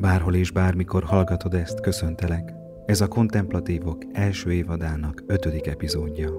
Bárhol 0.00 0.34
és 0.34 0.50
bármikor 0.50 1.04
hallgatod 1.04 1.54
ezt, 1.54 1.80
köszöntelek. 1.80 2.52
Ez 2.86 3.00
a 3.00 3.08
Kontemplatívok 3.08 4.04
első 4.12 4.52
évadának 4.52 5.22
ötödik 5.26 5.66
epizódja. 5.66 6.30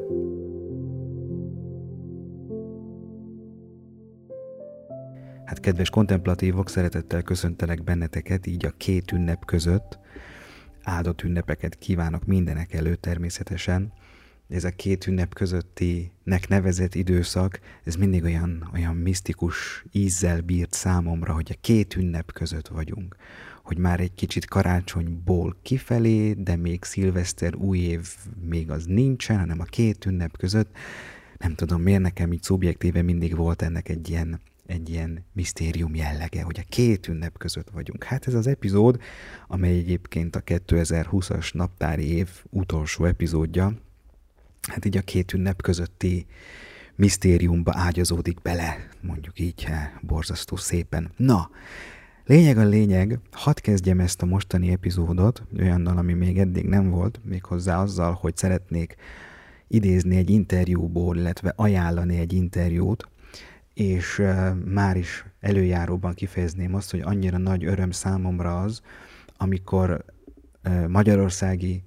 Hát 5.45 5.59
kedves 5.59 5.89
kontemplatívok, 5.89 6.69
szeretettel 6.69 7.21
köszöntelek 7.21 7.83
benneteket 7.83 8.47
így 8.47 8.65
a 8.65 8.73
két 8.77 9.11
ünnep 9.11 9.45
között. 9.45 9.99
Áldott 10.83 11.21
ünnepeket 11.21 11.75
kívánok 11.75 12.25
mindenek 12.25 12.73
előtt 12.73 13.01
természetesen 13.01 13.93
ez 14.49 14.63
a 14.63 14.69
két 14.69 15.07
ünnep 15.07 15.33
közötti 15.33 16.11
nek 16.23 16.47
nevezett 16.47 16.95
időszak, 16.95 17.59
ez 17.83 17.95
mindig 17.95 18.23
olyan, 18.23 18.69
olyan 18.73 18.95
misztikus 18.95 19.85
ízzel 19.91 20.41
bírt 20.41 20.73
számomra, 20.73 21.33
hogy 21.33 21.51
a 21.51 21.59
két 21.61 21.95
ünnep 21.95 22.31
között 22.31 22.67
vagyunk. 22.67 23.15
Hogy 23.63 23.77
már 23.77 23.99
egy 23.99 24.13
kicsit 24.13 24.45
karácsonyból 24.45 25.55
kifelé, 25.61 26.33
de 26.33 26.55
még 26.55 26.83
szilveszter, 26.83 27.55
új 27.55 27.77
év 27.77 28.15
még 28.49 28.71
az 28.71 28.85
nincsen, 28.85 29.39
hanem 29.39 29.59
a 29.59 29.63
két 29.63 30.05
ünnep 30.05 30.37
között. 30.37 30.75
Nem 31.37 31.55
tudom, 31.55 31.81
miért 31.81 32.01
nekem 32.01 32.33
így 32.33 32.43
szubjektíve 32.43 33.01
mindig 33.01 33.35
volt 33.35 33.61
ennek 33.61 33.89
egy 33.89 34.09
ilyen, 34.09 34.39
egy 34.65 34.89
ilyen 34.89 35.25
misztérium 35.33 35.95
jellege, 35.95 36.43
hogy 36.43 36.59
a 36.59 36.69
két 36.69 37.07
ünnep 37.07 37.37
között 37.37 37.69
vagyunk. 37.69 38.03
Hát 38.03 38.27
ez 38.27 38.33
az 38.33 38.47
epizód, 38.47 39.01
amely 39.47 39.77
egyébként 39.77 40.35
a 40.35 40.41
2020-as 40.41 41.53
naptári 41.53 42.11
év 42.11 42.29
utolsó 42.49 43.05
epizódja, 43.05 43.73
hát 44.67 44.85
így 44.85 44.97
a 44.97 45.01
két 45.01 45.33
ünnep 45.33 45.61
közötti 45.61 46.25
misztériumba 46.95 47.71
ágyazódik 47.75 48.41
bele, 48.41 48.87
mondjuk 49.01 49.39
így, 49.39 49.67
borzasztó 50.01 50.55
szépen. 50.55 51.11
Na, 51.17 51.49
lényeg 52.25 52.57
a 52.57 52.63
lényeg, 52.63 53.19
hadd 53.31 53.61
kezdjem 53.61 53.99
ezt 53.99 54.21
a 54.21 54.25
mostani 54.25 54.71
epizódot, 54.71 55.43
olyannal, 55.59 55.97
ami 55.97 56.13
még 56.13 56.39
eddig 56.39 56.65
nem 56.65 56.89
volt, 56.89 57.19
méghozzá 57.23 57.81
azzal, 57.81 58.13
hogy 58.13 58.37
szeretnék 58.37 58.95
idézni 59.67 60.15
egy 60.15 60.29
interjúból, 60.29 61.17
illetve 61.17 61.53
ajánlani 61.55 62.17
egy 62.17 62.33
interjút, 62.33 63.07
és 63.73 64.21
már 64.65 64.97
is 64.97 65.25
előjáróban 65.39 66.13
kifejezném 66.13 66.75
azt, 66.75 66.91
hogy 66.91 67.01
annyira 67.01 67.37
nagy 67.37 67.65
öröm 67.65 67.91
számomra 67.91 68.61
az, 68.61 68.81
amikor 69.37 70.05
magyarországi 70.87 71.83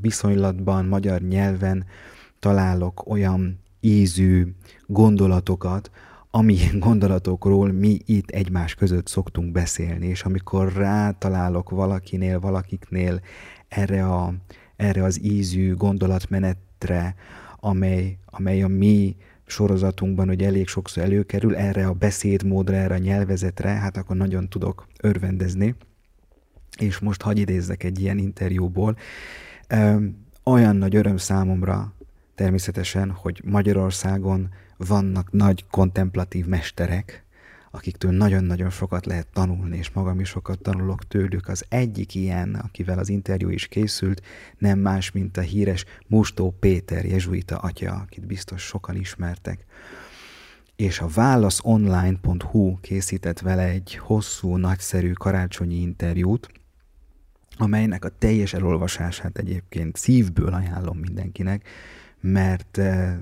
viszonylatban, 0.00 0.84
magyar 0.84 1.20
nyelven 1.20 1.84
találok 2.38 3.06
olyan 3.06 3.58
ízű 3.80 4.46
gondolatokat, 4.86 5.90
ami 6.30 6.56
gondolatokról 6.78 7.72
mi 7.72 7.98
itt 8.04 8.30
egymás 8.30 8.74
között 8.74 9.06
szoktunk 9.06 9.52
beszélni, 9.52 10.06
és 10.06 10.22
amikor 10.22 10.72
rátalálok 10.72 11.70
valakinél, 11.70 12.40
valakiknél 12.40 13.20
erre, 13.68 14.06
a, 14.06 14.34
erre 14.76 15.04
az 15.04 15.24
ízű 15.24 15.74
gondolatmenetre, 15.74 17.14
amely, 17.60 18.18
amely 18.26 18.62
a 18.62 18.68
mi 18.68 19.16
sorozatunkban, 19.46 20.26
hogy 20.26 20.42
elég 20.42 20.66
sokszor 20.66 21.02
előkerül, 21.02 21.56
erre 21.56 21.86
a 21.86 21.92
beszédmódra, 21.92 22.74
erre 22.74 22.94
a 22.94 22.98
nyelvezetre, 22.98 23.68
hát 23.68 23.96
akkor 23.96 24.16
nagyon 24.16 24.48
tudok 24.48 24.86
örvendezni. 25.00 25.74
És 26.78 26.98
most 26.98 27.22
hagyj 27.22 27.40
idézzek 27.40 27.82
egy 27.82 28.00
ilyen 28.00 28.18
interjúból, 28.18 28.96
olyan 30.44 30.76
nagy 30.76 30.96
öröm 30.96 31.16
számomra 31.16 31.92
természetesen, 32.34 33.10
hogy 33.10 33.40
Magyarországon 33.44 34.48
vannak 34.76 35.32
nagy 35.32 35.64
kontemplatív 35.70 36.46
mesterek, 36.46 37.24
akiktől 37.70 38.10
nagyon-nagyon 38.10 38.70
sokat 38.70 39.06
lehet 39.06 39.26
tanulni, 39.32 39.76
és 39.76 39.90
magam 39.90 40.20
is 40.20 40.28
sokat 40.28 40.58
tanulok 40.58 41.08
tőlük. 41.08 41.48
Az 41.48 41.64
egyik 41.68 42.14
ilyen, 42.14 42.54
akivel 42.54 42.98
az 42.98 43.08
interjú 43.08 43.48
is 43.48 43.66
készült, 43.66 44.22
nem 44.58 44.78
más, 44.78 45.10
mint 45.10 45.36
a 45.36 45.40
híres 45.40 45.84
Mustó 46.06 46.56
Péter, 46.60 47.04
jezsuita 47.04 47.56
atya, 47.56 47.92
akit 47.92 48.26
biztos 48.26 48.62
sokan 48.62 48.96
ismertek. 48.96 49.64
És 50.76 51.00
a 51.00 51.08
válaszonline.hu 51.14 52.80
készített 52.80 53.40
vele 53.40 53.62
egy 53.62 53.96
hosszú, 53.96 54.56
nagyszerű 54.56 55.12
karácsonyi 55.12 55.80
interjút, 55.80 56.48
amelynek 57.56 58.04
a 58.04 58.18
teljes 58.18 58.54
elolvasását 58.54 59.38
egyébként 59.38 59.96
szívből 59.96 60.54
ajánlom 60.54 60.98
mindenkinek, 60.98 61.68
mert 62.20 62.78
eh, 62.78 63.16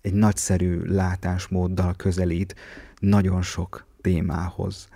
egy 0.00 0.12
nagyszerű 0.12 0.80
látásmóddal 0.82 1.94
közelít 1.96 2.54
nagyon 3.00 3.42
sok 3.42 3.86
témához. 4.00 4.88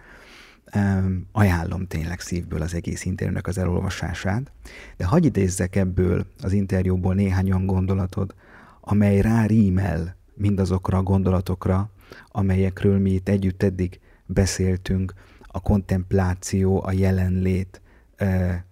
Ajánlom 1.33 1.87
tényleg 1.87 2.21
szívből 2.21 2.63
az 2.63 2.75
egész 2.75 3.05
interjúnak 3.05 3.47
az 3.47 3.59
elolvasását, 3.59 4.51
de 4.97 5.05
hagyj 5.05 5.27
idézzek 5.27 5.77
ebből 5.77 6.27
az 6.41 6.53
interjúból 6.53 7.15
néhány 7.15 7.47
olyan 7.47 7.67
gondolatod, 7.67 8.35
amely 8.81 9.21
rá 9.21 9.47
rímel 9.47 10.17
mindazokra 10.35 10.99
a 10.99 11.03
gondolatokra, 11.03 11.91
amelyekről 12.29 12.99
mi 12.99 13.11
itt 13.11 13.29
együtt 13.29 13.63
eddig 13.63 14.01
beszéltünk, 14.27 15.13
a 15.47 15.61
kontempláció, 15.61 16.83
a 16.85 16.93
jelenlét, 16.93 17.81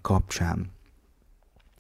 kapcsán. 0.01 0.71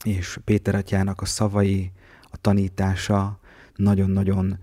És 0.04 0.38
Péter 0.44 0.75
atyának 0.75 1.21
a 1.21 1.25
szavai, 1.25 1.93
a 2.22 2.37
tanítása 2.41 3.38
nagyon-nagyon 3.75 4.59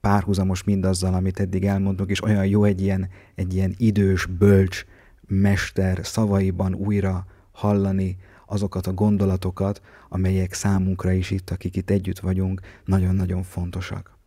párhuzamos 0.00 0.64
mindazzal, 0.64 1.14
amit 1.14 1.40
eddig 1.40 1.64
elmondunk, 1.64 2.10
és 2.10 2.22
olyan 2.22 2.46
jó 2.46 2.64
egy 2.64 2.80
ilyen, 2.80 3.08
egy 3.34 3.54
ilyen 3.54 3.74
idős, 3.76 4.26
bölcs 4.26 4.84
mester 5.26 6.06
szavaiban 6.06 6.74
újra 6.74 7.26
hallani 7.52 8.16
azokat 8.46 8.86
a 8.86 8.92
gondolatokat, 8.92 9.82
amelyek 10.08 10.52
számunkra 10.52 11.12
is 11.12 11.30
itt, 11.30 11.50
akik 11.50 11.76
itt 11.76 11.90
együtt 11.90 12.18
vagyunk, 12.18 12.60
nagyon-nagyon 12.84 13.42
fontosak. 13.42 14.18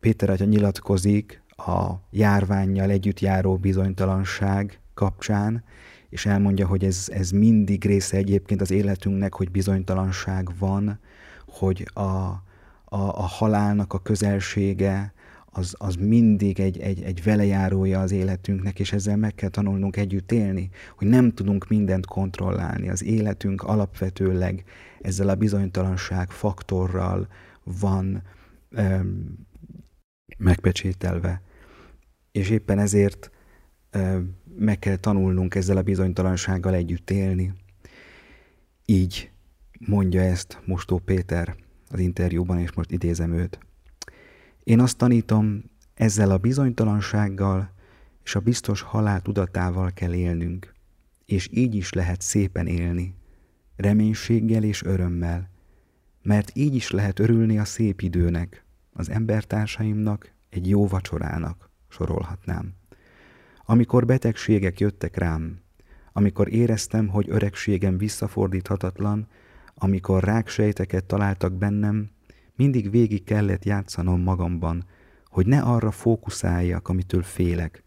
Péter 0.00 0.30
atya 0.30 0.44
nyilatkozik 0.44 1.42
a 1.56 1.92
járványjal 2.10 2.90
együtt 2.90 3.20
járó 3.20 3.56
bizonytalanság 3.56 4.80
kapcsán, 4.96 5.64
és 6.08 6.26
elmondja, 6.26 6.66
hogy 6.66 6.84
ez, 6.84 7.08
ez 7.12 7.30
mindig 7.30 7.84
része 7.84 8.16
egyébként 8.16 8.60
az 8.60 8.70
életünknek, 8.70 9.34
hogy 9.34 9.50
bizonytalanság 9.50 10.48
van, 10.58 10.98
hogy 11.46 11.90
a, 11.92 12.00
a, 12.00 12.42
a 12.98 13.26
halálnak 13.26 13.92
a 13.92 13.98
közelsége, 13.98 15.14
az, 15.56 15.74
az 15.78 15.94
mindig 15.94 16.60
egy, 16.60 16.78
egy, 16.78 17.02
egy 17.02 17.22
velejárója 17.22 18.00
az 18.00 18.12
életünknek, 18.12 18.78
és 18.78 18.92
ezzel 18.92 19.16
meg 19.16 19.34
kell 19.34 19.48
tanulnunk 19.48 19.96
együtt 19.96 20.32
élni, 20.32 20.70
hogy 20.96 21.06
nem 21.06 21.32
tudunk 21.32 21.68
mindent 21.68 22.06
kontrollálni. 22.06 22.88
Az 22.88 23.04
életünk 23.04 23.62
alapvetőleg 23.62 24.64
ezzel 25.00 25.28
a 25.28 25.34
bizonytalanság 25.34 26.30
faktorral 26.30 27.28
van 27.64 28.22
öm, 28.70 29.34
megpecsételve. 30.38 31.42
És 32.32 32.50
éppen 32.50 32.78
ezért 32.78 33.30
öm, 33.90 34.36
meg 34.58 34.78
kell 34.78 34.96
tanulnunk 34.96 35.54
ezzel 35.54 35.76
a 35.76 35.82
bizonytalansággal 35.82 36.74
együtt 36.74 37.10
élni. 37.10 37.52
Így 38.84 39.30
mondja 39.78 40.20
ezt 40.20 40.60
Mostó 40.64 40.98
Péter 40.98 41.56
az 41.90 41.98
interjúban, 41.98 42.58
és 42.58 42.72
most 42.72 42.90
idézem 42.90 43.32
őt. 43.32 43.58
Én 44.64 44.80
azt 44.80 44.96
tanítom, 44.96 45.64
ezzel 45.94 46.30
a 46.30 46.38
bizonytalansággal 46.38 47.70
és 48.24 48.34
a 48.34 48.40
biztos 48.40 48.80
halál 48.80 49.20
tudatával 49.20 49.90
kell 49.92 50.14
élnünk, 50.14 50.74
és 51.24 51.48
így 51.52 51.74
is 51.74 51.92
lehet 51.92 52.20
szépen 52.20 52.66
élni, 52.66 53.14
reménységgel 53.76 54.62
és 54.62 54.82
örömmel, 54.82 55.50
mert 56.22 56.50
így 56.54 56.74
is 56.74 56.90
lehet 56.90 57.18
örülni 57.18 57.58
a 57.58 57.64
szép 57.64 58.00
időnek, 58.00 58.64
az 58.92 59.10
embertársaimnak, 59.10 60.32
egy 60.48 60.68
jó 60.68 60.86
vacsorának, 60.86 61.70
sorolhatnám. 61.88 62.74
Amikor 63.68 64.06
betegségek 64.06 64.80
jöttek 64.80 65.16
rám, 65.16 65.60
amikor 66.12 66.52
éreztem, 66.52 67.08
hogy 67.08 67.30
öregségem 67.30 67.98
visszafordíthatatlan, 67.98 69.28
amikor 69.74 70.24
ráksejteket 70.24 71.04
találtak 71.04 71.52
bennem, 71.52 72.10
mindig 72.54 72.90
végig 72.90 73.24
kellett 73.24 73.64
játszanom 73.64 74.20
magamban, 74.20 74.84
hogy 75.24 75.46
ne 75.46 75.60
arra 75.60 75.90
fókuszáljak, 75.90 76.88
amitől 76.88 77.22
félek, 77.22 77.82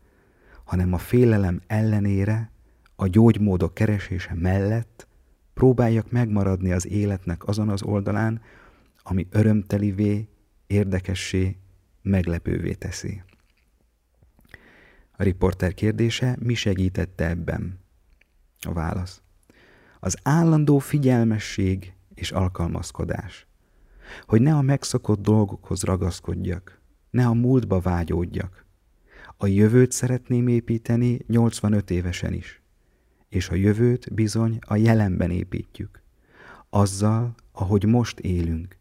hanem 0.64 0.94
a 0.94 0.98
félelem 0.98 1.62
ellenére, 1.68 2.52
a 2.96 3.08
gyógymódok 3.08 3.74
keresése 3.74 4.34
mellett 4.36 5.08
próbáljak 5.54 6.12
megmaradni 6.12 6.72
az 6.72 6.88
életnek 6.88 7.48
azon 7.48 7.70
az 7.70 7.84
oldalán, 7.84 8.42
ami 9.04 9.28
örömtelivé, 9.32 10.28
érdekessé, 10.68 11.58
meglepővé 12.02 12.74
teszi. 12.74 13.22
A 15.20 15.24
riporter 15.24 15.74
kérdése, 15.74 16.36
mi 16.40 16.54
segítette 16.54 17.28
ebben? 17.28 17.80
A 18.62 18.74
válasz. 18.74 19.22
Az 20.00 20.18
állandó 20.24 20.78
figyelmesség 20.78 21.94
és 22.14 22.32
alkalmazkodás. 22.32 23.48
Hogy 24.26 24.42
ne 24.42 24.56
a 24.56 24.62
megszokott 24.62 25.22
dolgokhoz 25.22 25.84
ragaszkodjak, 25.84 26.82
ne 27.10 27.28
a 27.28 27.34
múltba 27.34 27.80
vágyódjak. 27.80 28.66
A 29.38 29.48
jövőt 29.48 29.92
szeretném 29.92 30.48
építeni 30.48 31.20
85 31.28 31.90
évesen 31.90 32.34
is. 32.34 32.62
És 33.30 33.50
a 33.50 33.56
jövőt 33.56 34.14
bizony 34.14 34.60
a 34.62 34.76
jelenben 34.76 35.32
építjük. 35.32 36.02
Azzal, 36.70 37.36
ahogy 37.52 37.86
most 37.86 38.20
élünk, 38.20 38.78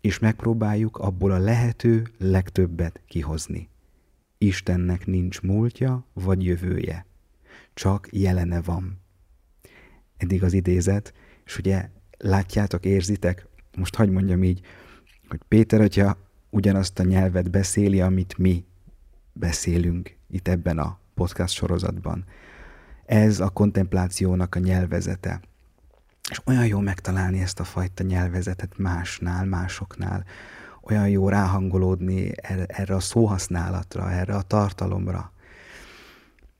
és 0.00 0.18
megpróbáljuk 0.18 0.96
abból 0.96 1.30
a 1.30 1.38
lehető 1.38 2.06
legtöbbet 2.18 3.00
kihozni. 3.06 3.70
Istennek 4.42 5.06
nincs 5.06 5.40
múltja 5.40 6.06
vagy 6.12 6.44
jövője, 6.44 7.06
csak 7.74 8.08
jelene 8.10 8.60
van. 8.60 9.00
Eddig 10.16 10.42
az 10.42 10.52
idézet, 10.52 11.14
és 11.44 11.58
ugye 11.58 11.90
látjátok, 12.18 12.84
érzitek, 12.84 13.46
most 13.76 13.94
hagyd 13.94 14.12
mondjam 14.12 14.42
így, 14.42 14.60
hogy 15.28 15.40
Péter 15.48 15.80
atya 15.80 16.16
ugyanazt 16.50 16.98
a 16.98 17.02
nyelvet 17.02 17.50
beszéli, 17.50 18.00
amit 18.00 18.38
mi 18.38 18.64
beszélünk 19.32 20.16
itt 20.30 20.48
ebben 20.48 20.78
a 20.78 20.98
podcast 21.14 21.54
sorozatban. 21.54 22.24
Ez 23.06 23.40
a 23.40 23.48
kontemplációnak 23.48 24.54
a 24.54 24.58
nyelvezete. 24.58 25.40
És 26.30 26.40
olyan 26.44 26.66
jó 26.66 26.78
megtalálni 26.78 27.40
ezt 27.40 27.60
a 27.60 27.64
fajta 27.64 28.02
nyelvezetet 28.02 28.78
másnál, 28.78 29.44
másoknál. 29.44 30.24
Olyan 30.82 31.08
jó 31.08 31.28
ráhangolódni 31.28 32.30
erre 32.66 32.94
a 32.94 33.00
szóhasználatra, 33.00 34.10
erre 34.10 34.34
a 34.34 34.42
tartalomra. 34.42 35.32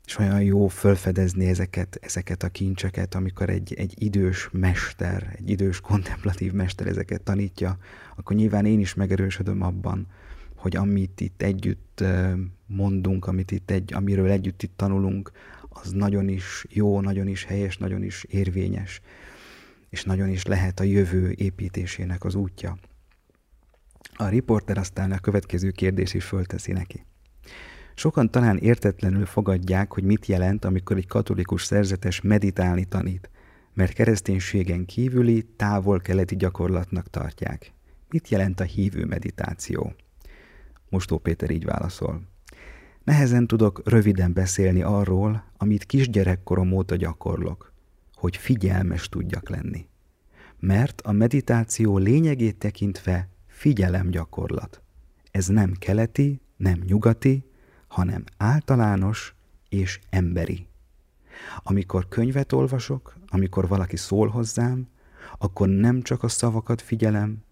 És 0.05 0.19
olyan 0.19 0.43
jó 0.43 0.69
fölfedezni 0.69 1.47
ezeket, 1.47 1.99
ezeket 2.01 2.43
a 2.43 2.49
kincseket, 2.49 3.15
amikor 3.15 3.51
egy, 3.51 3.75
egy 3.75 3.95
idős 4.03 4.49
mester, 4.53 5.35
egy 5.39 5.51
idős 5.51 5.81
kontemplatív 5.81 6.53
mester 6.53 6.87
ezeket 6.87 7.23
tanítja, 7.23 7.79
akkor 8.17 8.37
nyilván 8.37 8.65
én 8.67 8.81
is 8.81 8.95
megerősödöm 8.95 9.63
abban, 9.63 10.07
hogy 10.57 10.77
amit 10.77 11.21
itt 11.21 11.43
együtt 11.43 12.05
mondunk, 12.67 13.27
amit 13.27 13.51
itt 13.51 13.71
egy, 13.71 13.95
amiről 13.95 14.31
együtt 14.31 14.63
itt 14.63 14.77
tanulunk, 14.77 15.31
az 15.69 15.91
nagyon 15.91 16.29
is 16.29 16.67
jó, 16.69 17.01
nagyon 17.01 17.29
is 17.29 17.45
helyes, 17.45 17.77
nagyon 17.79 18.03
is 18.03 18.25
érvényes, 18.29 19.01
és 19.89 20.05
nagyon 20.05 20.29
is 20.29 20.45
lehet 20.45 20.81
a 20.81 20.85
jövő 20.85 21.35
építésének 21.37 22.25
az 22.25 22.35
útja. 22.35 22.79
A 24.15 24.29
riporter 24.29 24.79
aztán 24.79 25.13
a 25.13 25.19
következő 25.19 25.71
kérdés 25.71 26.15
is 26.15 26.25
fölteszi 26.25 26.73
neki. 26.73 27.05
Sokan 27.95 28.31
talán 28.31 28.59
értetlenül 28.59 29.27
fogadják, 29.27 29.93
hogy 29.93 30.05
mit 30.05 30.27
jelent, 30.27 30.65
amikor 30.65 30.97
egy 30.97 31.07
katolikus 31.07 31.65
szerzetes 31.65 32.21
meditálni 32.21 32.85
tanít, 32.85 33.31
mert 33.75 33.93
kereszténységen 33.93 34.85
kívüli 34.85 35.47
távol-keleti 35.57 36.37
gyakorlatnak 36.37 37.11
tartják. 37.11 37.73
Mit 38.09 38.29
jelent 38.29 38.61
a 38.61 38.65
hívő 38.65 39.05
meditáció? 39.05 39.95
Mostó 40.89 41.19
Péter 41.19 41.51
így 41.51 41.65
válaszol. 41.65 42.23
Nehezen 43.05 43.47
tudok 43.47 43.89
röviden 43.89 44.33
beszélni 44.33 44.83
arról, 44.83 45.45
amit 45.57 45.85
kisgyerekkorom 45.85 46.73
óta 46.73 46.97
gyakorlok, 46.97 47.73
hogy 48.15 48.37
figyelmes 48.37 49.09
tudjak 49.09 49.49
lenni. 49.49 49.87
Mert 50.59 51.01
a 51.01 51.13
meditáció 51.13 51.99
lényegét 51.99 52.57
tekintve 52.59 53.29
figyelemgyakorlat. 53.63 54.83
Ez 55.31 55.47
nem 55.47 55.73
keleti, 55.73 56.41
nem 56.57 56.81
nyugati, 56.87 57.51
hanem 57.87 58.25
általános 58.37 59.35
és 59.69 60.01
emberi. 60.11 60.67
Amikor 61.63 62.09
könyvet 62.09 62.53
olvasok, 62.53 63.17
amikor 63.27 63.69
valaki 63.69 63.97
szól 63.97 64.29
hozzám, 64.29 64.89
akkor 65.39 65.69
nem 65.69 66.03
csak 66.03 66.23
a 66.23 66.29
szavakat 66.29 66.83
figyelem, 66.83 67.43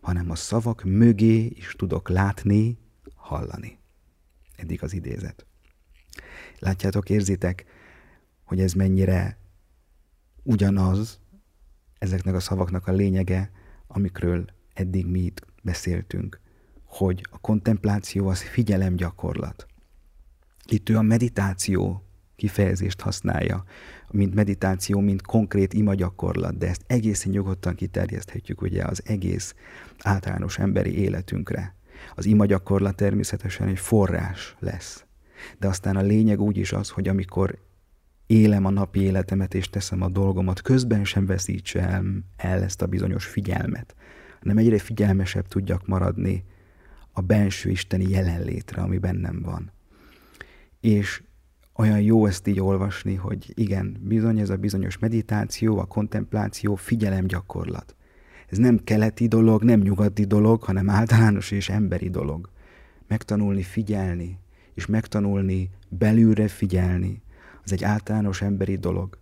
hanem 0.00 0.30
a 0.30 0.34
szavak 0.34 0.84
mögé 0.84 1.44
is 1.44 1.74
tudok 1.76 2.08
látni, 2.08 2.78
hallani. 3.14 3.78
Eddig 4.56 4.82
az 4.82 4.92
idézet. 4.92 5.46
Látjátok, 6.58 7.10
érzitek, 7.10 7.64
hogy 8.44 8.60
ez 8.60 8.72
mennyire 8.72 9.38
ugyanaz 10.42 11.20
ezeknek 11.98 12.34
a 12.34 12.40
szavaknak 12.40 12.86
a 12.86 12.92
lényege, 12.92 13.50
amikről 13.86 14.44
eddig 14.74 15.06
mi 15.06 15.20
itt 15.20 15.48
beszéltünk, 15.60 16.40
hogy 16.84 17.26
a 17.30 17.38
kontempláció 17.38 18.28
az 18.28 18.42
figyelemgyakorlat. 18.42 19.66
Itt 20.66 20.88
ő 20.88 20.96
a 20.96 21.02
meditáció 21.02 22.04
kifejezést 22.36 23.00
használja, 23.00 23.64
mint 24.10 24.34
meditáció, 24.34 25.00
mint 25.00 25.22
konkrét 25.22 25.72
imagyakorlat, 25.72 26.58
de 26.58 26.68
ezt 26.68 26.84
egészen 26.86 27.32
nyugodtan 27.32 27.74
kiterjeszthetjük 27.74 28.62
ugye 28.62 28.84
az 28.84 29.02
egész 29.04 29.54
általános 29.98 30.58
emberi 30.58 30.98
életünkre. 30.98 31.74
Az 32.14 32.26
imagyakorlat 32.26 32.96
természetesen 32.96 33.68
egy 33.68 33.78
forrás 33.78 34.56
lesz. 34.58 35.04
De 35.58 35.68
aztán 35.68 35.96
a 35.96 36.02
lényeg 36.02 36.40
úgy 36.40 36.56
is 36.56 36.72
az, 36.72 36.88
hogy 36.88 37.08
amikor 37.08 37.58
élem 38.26 38.64
a 38.64 38.70
napi 38.70 39.00
életemet 39.00 39.54
és 39.54 39.70
teszem 39.70 40.02
a 40.02 40.08
dolgomat, 40.08 40.60
közben 40.60 41.04
sem 41.04 41.26
veszítsem 41.26 42.24
el 42.36 42.62
ezt 42.62 42.82
a 42.82 42.86
bizonyos 42.86 43.24
figyelmet, 43.24 43.94
hanem 44.40 44.58
egyre 44.58 44.78
figyelmesebb 44.78 45.46
tudjak 45.48 45.86
maradni 45.86 46.44
a 47.12 47.20
benső 47.20 47.70
isteni 47.70 48.08
jelenlétre, 48.08 48.82
ami 48.82 48.98
bennem 48.98 49.42
van. 49.42 49.72
És 50.80 51.22
olyan 51.74 52.00
jó 52.00 52.26
ezt 52.26 52.46
így 52.46 52.60
olvasni, 52.60 53.14
hogy 53.14 53.52
igen, 53.54 53.96
bizony 54.00 54.38
ez 54.38 54.50
a 54.50 54.56
bizonyos 54.56 54.98
meditáció, 54.98 55.78
a 55.78 55.84
kontempláció, 55.84 56.74
figyelemgyakorlat. 56.74 57.94
Ez 58.46 58.58
nem 58.58 58.78
keleti 58.84 59.26
dolog, 59.26 59.62
nem 59.62 59.80
nyugati 59.80 60.24
dolog, 60.24 60.62
hanem 60.62 60.90
általános 60.90 61.50
és 61.50 61.68
emberi 61.68 62.10
dolog. 62.10 62.50
Megtanulni 63.08 63.62
figyelni, 63.62 64.38
és 64.74 64.86
megtanulni 64.86 65.70
belülre 65.88 66.48
figyelni, 66.48 67.22
az 67.64 67.72
egy 67.72 67.84
általános 67.84 68.42
emberi 68.42 68.76
dolog. 68.76 69.18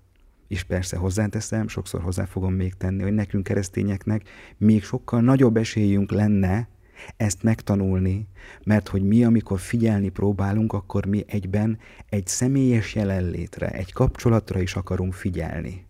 És 0.48 0.62
persze 0.62 0.96
hozzáteszem, 0.96 1.68
sokszor 1.68 2.00
hozzá 2.00 2.24
fogom 2.24 2.54
még 2.54 2.74
tenni, 2.74 3.02
hogy 3.02 3.14
nekünk 3.14 3.44
keresztényeknek 3.44 4.28
még 4.56 4.82
sokkal 4.82 5.20
nagyobb 5.20 5.56
esélyünk 5.56 6.10
lenne 6.10 6.68
ezt 7.16 7.42
megtanulni, 7.42 8.26
mert 8.64 8.88
hogy 8.88 9.02
mi, 9.02 9.24
amikor 9.24 9.58
figyelni 9.58 10.08
próbálunk, 10.08 10.72
akkor 10.72 11.06
mi 11.06 11.24
egyben 11.26 11.78
egy 12.08 12.26
személyes 12.26 12.94
jelenlétre, 12.94 13.68
egy 13.68 13.92
kapcsolatra 13.92 14.60
is 14.60 14.74
akarunk 14.74 15.12
figyelni. 15.12 15.86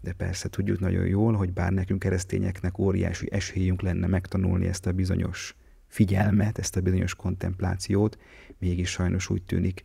De 0.00 0.12
persze 0.12 0.48
tudjuk 0.48 0.80
nagyon 0.80 1.06
jól, 1.06 1.32
hogy 1.32 1.52
bár 1.52 1.72
nekünk 1.72 1.98
keresztényeknek 1.98 2.78
óriási 2.78 3.32
esélyünk 3.32 3.82
lenne 3.82 4.06
megtanulni 4.06 4.66
ezt 4.66 4.86
a 4.86 4.92
bizonyos 4.92 5.56
figyelmet, 5.86 6.58
ezt 6.58 6.76
a 6.76 6.80
bizonyos 6.80 7.14
kontemplációt, 7.14 8.18
mégis 8.58 8.90
sajnos 8.90 9.30
úgy 9.30 9.42
tűnik, 9.42 9.84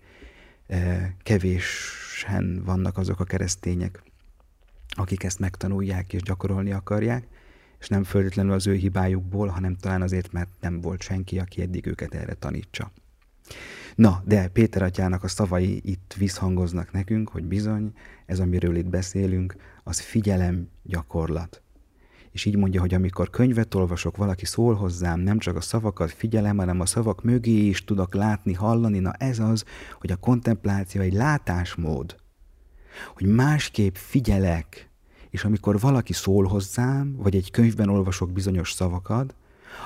kevésen 1.24 2.64
vannak 2.66 2.98
azok 2.98 3.20
a 3.20 3.24
keresztények, 3.24 4.04
akik 4.90 5.24
ezt 5.24 5.40
megtanulják 5.40 6.14
és 6.14 6.22
gyakorolni 6.22 6.72
akarják, 6.72 7.28
és 7.80 7.88
nem 7.88 8.04
föltétlenül 8.04 8.52
az 8.52 8.68
ő 8.68 8.74
hibájukból, 8.74 9.48
hanem 9.48 9.76
talán 9.76 10.02
azért, 10.02 10.32
mert 10.32 10.50
nem 10.60 10.82
volt 10.82 11.02
senki, 11.02 11.40
aki 11.40 11.62
eddig 11.62 11.86
őket 11.86 12.14
erre 12.14 12.34
tanítsa. 12.34 12.92
Na, 13.96 14.22
de 14.26 14.48
Péter 14.48 14.82
atyának 14.82 15.24
a 15.24 15.28
szavai 15.28 15.82
itt 15.84 16.16
visszhangoznak 16.18 16.92
nekünk, 16.92 17.30
hogy 17.30 17.44
bizony, 17.44 17.94
ez, 18.26 18.40
amiről 18.40 18.76
itt 18.76 18.90
beszélünk, 18.90 19.56
az 19.84 20.00
figyelem 20.00 20.70
gyakorlat. 20.84 21.62
És 22.38 22.46
így 22.46 22.58
mondja, 22.58 22.80
hogy 22.82 22.94
amikor 22.94 23.30
könyvet 23.30 23.74
olvasok, 23.74 24.18
valaki 24.18 24.46
szól 24.46 24.76
hozzám, 24.76 25.20
nem 25.20 25.40
csak 25.40 25.56
a 25.56 25.62
szavakat 25.62 26.12
figyelem, 26.12 26.58
hanem 26.58 26.80
a 26.80 26.86
szavak 26.86 27.24
mögé 27.24 27.68
is 27.68 27.84
tudok 27.84 28.14
látni, 28.14 28.54
hallani. 28.54 29.00
Na 29.00 29.12
ez 29.12 29.40
az, 29.40 29.64
hogy 30.00 30.12
a 30.12 30.16
kontempláció 30.16 31.02
egy 31.02 31.14
látásmód. 31.14 32.16
Hogy 33.16 33.28
másképp 33.28 33.96
figyelek, 33.96 34.90
és 35.30 35.44
amikor 35.44 35.80
valaki 35.80 36.14
szól 36.14 36.46
hozzám, 36.46 37.16
vagy 37.16 37.36
egy 37.36 37.52
könyvben 37.52 37.90
olvasok 37.90 38.32
bizonyos 38.32 38.72
szavakat, 38.72 39.36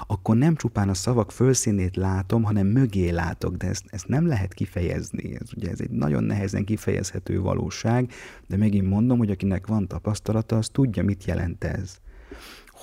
akkor 0.08 0.36
nem 0.36 0.56
csupán 0.56 0.90
a 0.90 0.94
szavak 0.94 1.32
fölszínét 1.32 1.96
látom, 1.96 2.44
hanem 2.44 2.68
mögé 2.68 3.10
látok, 3.10 3.56
de 3.56 3.68
ezt, 3.68 3.84
ezt 3.88 4.08
nem 4.08 4.28
lehet 4.28 4.54
kifejezni. 4.54 5.38
Ez, 5.40 5.50
ugye 5.56 5.70
ez 5.70 5.80
egy 5.80 5.92
nagyon 5.92 6.24
nehezen 6.24 6.66
kifejezhető 6.66 7.42
valóság, 7.42 8.12
de 8.48 8.58
megint 8.58 8.90
mondom, 8.90 9.18
hogy 9.18 9.30
akinek 9.30 9.68
van 9.68 9.88
tapasztalata, 9.88 10.58
az 10.58 10.70
tudja, 10.70 11.04
mit 11.04 11.26
jelent 11.26 11.64
ez. 11.64 12.00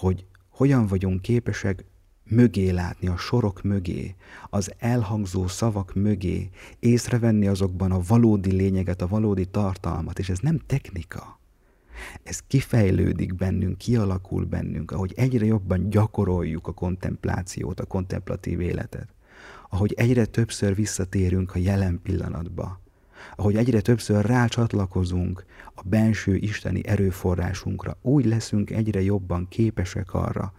Hogy 0.00 0.26
hogyan 0.49 0.87
vagyunk 0.87 1.23
képesek 1.23 1.85
mögé 2.25 2.71
látni, 2.71 3.09
a 3.09 3.17
sorok 3.17 3.62
mögé, 3.62 4.14
az 4.50 4.73
elhangzó 4.78 5.47
szavak 5.47 5.95
mögé, 5.95 6.50
észrevenni 6.78 7.47
azokban 7.47 7.93
a 7.93 8.00
valódi 8.07 8.52
lényeget, 8.52 9.02
a 9.02 9.07
valódi 9.07 9.47
tartalmat, 9.47 10.19
és 10.19 10.28
ez 10.28 10.38
nem 10.38 10.59
technika 10.67 11.38
ez 12.23 12.40
kifejlődik 12.47 13.35
bennünk, 13.35 13.78
kialakul 13.78 14.45
bennünk, 14.45 14.90
ahogy 14.90 15.12
egyre 15.17 15.45
jobban 15.45 15.90
gyakoroljuk 15.90 16.67
a 16.67 16.73
kontemplációt, 16.73 17.81
a 17.81 17.87
kontemplatív 17.87 18.61
életet. 18.61 19.09
Ahogy 19.71 19.93
egyre 19.97 20.25
többször 20.25 20.75
visszatérünk 20.75 21.55
a 21.55 21.59
jelen 21.59 22.00
pillanatba. 22.02 22.81
Ahogy 23.37 23.57
egyre 23.57 23.81
többször 23.81 24.25
rácsatlakozunk 24.25 25.45
a 25.75 25.83
benső 25.85 26.37
isteni 26.37 26.87
erőforrásunkra, 26.87 27.97
úgy 28.03 28.25
leszünk 28.25 28.71
egyre 28.71 29.03
jobban 29.03 29.49
képesek 29.49 30.15
arra, 30.15 30.53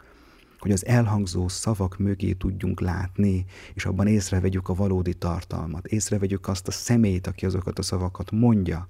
hogy 0.59 0.71
az 0.71 0.85
elhangzó 0.85 1.47
szavak 1.47 1.97
mögé 1.97 2.31
tudjunk 2.31 2.79
látni, 2.79 3.45
és 3.73 3.85
abban 3.85 4.07
észrevegyük 4.07 4.69
a 4.69 4.73
valódi 4.73 5.13
tartalmat, 5.13 5.85
észrevegyük 5.87 6.47
azt 6.47 6.67
a 6.67 6.71
szemét, 6.71 7.27
aki 7.27 7.45
azokat 7.45 7.79
a 7.79 7.81
szavakat 7.81 8.31
mondja, 8.31 8.87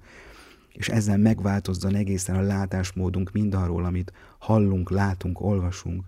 és 0.72 0.88
ezzel 0.88 1.18
megváltozzon 1.18 1.94
egészen 1.94 2.36
a 2.36 2.40
látásmódunk 2.40 3.32
mindarról, 3.32 3.84
amit 3.84 4.12
hallunk, 4.38 4.90
látunk, 4.90 5.40
olvasunk. 5.40 6.04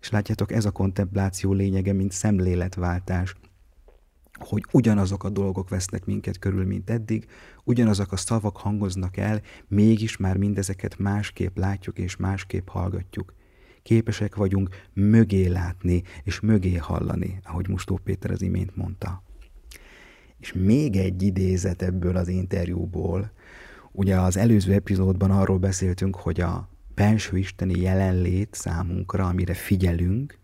És 0.00 0.10
látjátok, 0.10 0.52
ez 0.52 0.64
a 0.64 0.70
kontempláció 0.70 1.52
lényege, 1.52 1.92
mint 1.92 2.12
szemléletváltás, 2.12 3.36
hogy 4.38 4.64
ugyanazok 4.72 5.24
a 5.24 5.30
dolgok 5.30 5.68
vesznek 5.68 6.04
minket 6.04 6.38
körül, 6.38 6.66
mint 6.66 6.90
eddig, 6.90 7.26
ugyanazok 7.64 8.12
a 8.12 8.16
szavak 8.16 8.56
hangoznak 8.56 9.16
el, 9.16 9.40
mégis 9.68 10.16
már 10.16 10.36
mindezeket 10.36 10.98
másképp 10.98 11.56
látjuk 11.56 11.98
és 11.98 12.16
másképp 12.16 12.68
hallgatjuk. 12.68 13.34
Képesek 13.82 14.34
vagyunk 14.34 14.68
mögé 14.92 15.46
látni 15.46 16.02
és 16.22 16.40
mögé 16.40 16.76
hallani, 16.76 17.40
ahogy 17.42 17.68
Mustó 17.68 18.00
Péter 18.04 18.30
az 18.30 18.42
imént 18.42 18.76
mondta. 18.76 19.22
És 20.40 20.52
még 20.52 20.96
egy 20.96 21.22
idézet 21.22 21.82
ebből 21.82 22.16
az 22.16 22.28
interjúból. 22.28 23.32
Ugye 23.92 24.20
az 24.20 24.36
előző 24.36 24.72
epizódban 24.72 25.30
arról 25.30 25.58
beszéltünk, 25.58 26.16
hogy 26.16 26.40
a 26.40 26.68
belső 26.94 27.38
isteni 27.38 27.80
jelenlét 27.80 28.54
számunkra, 28.54 29.26
amire 29.26 29.54
figyelünk, 29.54 30.38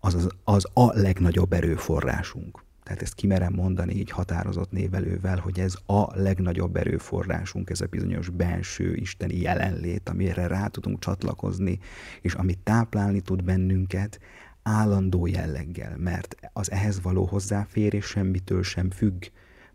az, 0.00 0.14
az, 0.14 0.28
az 0.44 0.66
a 0.74 0.98
legnagyobb 0.98 1.52
erőforrásunk. 1.52 2.64
Tehát 2.90 3.04
ezt 3.04 3.14
kimerem 3.14 3.52
mondani 3.52 3.94
így 3.94 4.10
határozott 4.10 4.70
névelővel, 4.70 5.38
hogy 5.38 5.60
ez 5.60 5.74
a 5.86 6.20
legnagyobb 6.20 6.76
erőforrásunk, 6.76 7.70
ez 7.70 7.80
a 7.80 7.86
bizonyos 7.86 8.28
belső 8.28 8.94
isteni 8.94 9.36
jelenlét, 9.36 10.08
amire 10.08 10.46
rá 10.46 10.66
tudunk 10.66 10.98
csatlakozni, 10.98 11.78
és 12.20 12.34
amit 12.34 12.58
táplálni 12.58 13.20
tud 13.20 13.44
bennünket 13.44 14.20
állandó 14.62 15.26
jelleggel, 15.26 15.96
mert 15.96 16.36
az 16.52 16.70
ehhez 16.70 17.00
való 17.02 17.24
hozzáférés 17.24 18.04
semmitől 18.04 18.62
sem 18.62 18.90
függ, 18.90 19.24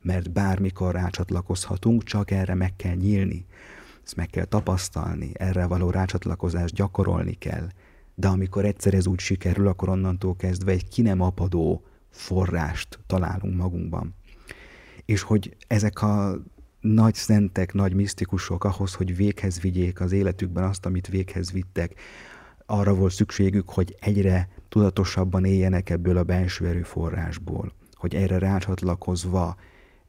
mert 0.01 0.31
bármikor 0.31 0.93
rácsatlakozhatunk, 0.93 2.03
csak 2.03 2.31
erre 2.31 2.53
meg 2.53 2.75
kell 2.75 2.95
nyílni. 2.95 3.45
Ezt 4.03 4.15
meg 4.15 4.29
kell 4.29 4.45
tapasztalni, 4.45 5.31
erre 5.33 5.65
való 5.65 5.89
rácsatlakozást 5.89 6.73
gyakorolni 6.73 7.33
kell. 7.33 7.67
De 8.15 8.27
amikor 8.27 8.65
egyszer 8.65 8.93
ez 8.93 9.07
úgy 9.07 9.19
sikerül, 9.19 9.67
akkor 9.67 9.89
onnantól 9.89 10.35
kezdve 10.35 10.71
egy 10.71 10.87
ki 10.87 11.01
nem 11.01 11.21
apadó 11.21 11.83
forrást 12.15 12.99
találunk 13.07 13.57
magunkban. 13.57 14.15
És 15.05 15.21
hogy 15.21 15.55
ezek 15.67 16.01
a 16.01 16.37
nagy 16.79 17.13
szentek, 17.13 17.73
nagy 17.73 17.93
misztikusok 17.93 18.63
ahhoz, 18.63 18.93
hogy 18.93 19.15
véghez 19.15 19.59
vigyék 19.59 19.99
az 19.99 20.11
életükben 20.11 20.63
azt, 20.63 20.85
amit 20.85 21.07
véghez 21.07 21.51
vittek, 21.51 21.99
arra 22.65 22.93
volt 22.93 23.13
szükségük, 23.13 23.69
hogy 23.69 23.95
egyre 23.99 24.49
tudatosabban 24.69 25.45
éljenek 25.45 25.89
ebből 25.89 26.17
a 26.17 26.23
belső 26.23 26.67
erőforrásból, 26.67 27.73
hogy 27.93 28.15
erre 28.15 28.37
rácsatlakozva 28.37 29.55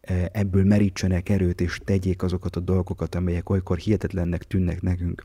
e, 0.01 0.31
ebből 0.33 0.65
merítsenek 0.65 1.29
erőt, 1.29 1.61
és 1.61 1.81
tegyék 1.85 2.23
azokat 2.23 2.57
a 2.57 2.61
dolgokat, 2.61 3.15
amelyek 3.15 3.51
olykor 3.51 3.79
hihetetlennek 3.79 4.43
tűnnek 4.43 4.83
nekünk. 4.83 5.25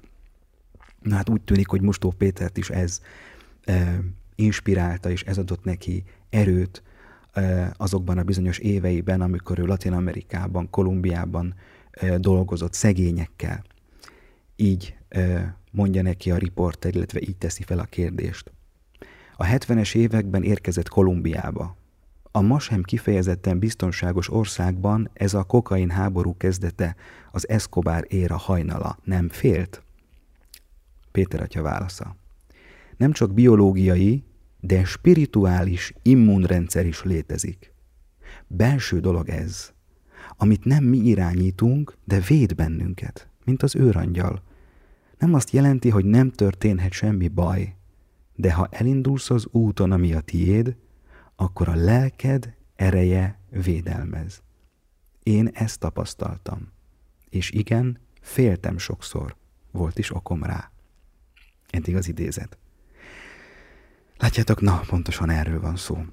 Na 1.01 1.15
hát 1.15 1.29
úgy 1.29 1.41
tűnik, 1.41 1.67
hogy 1.67 1.81
Mustó 1.81 2.11
Pétert 2.17 2.57
is 2.57 2.69
ez 2.69 3.01
e, 3.63 3.99
inspirálta, 4.35 5.09
és 5.09 5.23
ez 5.23 5.37
adott 5.37 5.63
neki 5.63 6.03
erőt 6.31 6.83
azokban 7.77 8.17
a 8.17 8.23
bizonyos 8.23 8.57
éveiben, 8.57 9.21
amikor 9.21 9.59
ő 9.59 9.65
Latin 9.65 9.93
Amerikában, 9.93 10.69
Kolumbiában 10.69 11.55
dolgozott 12.17 12.73
szegényekkel. 12.73 13.63
Így 14.55 14.95
mondja 15.71 16.01
neki 16.01 16.31
a 16.31 16.37
riporter, 16.37 16.95
illetve 16.95 17.19
így 17.21 17.37
teszi 17.37 17.63
fel 17.63 17.79
a 17.79 17.83
kérdést. 17.83 18.51
A 19.35 19.45
70-es 19.45 19.95
években 19.95 20.43
érkezett 20.43 20.89
Kolumbiába. 20.89 21.75
A 22.31 22.41
ma 22.41 22.59
sem 22.59 22.81
kifejezetten 22.81 23.59
biztonságos 23.59 24.29
országban 24.29 25.09
ez 25.13 25.33
a 25.33 25.43
kokain 25.43 25.89
háború 25.89 26.37
kezdete, 26.37 26.95
az 27.31 27.49
Escobar 27.49 28.05
éra 28.07 28.37
hajnala. 28.37 28.97
Nem 29.03 29.29
félt? 29.29 29.83
Péter 31.11 31.41
atya 31.41 31.61
válasza. 31.61 32.15
Nem 32.97 33.11
csak 33.11 33.33
biológiai, 33.33 34.23
de 34.61 34.83
spirituális 34.83 35.93
immunrendszer 36.01 36.85
is 36.85 37.03
létezik. 37.03 37.73
Belső 38.47 38.99
dolog 38.99 39.29
ez, 39.29 39.73
amit 40.37 40.65
nem 40.65 40.83
mi 40.83 40.97
irányítunk, 40.97 41.97
de 42.05 42.19
véd 42.19 42.55
bennünket, 42.55 43.29
mint 43.45 43.63
az 43.63 43.75
őrangyal. 43.75 44.43
Nem 45.17 45.33
azt 45.33 45.49
jelenti, 45.49 45.89
hogy 45.89 46.05
nem 46.05 46.31
történhet 46.31 46.91
semmi 46.91 47.27
baj, 47.27 47.75
de 48.35 48.53
ha 48.53 48.67
elindulsz 48.71 49.29
az 49.29 49.47
úton, 49.51 49.91
ami 49.91 50.13
a 50.13 50.19
tiéd, 50.19 50.75
akkor 51.35 51.69
a 51.69 51.75
lelked 51.75 52.55
ereje 52.75 53.39
védelmez. 53.49 54.41
Én 55.23 55.47
ezt 55.53 55.79
tapasztaltam. 55.79 56.71
És 57.29 57.51
igen, 57.51 57.99
féltem 58.21 58.77
sokszor. 58.77 59.35
Volt 59.71 59.97
is 59.97 60.15
okom 60.15 60.43
rá. 60.43 60.71
Eddig 61.69 61.95
az 61.95 62.07
idézet. 62.07 62.57
Látjátok, 64.21 64.61
na, 64.61 64.81
pontosan 64.87 65.29
erről 65.29 65.59
van 65.59 65.75
szó. 65.75 66.05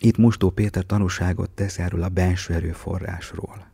Itt 0.00 0.16
Mustó 0.16 0.50
Péter 0.50 0.86
tanúságot 0.86 1.50
tesz 1.50 1.78
erről 1.78 2.02
a 2.02 2.08
belső 2.08 2.54
erőforrásról. 2.54 3.72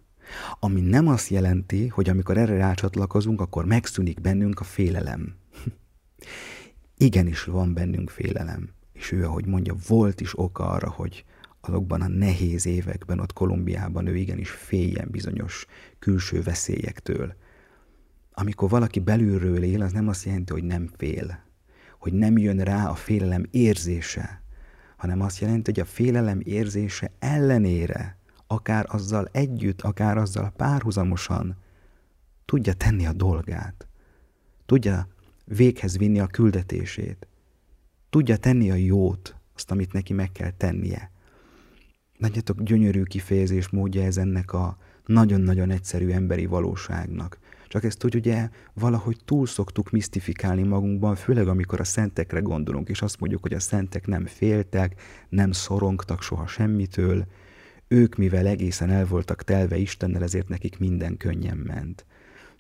Ami 0.61 0.80
nem 0.80 1.09
azt 1.09 1.28
jelenti, 1.28 1.88
hogy 1.88 2.09
amikor 2.09 2.37
erre 2.37 2.57
rácsatlakozunk, 2.57 3.40
akkor 3.40 3.64
megszűnik 3.64 4.21
bennünk 4.21 4.61
a 4.61 4.64
félelem. 4.64 5.35
Igenis 6.97 7.45
van 7.45 7.75
bennünk 7.75 8.11
félelem. 8.11 8.69
És 8.92 9.12
ő, 9.12 9.25
ahogy 9.25 9.47
mondja, 9.47 9.75
volt 9.88 10.21
is 10.21 10.38
oka 10.38 10.69
arra, 10.69 10.90
hogy 10.90 11.25
azokban 11.61 12.00
a 12.00 12.09
nehéz 12.09 12.66
években 12.66 13.21
ott 13.21 13.33
Kolumbiában 13.33 14.07
ő 14.07 14.16
igenis 14.16 14.50
féljen 14.50 15.09
bizonyos 15.11 15.66
külső 15.99 16.42
veszélyektől. 16.42 17.35
Amikor 18.33 18.69
valaki 18.69 19.00
belülről 19.00 19.62
él, 19.62 19.83
az 19.83 19.92
nem 19.92 20.09
azt 20.09 20.25
jelenti, 20.25 20.52
hogy 20.52 20.64
nem 20.64 20.90
fél, 20.97 21.49
hogy 22.00 22.12
nem 22.12 22.38
jön 22.38 22.59
rá 22.59 22.88
a 22.88 22.95
félelem 22.95 23.47
érzése, 23.50 24.42
hanem 24.97 25.21
azt 25.21 25.40
jelenti, 25.40 25.71
hogy 25.71 25.80
a 25.80 25.85
félelem 25.85 26.40
érzése 26.45 27.11
ellenére, 27.19 28.16
akár 28.47 28.87
azzal 28.88 29.28
együtt, 29.33 29.80
akár 29.80 30.16
azzal 30.16 30.52
párhuzamosan 30.57 31.57
tudja 32.45 32.73
tenni 32.73 33.07
a 33.07 33.12
dolgát, 33.12 33.87
tudja 34.66 35.09
véghez 35.45 35.99
vinni 35.99 36.21
a 36.21 36.26
küldetését, 36.26 37.26
tudja 38.11 38.37
tenni 38.37 38.71
a 38.71 38.75
jót, 38.75 39.37
azt, 39.54 39.71
amit 39.71 39.92
neki 39.92 40.12
meg 40.12 40.33
kell 40.33 40.50
tennie. 40.50 41.11
Nagyjátok 42.19 42.62
gyönyörű 42.62 43.02
kifejezés 43.02 43.69
módja 43.69 44.02
ez 44.02 44.16
ennek 44.16 44.52
a 44.52 44.78
nagyon-nagyon 45.07 45.71
egyszerű 45.71 46.11
emberi 46.11 46.47
valóságnak. 46.47 47.38
Csak 47.71 47.85
ezt 47.85 48.05
úgy 48.05 48.15
ugye 48.15 48.49
valahogy 48.75 49.17
túl 49.25 49.47
szoktuk 49.47 49.91
misztifikálni 49.91 50.62
magunkban, 50.62 51.15
főleg 51.15 51.49
amikor 51.49 51.81
a 51.81 51.85
szentekre 51.85 52.41
gondolunk, 52.41 52.89
és 52.89 53.03
azt 53.03 53.21
mondjuk, 53.21 53.43
hogy 53.43 53.53
a 53.53 53.61
szentek 53.61 54.07
nem 54.07 54.27
féltek, 54.27 55.00
nem 55.29 55.53
szorongtak 55.53 56.23
soha 56.23 56.47
semmitől, 56.47 57.27
ők, 57.89 58.17
mivel 58.17 58.47
egészen 58.47 58.91
el 58.91 59.07
voltak 59.07 59.43
telve 59.43 59.77
Istennel, 59.77 60.23
ezért 60.23 60.49
nekik 60.49 60.79
minden 60.79 61.17
könnyen 61.17 61.57
ment. 61.57 62.07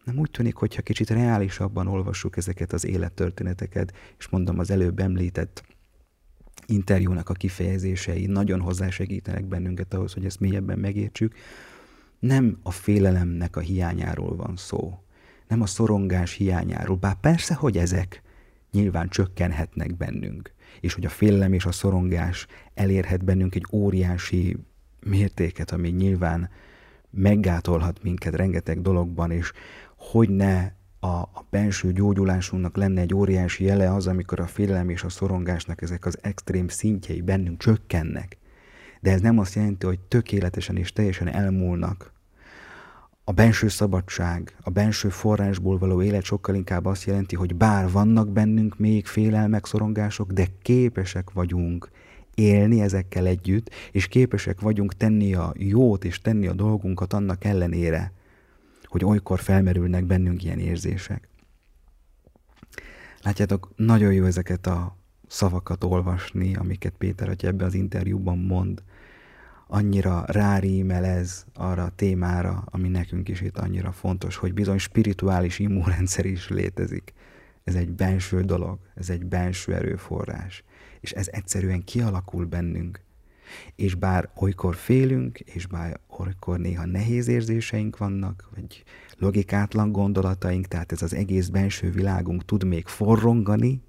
Nem 0.04 0.18
úgy 0.18 0.30
tűnik, 0.30 0.54
hogyha 0.54 0.82
kicsit 0.82 1.10
reálisabban 1.10 1.86
olvassuk 1.86 2.36
ezeket 2.36 2.72
az 2.72 2.84
élettörténeteket, 2.84 3.92
és 4.18 4.28
mondom 4.28 4.58
az 4.58 4.70
előbb 4.70 4.98
említett 4.98 5.64
interjúnak 6.66 7.28
a 7.28 7.34
kifejezései 7.34 8.26
nagyon 8.26 8.60
hozzásegítenek 8.60 9.44
bennünket 9.44 9.94
ahhoz, 9.94 10.12
hogy 10.12 10.24
ezt 10.24 10.40
mélyebben 10.40 10.78
megértsük, 10.78 11.34
nem 12.20 12.58
a 12.62 12.70
félelemnek 12.70 13.56
a 13.56 13.60
hiányáról 13.60 14.36
van 14.36 14.56
szó, 14.56 14.98
nem 15.48 15.60
a 15.60 15.66
szorongás 15.66 16.32
hiányáról, 16.32 16.96
bár 16.96 17.14
persze, 17.20 17.54
hogy 17.54 17.76
ezek 17.76 18.22
nyilván 18.72 19.08
csökkenhetnek 19.08 19.96
bennünk, 19.96 20.54
és 20.80 20.94
hogy 20.94 21.04
a 21.04 21.08
félelem 21.08 21.52
és 21.52 21.64
a 21.64 21.72
szorongás 21.72 22.46
elérhet 22.74 23.24
bennünk 23.24 23.54
egy 23.54 23.66
óriási 23.72 24.56
mértéket, 25.00 25.70
ami 25.70 25.88
nyilván 25.88 26.50
meggátolhat 27.10 28.02
minket 28.02 28.34
rengeteg 28.34 28.80
dologban, 28.80 29.30
és 29.30 29.52
hogy 29.96 30.28
ne 30.28 30.72
a, 31.00 31.06
a 31.08 31.46
benső 31.50 31.92
gyógyulásunknak 31.92 32.76
lenne 32.76 33.00
egy 33.00 33.14
óriási 33.14 33.64
jele 33.64 33.94
az, 33.94 34.06
amikor 34.06 34.40
a 34.40 34.46
félelem 34.46 34.88
és 34.88 35.02
a 35.02 35.08
szorongásnak 35.08 35.82
ezek 35.82 36.06
az 36.06 36.18
extrém 36.22 36.68
szintjei 36.68 37.20
bennünk 37.20 37.58
csökkennek 37.58 38.38
de 39.00 39.10
ez 39.10 39.20
nem 39.20 39.38
azt 39.38 39.54
jelenti, 39.54 39.86
hogy 39.86 40.00
tökéletesen 40.00 40.76
és 40.76 40.92
teljesen 40.92 41.28
elmúlnak. 41.28 42.12
A 43.24 43.32
benső 43.32 43.68
szabadság, 43.68 44.56
a 44.60 44.70
benső 44.70 45.08
forrásból 45.08 45.78
való 45.78 46.02
élet 46.02 46.24
sokkal 46.24 46.54
inkább 46.54 46.86
azt 46.86 47.04
jelenti, 47.04 47.36
hogy 47.36 47.54
bár 47.54 47.90
vannak 47.90 48.28
bennünk 48.28 48.78
még 48.78 49.06
félelmek, 49.06 49.66
szorongások, 49.66 50.32
de 50.32 50.46
képesek 50.62 51.30
vagyunk 51.30 51.90
élni 52.34 52.80
ezekkel 52.80 53.26
együtt, 53.26 53.70
és 53.92 54.06
képesek 54.06 54.60
vagyunk 54.60 54.94
tenni 54.94 55.34
a 55.34 55.52
jót 55.56 56.04
és 56.04 56.20
tenni 56.20 56.46
a 56.46 56.52
dolgunkat 56.52 57.12
annak 57.12 57.44
ellenére, 57.44 58.12
hogy 58.84 59.04
olykor 59.04 59.40
felmerülnek 59.40 60.04
bennünk 60.04 60.44
ilyen 60.44 60.58
érzések. 60.58 61.28
Látjátok, 63.22 63.70
nagyon 63.76 64.12
jó 64.12 64.24
ezeket 64.24 64.66
a 64.66 64.96
szavakat 65.30 65.84
olvasni, 65.84 66.54
amiket 66.54 66.94
Péter 66.98 67.28
atya 67.28 67.46
ebben 67.46 67.66
az 67.66 67.74
interjúban 67.74 68.38
mond, 68.38 68.82
annyira 69.66 70.24
rárímel 70.26 71.04
ez 71.04 71.44
arra 71.54 71.82
a 71.82 71.92
témára, 71.96 72.64
ami 72.70 72.88
nekünk 72.88 73.28
is 73.28 73.40
itt 73.40 73.58
annyira 73.58 73.92
fontos, 73.92 74.36
hogy 74.36 74.54
bizony 74.54 74.78
spirituális 74.78 75.58
immunrendszer 75.58 76.24
is 76.24 76.48
létezik. 76.48 77.12
Ez 77.64 77.74
egy 77.74 77.90
benső 77.90 78.42
dolog, 78.42 78.78
ez 78.94 79.10
egy 79.10 79.26
benső 79.26 79.74
erőforrás, 79.74 80.64
és 81.00 81.12
ez 81.12 81.28
egyszerűen 81.30 81.84
kialakul 81.84 82.44
bennünk. 82.44 83.00
És 83.74 83.94
bár 83.94 84.30
olykor 84.36 84.74
félünk, 84.74 85.38
és 85.38 85.66
bár 85.66 86.00
olykor 86.18 86.58
néha 86.58 86.86
nehéz 86.86 87.28
érzéseink 87.28 87.96
vannak, 87.96 88.48
vagy 88.54 88.84
logikátlan 89.16 89.92
gondolataink, 89.92 90.66
tehát 90.66 90.92
ez 90.92 91.02
az 91.02 91.14
egész 91.14 91.48
benső 91.48 91.90
világunk 91.90 92.44
tud 92.44 92.64
még 92.64 92.86
forrongani, 92.86 93.82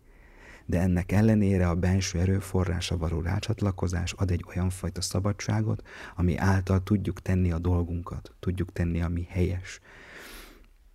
de 0.71 0.79
ennek 0.79 1.11
ellenére 1.11 1.69
a 1.69 1.75
benső 1.75 2.19
erőforrása 2.19 2.97
való 2.97 3.21
rácsatlakozás 3.21 4.13
ad 4.13 4.31
egy 4.31 4.45
olyan 4.47 4.69
fajta 4.69 5.01
szabadságot, 5.01 5.87
ami 6.15 6.37
által 6.37 6.83
tudjuk 6.83 7.21
tenni 7.21 7.51
a 7.51 7.59
dolgunkat, 7.59 8.31
tudjuk 8.39 8.71
tenni, 8.71 9.01
ami 9.01 9.27
helyes. 9.29 9.79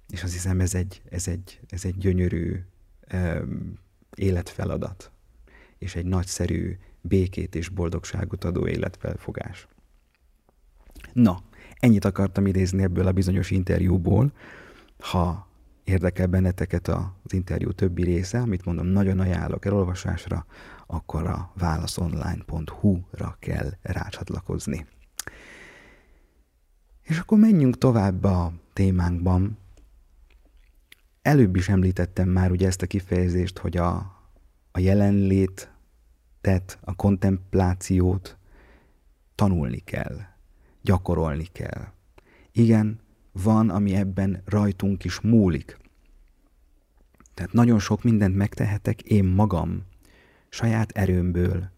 És 0.08 0.22
azt 0.22 0.32
hiszem, 0.32 0.60
ez 0.60 0.74
egy, 0.74 1.02
ez 1.10 1.28
egy, 1.28 1.60
ez 1.68 1.84
egy 1.84 1.96
gyönyörű 1.96 2.62
um, 3.12 3.78
életfeladat, 4.14 5.10
és 5.78 5.94
egy 5.94 6.06
nagyszerű 6.06 6.78
békét 7.00 7.54
és 7.54 7.68
boldogságot 7.68 8.44
adó 8.44 8.66
életfelfogás. 8.66 9.66
Na, 11.12 11.42
ennyit 11.78 12.04
akartam 12.04 12.46
idézni 12.46 12.82
ebből 12.82 13.06
a 13.06 13.12
bizonyos 13.12 13.50
interjúból. 13.50 14.32
Ha 14.98 15.48
érdekel 15.86 16.26
benneteket 16.26 16.88
az 16.88 17.32
interjú 17.32 17.72
többi 17.72 18.02
része, 18.02 18.38
amit 18.38 18.64
mondom, 18.64 18.86
nagyon 18.86 19.20
ajánlok 19.20 19.64
elolvasásra, 19.64 20.46
akkor 20.86 21.26
a 21.26 21.52
válaszonline.hu-ra 21.54 23.36
kell 23.38 23.70
rácsatlakozni. 23.82 24.86
És 27.02 27.18
akkor 27.18 27.38
menjünk 27.38 27.78
tovább 27.78 28.24
a 28.24 28.52
témánkban. 28.72 29.58
Előbb 31.22 31.56
is 31.56 31.68
említettem 31.68 32.28
már 32.28 32.50
ugye 32.50 32.66
ezt 32.66 32.82
a 32.82 32.86
kifejezést, 32.86 33.58
hogy 33.58 33.76
a, 33.76 33.94
a 34.70 34.78
jelenlét, 34.78 35.70
tehát 36.40 36.78
a 36.80 36.94
kontemplációt 36.94 38.38
tanulni 39.34 39.78
kell, 39.78 40.18
gyakorolni 40.82 41.46
kell. 41.52 41.86
Igen, 42.52 43.00
van, 43.42 43.70
ami 43.70 43.94
ebben 43.94 44.42
rajtunk 44.44 45.04
is 45.04 45.20
múlik. 45.20 45.78
Tehát 47.34 47.52
nagyon 47.52 47.78
sok 47.78 48.02
mindent 48.02 48.36
megtehetek 48.36 49.02
én 49.02 49.24
magam, 49.24 49.82
saját 50.48 50.90
erőmből, 50.90 51.70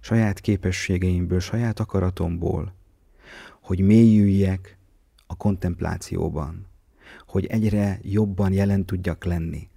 saját 0.00 0.40
képességeimből, 0.40 1.40
saját 1.40 1.80
akaratomból, 1.80 2.74
hogy 3.60 3.80
mélyüljek 3.80 4.78
a 5.26 5.36
kontemplációban, 5.36 6.66
hogy 7.26 7.46
egyre 7.46 7.98
jobban 8.02 8.52
jelen 8.52 8.84
tudjak 8.84 9.24
lenni. 9.24 9.68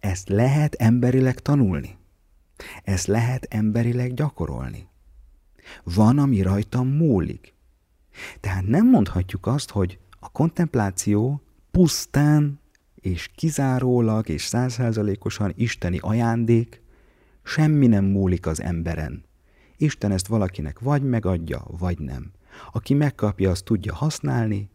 Ezt 0.00 0.28
lehet 0.28 0.74
emberileg 0.74 1.38
tanulni. 1.38 1.98
Ezt 2.82 3.06
lehet 3.06 3.46
emberileg 3.50 4.14
gyakorolni. 4.14 4.88
Van, 5.84 6.18
ami 6.18 6.42
rajtam 6.42 6.88
múlik. 6.88 7.54
Tehát 8.40 8.66
nem 8.66 8.88
mondhatjuk 8.88 9.46
azt, 9.46 9.70
hogy 9.70 9.98
a 10.20 10.28
kontempláció 10.28 11.42
pusztán 11.70 12.60
és 12.94 13.30
kizárólag 13.34 14.28
és 14.28 14.44
százszázalékosan 14.44 15.52
isteni 15.56 15.98
ajándék, 15.98 16.82
semmi 17.42 17.86
nem 17.86 18.04
múlik 18.04 18.46
az 18.46 18.60
emberen. 18.60 19.24
Isten 19.76 20.12
ezt 20.12 20.26
valakinek 20.26 20.78
vagy 20.78 21.02
megadja, 21.02 21.64
vagy 21.78 21.98
nem. 21.98 22.30
Aki 22.72 22.94
megkapja, 22.94 23.50
az 23.50 23.62
tudja 23.62 23.94
használni, 23.94 24.70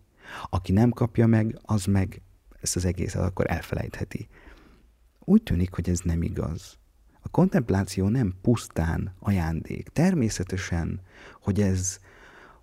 aki 0.50 0.72
nem 0.72 0.90
kapja 0.90 1.28
meg, 1.28 1.60
az 1.62 1.86
meg 1.86 2.22
ezt 2.62 2.76
az 2.76 2.86
egészet 2.86 3.22
akkor 3.22 3.52
elfelejtheti. 3.52 4.28
Úgy 5.20 5.44
tűnik, 5.44 5.74
hogy 5.74 5.90
ez 5.90 6.00
nem 6.00 6.22
igaz. 6.22 6.78
A 7.22 7.30
kontempláció 7.30 8.08
nem 8.08 8.34
pusztán 8.42 9.14
ajándék. 9.20 9.90
Természetesen, 9.90 11.02
hogy 11.42 11.62
ez 11.62 12.00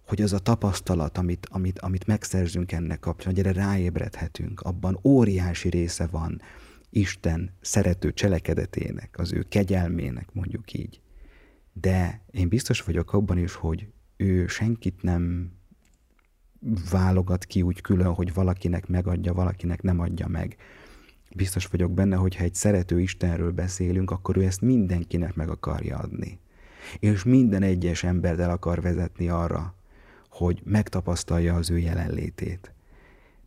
hogy 0.06 0.22
az 0.22 0.32
a 0.32 0.38
tapasztalat, 0.38 1.18
amit, 1.18 1.46
amit, 1.50 1.78
amit 1.78 2.06
megszerzünk 2.06 2.72
ennek 2.72 3.00
kapcsán, 3.00 3.34
hogy 3.34 3.46
erre 3.46 3.62
ráébredhetünk, 3.62 4.60
abban 4.60 4.98
óriási 5.02 5.68
része 5.68 6.06
van 6.06 6.40
Isten 6.90 7.50
szerető 7.60 8.12
cselekedetének, 8.12 9.18
az 9.18 9.32
ő 9.32 9.42
kegyelmének, 9.48 10.28
mondjuk 10.32 10.72
így. 10.72 11.00
De 11.72 12.22
én 12.30 12.48
biztos 12.48 12.82
vagyok 12.82 13.12
abban 13.12 13.38
is, 13.38 13.54
hogy 13.54 13.86
ő 14.16 14.46
senkit 14.46 15.02
nem 15.02 15.52
válogat 16.90 17.44
ki 17.44 17.62
úgy 17.62 17.80
külön, 17.80 18.12
hogy 18.12 18.34
valakinek 18.34 18.86
megadja, 18.86 19.32
valakinek 19.32 19.82
nem 19.82 20.00
adja 20.00 20.26
meg. 20.28 20.56
Biztos 21.34 21.66
vagyok 21.66 21.92
benne, 21.92 22.16
hogy 22.16 22.36
ha 22.36 22.44
egy 22.44 22.54
szerető 22.54 23.00
Istenről 23.00 23.52
beszélünk, 23.52 24.10
akkor 24.10 24.36
ő 24.36 24.44
ezt 24.44 24.60
mindenkinek 24.60 25.34
meg 25.34 25.48
akarja 25.48 25.98
adni. 25.98 26.38
És 26.98 27.24
minden 27.24 27.62
egyes 27.62 28.04
embert 28.04 28.38
el 28.38 28.50
akar 28.50 28.80
vezetni 28.80 29.28
arra, 29.28 29.74
hogy 30.32 30.60
megtapasztalja 30.64 31.54
az 31.54 31.70
ő 31.70 31.78
jelenlétét. 31.78 32.72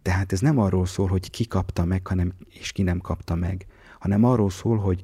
Tehát 0.01 0.31
ez 0.31 0.39
nem 0.39 0.57
arról 0.57 0.85
szól, 0.85 1.07
hogy 1.07 1.29
ki 1.29 1.45
kapta 1.45 1.85
meg, 1.85 2.07
hanem, 2.07 2.33
és 2.49 2.71
ki 2.71 2.81
nem 2.81 2.99
kapta 2.99 3.35
meg, 3.35 3.65
hanem 3.99 4.23
arról 4.23 4.49
szól, 4.49 4.77
hogy 4.77 5.03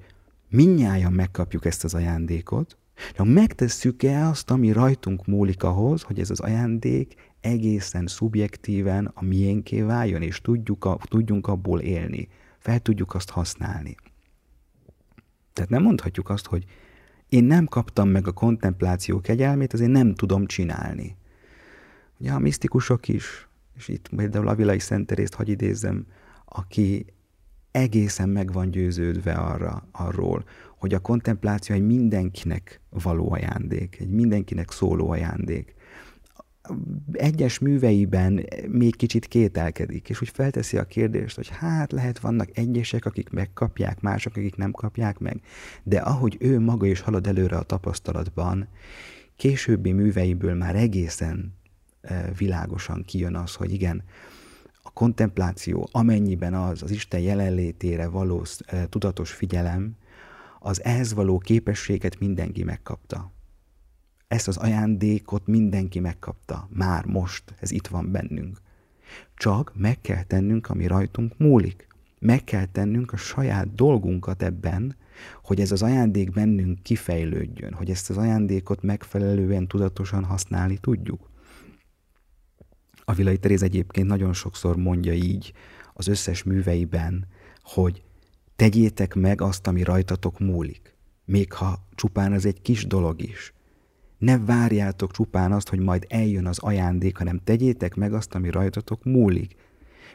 minnyáján 0.49 1.13
megkapjuk 1.13 1.65
ezt 1.65 1.83
az 1.83 1.93
ajándékot, 1.93 2.77
ha 3.15 3.23
megtesszük-e 3.23 4.27
azt, 4.27 4.51
ami 4.51 4.71
rajtunk 4.71 5.25
múlik 5.25 5.63
ahhoz, 5.63 6.01
hogy 6.01 6.19
ez 6.19 6.29
az 6.29 6.39
ajándék 6.39 7.15
egészen 7.39 8.07
szubjektíven 8.07 9.11
a 9.13 9.23
miénké 9.23 9.81
váljon, 9.81 10.21
és 10.21 10.41
tudjuk 10.41 10.85
a, 10.85 10.97
tudjunk 11.03 11.47
abból 11.47 11.79
élni, 11.79 12.27
fel 12.57 12.79
tudjuk 12.79 13.13
azt 13.13 13.29
használni. 13.29 13.95
Tehát 15.53 15.69
nem 15.69 15.81
mondhatjuk 15.81 16.29
azt, 16.29 16.45
hogy 16.45 16.65
én 17.29 17.43
nem 17.43 17.65
kaptam 17.65 18.09
meg 18.09 18.27
a 18.27 18.31
kontempláció 18.31 19.19
kegyelmét, 19.21 19.73
azért 19.73 19.91
nem 19.91 20.13
tudom 20.13 20.45
csinálni. 20.45 21.15
Ugye 22.21 22.31
a 22.31 22.39
misztikusok 22.39 23.07
is, 23.07 23.47
és 23.77 23.88
itt 23.88 24.10
például 24.15 24.47
a 24.47 24.55
Vilai 24.55 24.79
Szenterészt 24.79 25.34
hagy 25.34 25.49
idézzem, 25.49 26.05
aki 26.45 27.05
egészen 27.71 28.29
meg 28.29 28.51
van 28.51 28.71
győződve 28.71 29.34
arra, 29.34 29.88
arról, 29.91 30.43
hogy 30.77 30.93
a 30.93 30.99
kontempláció 30.99 31.75
egy 31.75 31.86
mindenkinek 31.86 32.81
való 32.89 33.31
ajándék, 33.31 33.97
egy 33.99 34.10
mindenkinek 34.10 34.71
szóló 34.71 35.10
ajándék. 35.10 35.73
Egyes 37.12 37.60
műveiben 37.60 38.45
még 38.67 38.95
kicsit 38.95 39.25
kételkedik, 39.25 40.10
és 40.10 40.21
úgy 40.21 40.29
felteszi 40.29 40.77
a 40.77 40.86
kérdést, 40.86 41.36
hogy 41.36 41.49
hát 41.49 41.91
lehet 41.91 42.19
vannak 42.19 42.57
egyesek, 42.57 43.05
akik 43.05 43.29
megkapják, 43.29 44.01
mások, 44.01 44.36
akik 44.36 44.55
nem 44.55 44.71
kapják 44.71 45.19
meg, 45.19 45.41
de 45.84 45.99
ahogy 45.99 46.38
ő 46.39 46.60
maga 46.60 46.86
is 46.86 46.99
halad 46.99 47.27
előre 47.27 47.57
a 47.57 47.63
tapasztalatban, 47.63 48.67
későbbi 49.36 49.91
műveiből 49.91 50.53
már 50.53 50.75
egészen 50.75 51.60
világosan 52.37 53.03
kijön 53.05 53.35
az, 53.35 53.55
hogy 53.55 53.73
igen, 53.73 54.03
a 54.83 54.91
kontempláció, 54.91 55.89
amennyiben 55.91 56.53
az 56.53 56.83
az 56.83 56.91
Isten 56.91 57.19
jelenlétére 57.19 58.07
való 58.07 58.45
tudatos 58.89 59.31
figyelem, 59.31 59.95
az 60.59 60.83
ehhez 60.83 61.13
való 61.13 61.37
képességet 61.37 62.19
mindenki 62.19 62.63
megkapta. 62.63 63.31
Ezt 64.27 64.47
az 64.47 64.57
ajándékot 64.57 65.47
mindenki 65.47 65.99
megkapta. 65.99 66.67
Már 66.69 67.05
most, 67.05 67.53
ez 67.59 67.71
itt 67.71 67.87
van 67.87 68.11
bennünk. 68.11 68.57
Csak 69.35 69.71
meg 69.75 70.01
kell 70.01 70.23
tennünk, 70.23 70.69
ami 70.69 70.87
rajtunk 70.87 71.37
múlik. 71.37 71.87
Meg 72.19 72.43
kell 72.43 72.65
tennünk 72.65 73.13
a 73.13 73.17
saját 73.17 73.75
dolgunkat 73.75 74.43
ebben, 74.43 74.95
hogy 75.43 75.59
ez 75.59 75.71
az 75.71 75.81
ajándék 75.81 76.31
bennünk 76.31 76.83
kifejlődjön, 76.83 77.73
hogy 77.73 77.89
ezt 77.89 78.09
az 78.09 78.17
ajándékot 78.17 78.81
megfelelően 78.81 79.67
tudatosan 79.67 80.23
használni 80.23 80.77
tudjuk. 80.77 81.29
A 83.05 83.13
Vilai 83.13 83.37
Teréz 83.37 83.63
egyébként 83.63 84.07
nagyon 84.07 84.33
sokszor 84.33 84.75
mondja 84.75 85.13
így 85.13 85.53
az 85.93 86.07
összes 86.07 86.43
műveiben, 86.43 87.27
hogy 87.61 88.03
tegyétek 88.55 89.15
meg 89.15 89.41
azt, 89.41 89.67
ami 89.67 89.83
rajtatok 89.83 90.39
múlik, 90.39 90.95
még 91.25 91.53
ha 91.53 91.87
csupán 91.95 92.33
az 92.33 92.45
egy 92.45 92.61
kis 92.61 92.85
dolog 92.87 93.21
is. 93.21 93.53
Ne 94.17 94.39
várjátok 94.39 95.11
csupán 95.11 95.51
azt, 95.51 95.69
hogy 95.69 95.79
majd 95.79 96.05
eljön 96.09 96.45
az 96.45 96.59
ajándék, 96.59 97.17
hanem 97.17 97.41
tegyétek 97.43 97.95
meg 97.95 98.13
azt, 98.13 98.35
ami 98.35 98.49
rajtatok 98.49 99.03
múlik. 99.03 99.55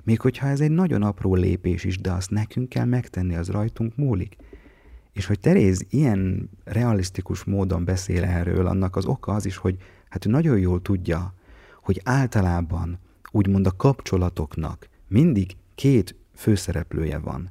Még 0.05 0.21
hogyha 0.21 0.47
ez 0.47 0.61
egy 0.61 0.71
nagyon 0.71 1.03
apró 1.03 1.35
lépés 1.35 1.85
is, 1.85 1.99
de 1.99 2.13
azt 2.13 2.31
nekünk 2.31 2.69
kell 2.69 2.85
megtenni, 2.85 3.35
az 3.35 3.49
rajtunk 3.49 3.97
múlik. 3.97 4.37
És 5.13 5.27
hogy 5.27 5.41
Teréz 5.41 5.87
ilyen 5.91 6.51
realisztikus 6.65 7.45
módon 7.45 7.85
beszél 7.85 8.25
erről, 8.25 8.67
annak 8.67 8.97
az 8.97 9.05
oka 9.05 9.33
az 9.33 9.47
is, 9.47 9.57
hogy 9.57 9.77
hát 10.09 10.27
ő 10.27 10.31
nagyon 10.31 10.59
jól 10.59 10.83
tudja, 10.83 11.35
hogy 11.87 12.01
általában 12.05 12.99
úgymond 13.31 13.67
a 13.67 13.77
kapcsolatoknak 13.77 14.89
mindig 15.09 15.57
két 15.75 16.17
főszereplője 16.35 17.19
van. 17.19 17.51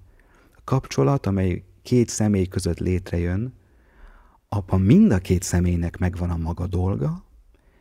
A 0.56 0.62
kapcsolat, 0.64 1.26
amely 1.26 1.64
két 1.82 2.10
személy 2.10 2.46
között 2.46 2.80
létrejön, 2.80 3.54
abban 4.50 4.82
mind 4.82 5.12
a 5.12 5.18
két 5.18 5.44
személynek 5.44 5.98
megvan 5.98 6.30
a 6.30 6.38
maga 6.38 6.68
dolga, 6.68 7.24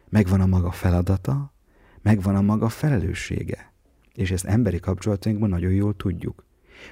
megvan 0.09 0.41
a 0.41 0.47
maga 0.47 0.71
feladata, 0.71 1.53
megvan 2.03 2.37
a 2.37 2.43
maga 2.43 2.69
felelőssége. 2.69 3.73
És 4.13 4.31
ezt 4.31 4.45
emberi 4.45 4.81
kapcsolatainkban 4.81 5.49
nagyon 5.49 5.73
jól 5.73 5.97
tudjuk. 5.97 6.45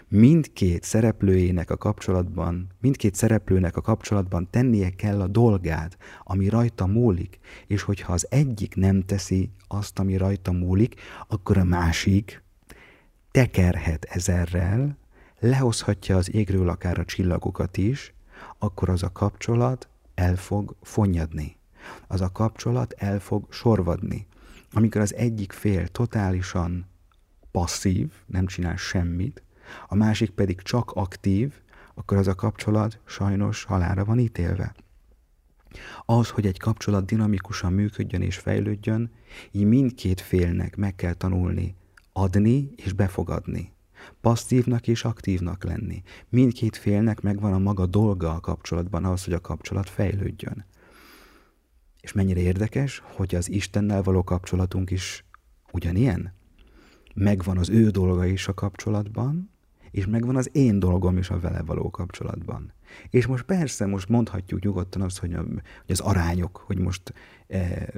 Mindkét 0.08 0.82
szereplőjének 0.82 1.70
a 1.70 1.76
kapcsolatban, 1.76 2.66
mindkét 2.80 3.14
szereplőnek 3.14 3.76
a 3.76 3.80
kapcsolatban 3.80 4.48
tennie 4.50 4.90
kell 4.90 5.20
a 5.20 5.26
dolgát, 5.26 5.96
ami 6.24 6.48
rajta 6.48 6.86
múlik, 6.86 7.38
és 7.66 7.82
hogyha 7.82 8.12
az 8.12 8.26
egyik 8.30 8.74
nem 8.74 9.04
teszi 9.04 9.50
azt, 9.68 9.98
ami 9.98 10.16
rajta 10.16 10.52
múlik, 10.52 10.94
akkor 11.28 11.58
a 11.58 11.64
másik 11.64 12.42
tekerhet 13.30 14.04
ezerrel, 14.04 14.96
lehozhatja 15.38 16.16
az 16.16 16.34
égről 16.34 16.68
akár 16.68 16.98
a 16.98 17.04
csillagokat 17.04 17.76
is, 17.76 18.14
akkor 18.58 18.88
az 18.88 19.02
a 19.02 19.12
kapcsolat 19.12 19.88
el 20.14 20.36
fog 20.36 20.76
fonnyadni. 20.82 21.56
Az 22.06 22.20
a 22.20 22.32
kapcsolat 22.32 22.92
el 22.92 23.20
fog 23.20 23.52
sorvadni. 23.52 24.26
Amikor 24.72 25.00
az 25.00 25.14
egyik 25.14 25.52
fél 25.52 25.88
totálisan 25.88 26.86
passzív, 27.50 28.10
nem 28.26 28.46
csinál 28.46 28.76
semmit, 28.76 29.42
a 29.88 29.94
másik 29.94 30.30
pedig 30.30 30.62
csak 30.62 30.90
aktív, 30.90 31.52
akkor 31.94 32.16
az 32.16 32.26
a 32.26 32.34
kapcsolat 32.34 33.00
sajnos 33.04 33.64
halára 33.64 34.04
van 34.04 34.18
ítélve. 34.18 34.74
Az, 36.04 36.30
hogy 36.30 36.46
egy 36.46 36.58
kapcsolat 36.58 37.06
dinamikusan 37.06 37.72
működjön 37.72 38.22
és 38.22 38.36
fejlődjön, 38.36 39.10
így 39.50 39.64
mindkét 39.64 40.20
félnek 40.20 40.76
meg 40.76 40.94
kell 40.94 41.14
tanulni 41.14 41.76
adni 42.12 42.70
és 42.76 42.92
befogadni. 42.92 43.72
Passzívnak 44.20 44.88
és 44.88 45.04
aktívnak 45.04 45.64
lenni. 45.64 46.02
Mindkét 46.28 46.76
félnek 46.76 47.20
megvan 47.20 47.52
a 47.52 47.58
maga 47.58 47.86
dolga 47.86 48.34
a 48.34 48.40
kapcsolatban 48.40 49.04
ahhoz, 49.04 49.24
hogy 49.24 49.34
a 49.34 49.40
kapcsolat 49.40 49.88
fejlődjön. 49.88 50.64
És 52.00 52.12
mennyire 52.12 52.40
érdekes, 52.40 53.02
hogy 53.04 53.34
az 53.34 53.50
Istennel 53.50 54.02
való 54.02 54.24
kapcsolatunk 54.24 54.90
is 54.90 55.24
ugyanilyen? 55.72 56.34
Megvan 57.14 57.58
az 57.58 57.68
ő 57.68 57.90
dolga 57.90 58.26
is 58.26 58.48
a 58.48 58.54
kapcsolatban, 58.54 59.50
és 59.92 60.06
megvan 60.06 60.36
az 60.36 60.48
én 60.52 60.78
dolgom 60.78 61.16
is 61.16 61.30
a 61.30 61.38
vele 61.38 61.62
való 61.62 61.90
kapcsolatban. 61.90 62.72
És 63.10 63.26
most 63.26 63.44
persze, 63.44 63.86
most 63.86 64.08
mondhatjuk 64.08 64.62
nyugodtan 64.62 65.02
azt, 65.02 65.18
hogy, 65.18 65.34
a, 65.34 65.38
hogy 65.38 65.62
az 65.88 66.00
arányok, 66.00 66.56
hogy 66.66 66.78
most 66.78 67.14
e, 67.48 67.88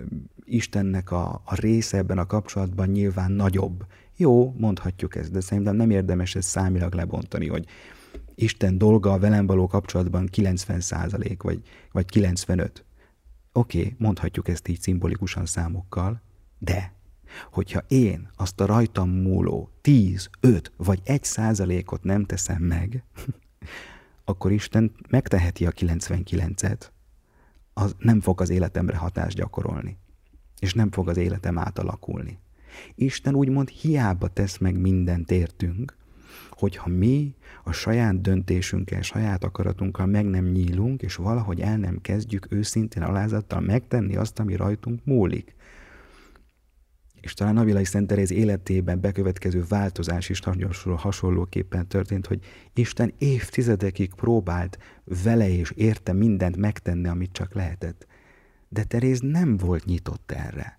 Istennek 0.44 1.10
a, 1.10 1.42
a 1.44 1.54
része 1.54 1.96
ebben 1.96 2.18
a 2.18 2.26
kapcsolatban 2.26 2.88
nyilván 2.88 3.32
nagyobb. 3.32 3.86
Jó, 4.16 4.54
mondhatjuk 4.56 5.16
ezt, 5.16 5.30
de 5.30 5.40
szerintem 5.40 5.76
nem 5.76 5.90
érdemes 5.90 6.34
ezt 6.34 6.48
számilag 6.48 6.94
lebontani, 6.94 7.48
hogy 7.48 7.66
Isten 8.34 8.78
dolga 8.78 9.12
a 9.12 9.18
velem 9.18 9.46
való 9.46 9.66
kapcsolatban 9.66 10.26
90 10.26 10.80
százalék, 10.80 11.42
vagy, 11.42 11.60
vagy 11.92 12.06
95. 12.06 12.84
Oké, 13.52 13.78
okay, 13.78 13.94
mondhatjuk 13.98 14.48
ezt 14.48 14.68
így 14.68 14.80
szimbolikusan 14.80 15.46
számokkal, 15.46 16.22
de 16.58 16.93
hogyha 17.50 17.84
én 17.88 18.30
azt 18.36 18.60
a 18.60 18.66
rajtam 18.66 19.10
múló 19.10 19.70
10, 19.80 20.28
5 20.40 20.72
vagy 20.76 21.00
1 21.04 21.24
százalékot 21.24 22.02
nem 22.02 22.24
teszem 22.24 22.62
meg, 22.62 23.04
akkor 24.24 24.52
Isten 24.52 24.92
megteheti 25.08 25.66
a 25.66 25.70
99-et, 25.70 26.80
az 27.72 27.94
nem 27.98 28.20
fog 28.20 28.40
az 28.40 28.50
életemre 28.50 28.96
hatást 28.96 29.36
gyakorolni, 29.36 29.96
és 30.58 30.74
nem 30.74 30.90
fog 30.90 31.08
az 31.08 31.16
életem 31.16 31.58
átalakulni. 31.58 32.38
Isten 32.94 33.34
úgymond 33.34 33.68
hiába 33.68 34.28
tesz 34.28 34.58
meg 34.58 34.80
mindent 34.80 35.30
értünk, 35.30 35.96
hogyha 36.50 36.88
mi 36.88 37.34
a 37.64 37.72
saját 37.72 38.20
döntésünkkel, 38.20 39.02
saját 39.02 39.44
akaratunkkal 39.44 40.06
meg 40.06 40.26
nem 40.26 40.44
nyílunk, 40.44 41.02
és 41.02 41.16
valahogy 41.16 41.60
el 41.60 41.76
nem 41.76 42.00
kezdjük 42.00 42.46
őszintén 42.52 43.02
alázattal 43.02 43.60
megtenni 43.60 44.16
azt, 44.16 44.38
ami 44.38 44.56
rajtunk 44.56 45.04
múlik 45.04 45.54
és 47.24 47.34
talán 47.34 47.54
Navilai 47.54 47.84
Szent 47.84 48.06
Teréz 48.06 48.30
életében 48.30 49.00
bekövetkező 49.00 49.64
változás 49.68 50.28
is 50.28 50.40
nagyon 50.40 50.70
hasonlóképpen 50.96 51.88
történt, 51.88 52.26
hogy 52.26 52.44
Isten 52.74 53.12
évtizedekig 53.18 54.14
próbált 54.14 54.78
vele 55.04 55.48
és 55.48 55.70
érte 55.70 56.12
mindent 56.12 56.56
megtenni, 56.56 57.08
amit 57.08 57.32
csak 57.32 57.54
lehetett. 57.54 58.06
De 58.68 58.84
Teréz 58.84 59.20
nem 59.20 59.56
volt 59.56 59.84
nyitott 59.84 60.30
erre. 60.30 60.78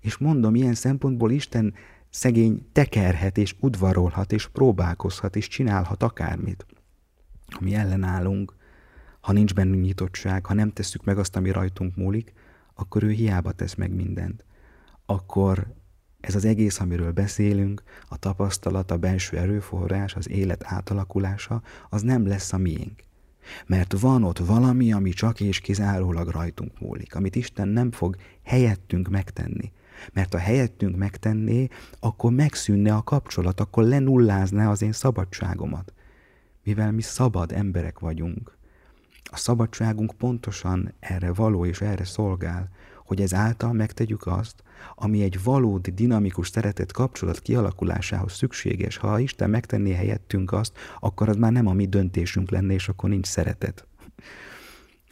És 0.00 0.16
mondom, 0.16 0.54
ilyen 0.54 0.74
szempontból 0.74 1.30
Isten 1.30 1.74
szegény 2.10 2.66
tekerhet, 2.72 3.38
és 3.38 3.54
udvarolhat, 3.60 4.32
és 4.32 4.48
próbálkozhat, 4.48 5.36
és 5.36 5.48
csinálhat 5.48 6.02
akármit. 6.02 6.66
Ha 7.46 7.58
mi 7.60 7.74
ellenállunk, 7.74 8.54
ha 9.20 9.32
nincs 9.32 9.54
bennünk 9.54 9.84
nyitottság, 9.84 10.46
ha 10.46 10.54
nem 10.54 10.70
tesszük 10.70 11.04
meg 11.04 11.18
azt, 11.18 11.36
ami 11.36 11.50
rajtunk 11.50 11.96
múlik, 11.96 12.32
akkor 12.74 13.02
ő 13.02 13.10
hiába 13.10 13.52
tesz 13.52 13.74
meg 13.74 13.94
mindent. 13.94 14.44
Akkor 15.06 15.75
ez 16.26 16.34
az 16.34 16.44
egész, 16.44 16.80
amiről 16.80 17.12
beszélünk, 17.12 17.82
a 18.08 18.16
tapasztalat, 18.16 18.90
a 18.90 18.96
belső 18.96 19.36
erőforrás, 19.36 20.14
az 20.14 20.28
élet 20.28 20.64
átalakulása, 20.64 21.62
az 21.88 22.02
nem 22.02 22.26
lesz 22.26 22.52
a 22.52 22.58
miénk. 22.58 23.02
Mert 23.66 23.98
van 24.00 24.22
ott 24.22 24.38
valami, 24.38 24.92
ami 24.92 25.10
csak 25.10 25.40
és 25.40 25.60
kizárólag 25.60 26.28
rajtunk 26.28 26.80
múlik, 26.80 27.14
amit 27.14 27.36
Isten 27.36 27.68
nem 27.68 27.90
fog 27.90 28.16
helyettünk 28.42 29.08
megtenni. 29.08 29.72
Mert 30.12 30.32
ha 30.32 30.38
helyettünk 30.38 30.96
megtenné, 30.96 31.68
akkor 32.00 32.32
megszűnne 32.32 32.94
a 32.94 33.02
kapcsolat, 33.02 33.60
akkor 33.60 33.84
lenullázná 33.84 34.70
az 34.70 34.82
én 34.82 34.92
szabadságomat. 34.92 35.92
Mivel 36.64 36.92
mi 36.92 37.02
szabad 37.02 37.52
emberek 37.52 37.98
vagyunk, 37.98 38.56
a 39.30 39.36
szabadságunk 39.36 40.12
pontosan 40.18 40.94
erre 41.00 41.32
való 41.32 41.66
és 41.66 41.80
erre 41.80 42.04
szolgál, 42.04 42.68
hogy 43.04 43.20
ezáltal 43.20 43.72
megtegyük 43.72 44.26
azt, 44.26 44.62
ami 44.94 45.22
egy 45.22 45.42
valódi 45.42 45.90
dinamikus 45.90 46.48
szeretet 46.48 46.92
kapcsolat 46.92 47.40
kialakulásához 47.40 48.32
szükséges. 48.32 48.96
Ha 48.96 49.18
Isten 49.18 49.50
megtenné 49.50 49.92
helyettünk 49.92 50.52
azt, 50.52 50.72
akkor 51.00 51.28
az 51.28 51.36
már 51.36 51.52
nem 51.52 51.66
a 51.66 51.72
mi 51.72 51.86
döntésünk 51.86 52.50
lenne, 52.50 52.72
és 52.72 52.88
akkor 52.88 53.08
nincs 53.08 53.26
szeretet. 53.26 53.86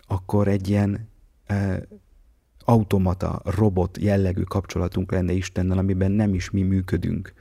Akkor 0.07 0.49
egy 0.49 0.69
ilyen 0.69 1.09
e, 1.47 1.83
automata, 2.65 3.41
robot 3.45 3.99
jellegű 4.01 4.43
kapcsolatunk 4.43 5.13
lenne 5.13 5.33
Istennel, 5.33 5.79
amiben 5.79 6.11
nem 6.11 6.35
is 6.35 6.51
mi 6.51 6.63
működünk. 6.63 7.33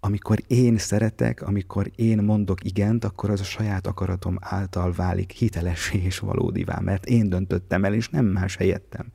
Amikor 0.00 0.38
én 0.46 0.78
szeretek, 0.78 1.42
amikor 1.42 1.90
én 1.94 2.22
mondok 2.22 2.64
igent, 2.64 3.04
akkor 3.04 3.30
az 3.30 3.40
a 3.40 3.44
saját 3.44 3.86
akaratom 3.86 4.36
által 4.40 4.92
válik 4.92 5.30
hitelessé 5.30 5.98
és 5.98 6.18
valódivá, 6.18 6.78
mert 6.80 7.06
én 7.06 7.28
döntöttem 7.28 7.84
el, 7.84 7.94
és 7.94 8.08
nem 8.08 8.24
más 8.24 8.56
helyettem. 8.56 9.06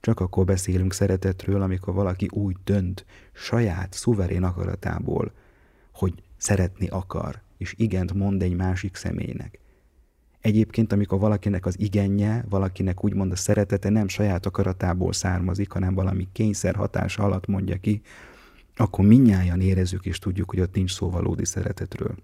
Csak 0.00 0.20
akkor 0.20 0.44
beszélünk 0.44 0.92
szeretetről, 0.92 1.62
amikor 1.62 1.94
valaki 1.94 2.28
úgy 2.32 2.56
dönt 2.64 3.04
saját, 3.32 3.92
szuverén 3.92 4.42
akaratából, 4.42 5.32
hogy 5.92 6.22
szeretni 6.36 6.86
akar, 6.88 7.40
és 7.56 7.74
igent 7.76 8.12
mond 8.12 8.42
egy 8.42 8.56
másik 8.56 8.96
személynek. 8.96 9.58
Egyébként, 10.40 10.92
amikor 10.92 11.18
valakinek 11.18 11.66
az 11.66 11.80
igenje, 11.80 12.44
valakinek 12.48 13.04
úgymond 13.04 13.32
a 13.32 13.36
szeretete 13.36 13.88
nem 13.88 14.08
saját 14.08 14.46
akaratából 14.46 15.12
származik, 15.12 15.70
hanem 15.70 15.94
valami 15.94 16.28
kényszer 16.32 16.74
hatása 16.74 17.22
alatt 17.22 17.46
mondja 17.46 17.76
ki, 17.76 18.02
akkor 18.76 19.04
minnyáján 19.04 19.60
érezzük 19.60 20.06
és 20.06 20.18
tudjuk, 20.18 20.50
hogy 20.50 20.60
ott 20.60 20.74
nincs 20.74 20.92
szó 20.92 21.10
valódi 21.10 21.44
szeretetről. 21.44 22.14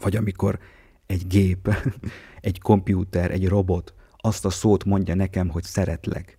Vagy 0.00 0.16
amikor 0.16 0.58
egy 1.06 1.26
gép, 1.26 1.68
egy 2.40 2.60
kompjúter, 2.60 3.30
egy 3.30 3.48
robot 3.48 3.94
azt 4.26 4.44
a 4.44 4.50
szót 4.50 4.84
mondja 4.84 5.14
nekem, 5.14 5.48
hogy 5.48 5.62
szeretlek. 5.62 6.38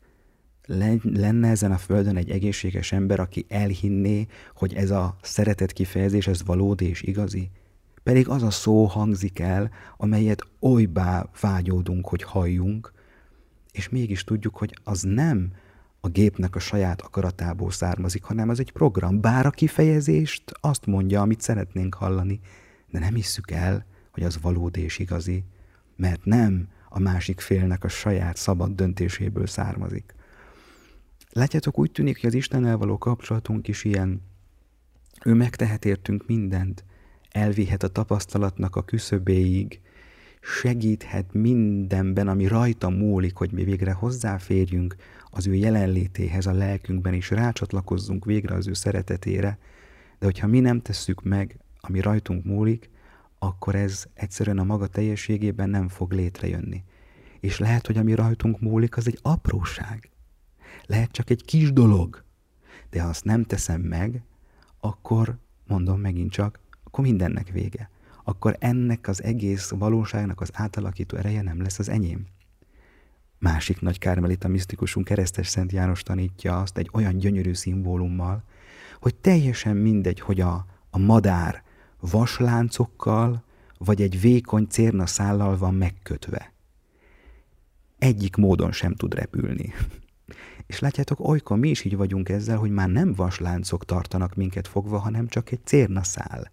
Lenne 1.03 1.49
ezen 1.49 1.71
a 1.71 1.77
földön 1.77 2.17
egy 2.17 2.29
egészséges 2.29 2.91
ember, 2.91 3.19
aki 3.19 3.45
elhinné, 3.49 4.27
hogy 4.55 4.73
ez 4.73 4.91
a 4.91 5.15
szeretet 5.21 5.71
kifejezés, 5.71 6.27
ez 6.27 6.45
valódi 6.45 6.89
és 6.89 7.01
igazi? 7.01 7.49
Pedig 8.03 8.27
az 8.27 8.43
a 8.43 8.49
szó 8.49 8.85
hangzik 8.85 9.39
el, 9.39 9.71
amelyet 9.97 10.47
olybá 10.59 11.29
vágyódunk, 11.41 12.07
hogy 12.07 12.23
halljunk, 12.23 12.93
és 13.71 13.89
mégis 13.89 14.23
tudjuk, 14.23 14.55
hogy 14.55 14.79
az 14.83 15.01
nem 15.01 15.51
a 15.99 16.07
gépnek 16.07 16.55
a 16.55 16.59
saját 16.59 17.01
akaratából 17.01 17.71
származik, 17.71 18.23
hanem 18.23 18.49
az 18.49 18.59
egy 18.59 18.71
program. 18.71 19.21
Bár 19.21 19.45
a 19.45 19.49
kifejezést 19.49 20.51
azt 20.61 20.85
mondja, 20.85 21.21
amit 21.21 21.41
szeretnénk 21.41 21.93
hallani, 21.93 22.39
de 22.91 22.99
nem 22.99 23.13
hisszük 23.13 23.51
el, 23.51 23.85
hogy 24.11 24.23
az 24.23 24.41
valódi 24.41 24.81
és 24.81 24.99
igazi, 24.99 25.43
mert 25.95 26.25
nem 26.25 26.67
a 26.97 26.99
másik 26.99 27.39
félnek 27.39 27.83
a 27.83 27.87
saját 27.87 28.35
szabad 28.35 28.71
döntéséből 28.75 29.47
származik. 29.47 30.15
Látjátok, 31.29 31.79
úgy 31.79 31.91
tűnik, 31.91 32.15
hogy 32.21 32.29
az 32.29 32.35
Istennel 32.35 32.77
való 32.77 32.97
kapcsolatunk 32.97 33.67
is 33.67 33.83
ilyen. 33.83 34.21
Ő 35.25 35.33
megtehet 35.33 35.85
értünk 35.85 36.27
mindent, 36.27 36.83
elvihet 37.29 37.83
a 37.83 37.87
tapasztalatnak 37.87 38.75
a 38.75 38.83
küszöbéig, 38.83 39.81
segíthet 40.41 41.33
mindenben, 41.33 42.27
ami 42.27 42.47
rajta 42.47 42.89
múlik, 42.89 43.35
hogy 43.35 43.51
mi 43.51 43.63
végre 43.63 43.91
hozzáférjünk 43.91 44.95
az 45.29 45.47
ő 45.47 45.53
jelenlétéhez 45.53 46.45
a 46.45 46.53
lelkünkben, 46.53 47.13
és 47.13 47.29
rácsatlakozzunk 47.29 48.25
végre 48.25 48.55
az 48.55 48.67
ő 48.67 48.73
szeretetére, 48.73 49.57
de 50.19 50.25
hogyha 50.25 50.47
mi 50.47 50.59
nem 50.59 50.81
tesszük 50.81 51.23
meg, 51.23 51.57
ami 51.79 51.99
rajtunk 51.99 52.45
múlik, 52.45 52.89
akkor 53.47 53.75
ez 53.75 54.05
egyszerűen 54.13 54.57
a 54.57 54.63
maga 54.63 54.87
teljességében 54.87 55.69
nem 55.69 55.87
fog 55.87 56.11
létrejönni. 56.11 56.83
És 57.39 57.59
lehet, 57.59 57.85
hogy 57.85 57.97
ami 57.97 58.13
rajtunk 58.13 58.59
múlik, 58.59 58.97
az 58.97 59.07
egy 59.07 59.19
apróság. 59.21 60.09
Lehet 60.85 61.11
csak 61.11 61.29
egy 61.29 61.45
kis 61.45 61.73
dolog. 61.73 62.23
De 62.89 63.01
ha 63.01 63.09
azt 63.09 63.23
nem 63.23 63.43
teszem 63.43 63.81
meg, 63.81 64.21
akkor, 64.79 65.37
mondom 65.67 65.99
megint 65.99 66.31
csak, 66.31 66.59
akkor 66.83 67.03
mindennek 67.03 67.49
vége. 67.49 67.89
Akkor 68.23 68.55
ennek 68.59 69.07
az 69.07 69.23
egész 69.23 69.69
valóságnak 69.69 70.41
az 70.41 70.49
átalakító 70.53 71.17
ereje 71.17 71.41
nem 71.41 71.61
lesz 71.61 71.79
az 71.79 71.89
enyém. 71.89 72.25
Másik 73.39 73.81
nagy 73.81 73.99
kármelita 73.99 74.47
misztikusunk 74.47 75.05
keresztes 75.05 75.47
Szent 75.47 75.71
János 75.71 76.03
tanítja 76.03 76.61
azt 76.61 76.77
egy 76.77 76.89
olyan 76.93 77.17
gyönyörű 77.17 77.53
szimbólummal, 77.53 78.43
hogy 78.99 79.15
teljesen 79.15 79.77
mindegy, 79.77 80.19
hogy 80.19 80.41
a, 80.41 80.65
a 80.89 80.97
madár 80.97 81.65
vasláncokkal 81.99 83.43
vagy 83.77 84.01
egy 84.01 84.21
vékony 84.21 84.67
cérna 84.67 85.05
szállal 85.05 85.57
van 85.57 85.73
megkötve. 85.73 86.53
Egyik 87.97 88.35
módon 88.35 88.71
sem 88.71 88.95
tud 88.95 89.13
repülni. 89.13 89.73
És 90.67 90.79
látjátok, 90.79 91.19
olykor 91.19 91.57
mi 91.57 91.69
is 91.69 91.83
így 91.83 91.95
vagyunk 91.95 92.29
ezzel, 92.29 92.57
hogy 92.57 92.71
már 92.71 92.89
nem 92.89 93.13
vasláncok 93.13 93.85
tartanak 93.85 94.35
minket 94.35 94.67
fogva, 94.67 94.97
hanem 94.97 95.27
csak 95.27 95.51
egy 95.51 95.65
cérnaszál. 95.65 96.51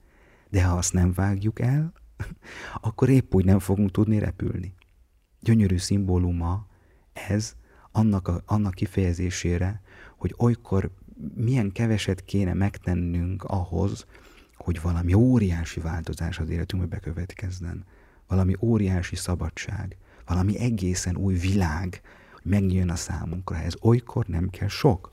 De 0.51 0.65
ha 0.65 0.77
azt 0.77 0.93
nem 0.93 1.13
vágjuk 1.13 1.61
el, 1.61 1.93
akkor 2.81 3.09
épp 3.09 3.35
úgy 3.35 3.45
nem 3.45 3.59
fogunk 3.59 3.91
tudni 3.91 4.19
repülni. 4.19 4.75
Gyönyörű 5.41 5.77
szimbóluma 5.77 6.67
ez 7.13 7.57
annak, 7.93 8.29
a, 8.29 8.43
annak 8.47 8.75
kifejezésére, 8.75 9.83
hogy 10.17 10.35
olykor 10.39 10.91
milyen 11.35 11.73
keveset 11.73 12.25
kéne 12.25 12.55
megtennünk 12.55 13.45
ahhoz, 13.45 14.07
hogy 14.65 14.81
valami 14.81 15.13
óriási 15.13 15.81
változás 15.81 16.39
az 16.39 16.49
életünkbe 16.49 16.89
bekövetkezzen. 16.97 17.85
Valami 18.29 18.55
óriási 18.61 19.17
szabadság, 19.17 19.97
valami 20.27 20.59
egészen 20.59 21.17
új 21.17 21.35
világ, 21.35 22.01
hogy 22.33 22.43
megnyíljon 22.45 22.91
a 22.91 22.97
számunkra. 22.97 23.57
Ez 23.57 23.75
olykor 23.81 24.27
nem 24.27 24.51
kell 24.51 24.69
sok. 24.69 25.13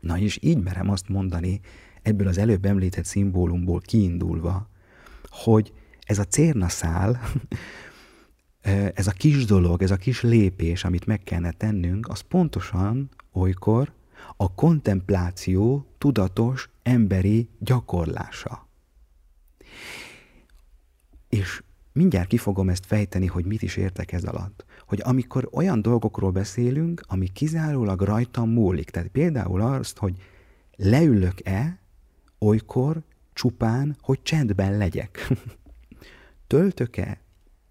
Na 0.00 0.18
és 0.18 0.38
így 0.42 0.62
merem 0.62 0.90
azt 0.90 1.08
mondani, 1.08 1.60
ebből 2.02 2.26
az 2.26 2.38
előbb 2.38 2.64
említett 2.64 3.04
szimbólumból 3.04 3.80
kiindulva, 3.80 4.68
hogy 5.28 5.72
ez 6.00 6.18
a 6.18 6.24
cérnaszál, 6.24 7.20
ez 8.94 9.06
a 9.06 9.12
kis 9.12 9.44
dolog, 9.44 9.82
ez 9.82 9.90
a 9.90 9.96
kis 9.96 10.22
lépés, 10.22 10.84
amit 10.84 11.06
meg 11.06 11.22
kellene 11.22 11.52
tennünk, 11.52 12.08
az 12.08 12.20
pontosan 12.20 13.10
olykor 13.32 13.92
a 14.36 14.54
kontempláció 14.54 15.86
tudatos 15.98 16.70
emberi 16.82 17.48
gyakorlása. 17.58 18.68
És 21.28 21.62
mindjárt 21.92 22.28
ki 22.28 22.36
fogom 22.36 22.68
ezt 22.68 22.86
fejteni, 22.86 23.26
hogy 23.26 23.44
mit 23.44 23.62
is 23.62 23.76
értek 23.76 24.12
ez 24.12 24.24
alatt. 24.24 24.64
Hogy 24.86 25.00
amikor 25.04 25.48
olyan 25.52 25.82
dolgokról 25.82 26.30
beszélünk, 26.30 27.02
ami 27.06 27.28
kizárólag 27.28 28.00
rajtam 28.00 28.50
múlik, 28.50 28.90
tehát 28.90 29.08
például 29.08 29.60
azt, 29.60 29.98
hogy 29.98 30.16
leülök-e 30.76 31.78
olykor 32.38 33.02
csupán, 33.32 33.96
hogy 34.00 34.22
csendben 34.22 34.76
legyek. 34.76 35.28
Töltök-e 36.46 37.20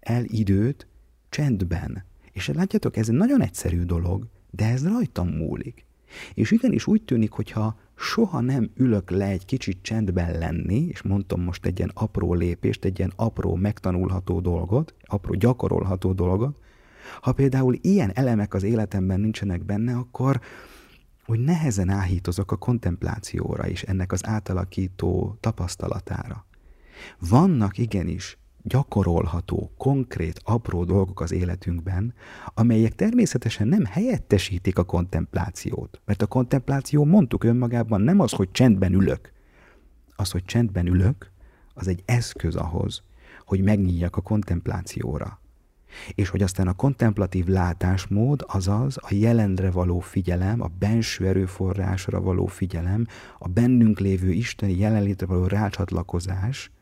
el 0.00 0.24
időt 0.24 0.86
csendben? 1.28 2.04
És 2.32 2.48
látjátok, 2.48 2.96
ez 2.96 3.08
egy 3.08 3.14
nagyon 3.14 3.42
egyszerű 3.42 3.82
dolog, 3.82 4.26
de 4.50 4.64
ez 4.64 4.86
rajtam 4.86 5.28
múlik. 5.28 5.84
És 6.34 6.50
igenis 6.50 6.86
úgy 6.86 7.02
tűnik, 7.02 7.30
hogyha 7.30 7.78
soha 8.00 8.40
nem 8.40 8.70
ülök 8.76 9.10
le 9.10 9.26
egy 9.26 9.44
kicsit 9.44 9.78
csendben 9.82 10.38
lenni, 10.38 10.86
és 10.86 11.02
mondtam 11.02 11.40
most 11.40 11.66
egy 11.66 11.78
ilyen 11.78 11.90
apró 11.94 12.34
lépést, 12.34 12.84
egy 12.84 12.98
ilyen 12.98 13.12
apró 13.16 13.54
megtanulható 13.54 14.40
dolgot, 14.40 14.94
apró 15.04 15.34
gyakorolható 15.34 16.12
dolgot, 16.12 16.56
ha 17.20 17.32
például 17.32 17.78
ilyen 17.80 18.10
elemek 18.14 18.54
az 18.54 18.62
életemben 18.62 19.20
nincsenek 19.20 19.64
benne, 19.64 19.96
akkor 19.96 20.40
úgy 21.26 21.40
nehezen 21.40 21.88
áhítozok 21.88 22.52
a 22.52 22.56
kontemplációra 22.56 23.68
és 23.68 23.82
ennek 23.82 24.12
az 24.12 24.26
átalakító 24.26 25.36
tapasztalatára. 25.40 26.46
Vannak 27.18 27.78
igenis 27.78 28.38
gyakorolható, 28.62 29.70
konkrét, 29.76 30.40
apró 30.44 30.84
dolgok 30.84 31.20
az 31.20 31.32
életünkben, 31.32 32.14
amelyek 32.54 32.94
természetesen 32.94 33.68
nem 33.68 33.84
helyettesítik 33.84 34.78
a 34.78 34.84
kontemplációt. 34.84 36.00
Mert 36.04 36.22
a 36.22 36.26
kontempláció, 36.26 37.04
mondtuk 37.04 37.44
önmagában, 37.44 38.00
nem 38.00 38.20
az, 38.20 38.32
hogy 38.32 38.50
csendben 38.50 38.92
ülök. 38.92 39.32
Az, 40.16 40.30
hogy 40.30 40.44
csendben 40.44 40.86
ülök, 40.86 41.30
az 41.74 41.88
egy 41.88 42.02
eszköz 42.04 42.56
ahhoz, 42.56 43.02
hogy 43.44 43.60
megnyíljak 43.60 44.16
a 44.16 44.20
kontemplációra. 44.20 45.40
És 46.14 46.28
hogy 46.28 46.42
aztán 46.42 46.68
a 46.68 46.72
kontemplatív 46.72 47.46
látásmód, 47.46 48.44
azaz 48.46 48.96
a 49.00 49.08
jelenre 49.10 49.70
való 49.70 49.98
figyelem, 49.98 50.60
a 50.60 50.70
benső 50.78 51.26
erőforrásra 51.26 52.20
való 52.20 52.46
figyelem, 52.46 53.06
a 53.38 53.48
bennünk 53.48 53.98
lévő 53.98 54.30
isteni 54.30 54.78
jelenlétre 54.78 55.26
való 55.26 55.46
rácsatlakozás– 55.46 56.70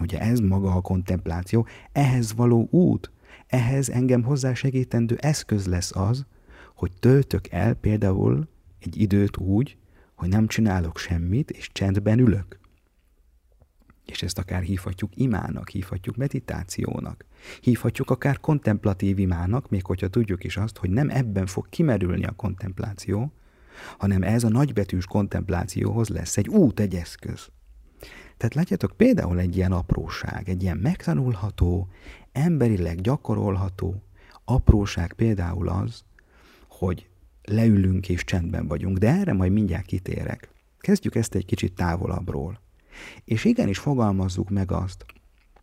Ugye 0.00 0.20
ez 0.20 0.38
maga 0.38 0.72
a 0.72 0.80
kontempláció, 0.80 1.66
ehhez 1.92 2.34
való 2.34 2.68
út, 2.70 3.10
ehhez 3.46 3.88
engem 3.88 4.22
hozzásegítendő 4.22 5.16
eszköz 5.20 5.66
lesz 5.66 5.96
az, 5.96 6.26
hogy 6.74 6.90
töltök 7.00 7.48
el 7.48 7.74
például 7.74 8.48
egy 8.78 9.00
időt 9.00 9.36
úgy, 9.36 9.76
hogy 10.14 10.28
nem 10.28 10.46
csinálok 10.46 10.98
semmit, 10.98 11.50
és 11.50 11.72
csendben 11.72 12.18
ülök. 12.18 12.58
És 14.06 14.22
ezt 14.22 14.38
akár 14.38 14.62
hívhatjuk 14.62 15.10
imának, 15.14 15.68
hívhatjuk 15.68 16.16
meditációnak, 16.16 17.24
hívhatjuk 17.60 18.10
akár 18.10 18.40
kontemplatív 18.40 19.18
imának, 19.18 19.68
még 19.68 19.86
hogyha 19.86 20.08
tudjuk 20.08 20.44
is 20.44 20.56
azt, 20.56 20.76
hogy 20.76 20.90
nem 20.90 21.10
ebben 21.10 21.46
fog 21.46 21.68
kimerülni 21.68 22.24
a 22.24 22.32
kontempláció, 22.32 23.32
hanem 23.98 24.22
ez 24.22 24.44
a 24.44 24.48
nagybetűs 24.48 25.06
kontemplációhoz 25.06 26.08
lesz 26.08 26.36
egy 26.36 26.48
út, 26.48 26.80
egy 26.80 26.94
eszköz. 26.94 27.48
Tehát 28.36 28.54
látjátok, 28.54 28.96
például 28.96 29.38
egy 29.38 29.56
ilyen 29.56 29.72
apróság, 29.72 30.48
egy 30.48 30.62
ilyen 30.62 30.76
megtanulható, 30.76 31.88
emberileg 32.32 33.00
gyakorolható 33.00 34.02
apróság 34.44 35.12
például 35.12 35.68
az, 35.68 36.04
hogy 36.68 37.08
leülünk 37.42 38.08
és 38.08 38.24
csendben 38.24 38.66
vagyunk, 38.66 38.98
de 38.98 39.08
erre 39.08 39.32
majd 39.32 39.52
mindjárt 39.52 39.86
kitérek. 39.86 40.48
Kezdjük 40.78 41.14
ezt 41.14 41.34
egy 41.34 41.44
kicsit 41.44 41.74
távolabbról. 41.74 42.60
És 43.24 43.44
igenis 43.44 43.78
fogalmazzuk 43.78 44.50
meg 44.50 44.72
azt, 44.72 45.04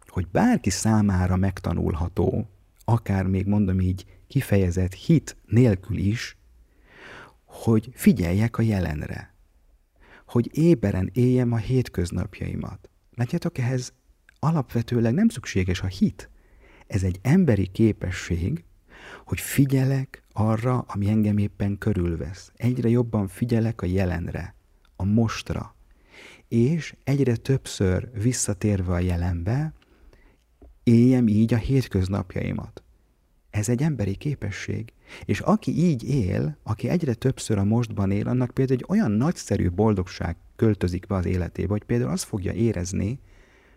hogy 0.07 0.27
bárki 0.31 0.69
számára 0.69 1.36
megtanulható, 1.36 2.49
akár 2.86 3.25
még 3.25 3.45
mondom 3.45 3.79
így 3.79 4.05
kifejezett 4.27 4.93
hit 4.93 5.36
nélkül 5.47 5.97
is, 5.97 6.38
hogy 7.45 7.89
figyeljek 7.93 8.57
a 8.57 8.62
jelenre 8.62 9.30
hogy 10.31 10.57
éberen 10.57 11.09
éljem 11.13 11.51
a 11.51 11.57
hétköznapjaimat. 11.57 12.89
Látjátok, 13.15 13.57
ehhez 13.57 13.93
alapvetőleg 14.39 15.13
nem 15.13 15.29
szükséges 15.29 15.81
a 15.81 15.87
hit. 15.87 16.29
Ez 16.87 17.03
egy 17.03 17.19
emberi 17.21 17.67
képesség, 17.67 18.63
hogy 19.25 19.39
figyelek 19.39 20.23
arra, 20.31 20.79
ami 20.87 21.09
engem 21.09 21.37
éppen 21.37 21.77
körülvesz. 21.77 22.51
Egyre 22.55 22.89
jobban 22.89 23.27
figyelek 23.27 23.81
a 23.81 23.85
jelenre, 23.85 24.55
a 24.95 25.03
mostra, 25.03 25.75
és 26.47 26.95
egyre 27.03 27.35
többször 27.35 28.09
visszatérve 28.21 28.93
a 28.93 28.99
jelenbe, 28.99 29.73
éljem 30.83 31.27
így 31.27 31.53
a 31.53 31.57
hétköznapjaimat. 31.57 32.80
Ez 33.51 33.69
egy 33.69 33.81
emberi 33.81 34.15
képesség. 34.15 34.93
És 35.25 35.39
aki 35.39 35.77
így 35.77 36.09
él, 36.09 36.57
aki 36.63 36.89
egyre 36.89 37.13
többször 37.13 37.57
a 37.57 37.63
mostban 37.63 38.11
él, 38.11 38.27
annak 38.27 38.51
például 38.51 38.79
egy 38.79 38.85
olyan 38.89 39.11
nagyszerű 39.11 39.69
boldogság 39.69 40.35
költözik 40.55 41.07
be 41.07 41.15
az 41.15 41.25
életébe, 41.25 41.71
hogy 41.71 41.83
például 41.83 42.11
azt 42.11 42.23
fogja 42.23 42.51
érezni, 42.51 43.19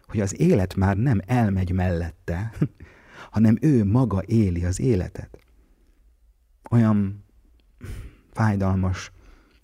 hogy 0.06 0.20
az 0.20 0.40
élet 0.40 0.74
már 0.74 0.96
nem 0.96 1.20
elmegy 1.26 1.72
mellette, 1.72 2.52
hanem 3.30 3.58
ő 3.60 3.84
maga 3.84 4.22
éli 4.26 4.64
az 4.64 4.80
életet. 4.80 5.38
Olyan 6.70 7.24
fájdalmas 8.32 9.12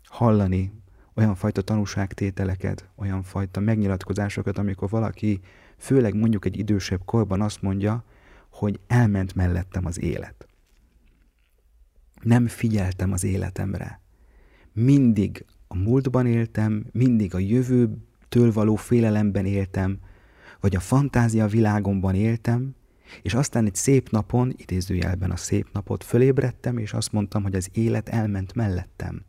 hallani 0.04 0.72
olyan 1.20 1.34
fajta 1.34 1.62
tanúságtételeket, 1.62 2.88
olyan 2.96 3.22
fajta 3.22 3.60
megnyilatkozásokat, 3.60 4.58
amikor 4.58 4.88
valaki, 4.88 5.40
főleg 5.76 6.14
mondjuk 6.14 6.44
egy 6.44 6.58
idősebb 6.58 7.04
korban 7.04 7.40
azt 7.40 7.62
mondja, 7.62 8.04
hogy 8.50 8.80
elment 8.86 9.34
mellettem 9.34 9.86
az 9.86 10.00
élet. 10.00 10.48
Nem 12.22 12.46
figyeltem 12.46 13.12
az 13.12 13.24
életemre. 13.24 14.00
Mindig 14.72 15.44
a 15.68 15.76
múltban 15.76 16.26
éltem, 16.26 16.86
mindig 16.92 17.34
a 17.34 17.38
jövőtől 17.38 18.52
való 18.52 18.76
félelemben 18.76 19.46
éltem, 19.46 19.98
vagy 20.60 20.76
a 20.76 20.80
fantázia 20.80 21.46
világomban 21.46 22.14
éltem, 22.14 22.74
és 23.22 23.34
aztán 23.34 23.66
egy 23.66 23.74
szép 23.74 24.10
napon, 24.10 24.54
idézőjelben 24.56 25.30
a 25.30 25.36
szép 25.36 25.68
napot, 25.72 26.04
fölébredtem, 26.04 26.78
és 26.78 26.92
azt 26.92 27.12
mondtam, 27.12 27.42
hogy 27.42 27.54
az 27.54 27.68
élet 27.72 28.08
elment 28.08 28.54
mellettem. 28.54 29.24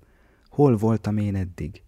Hol 0.50 0.78
voltam 0.78 1.18
én 1.18 1.36
eddig? 1.36 1.82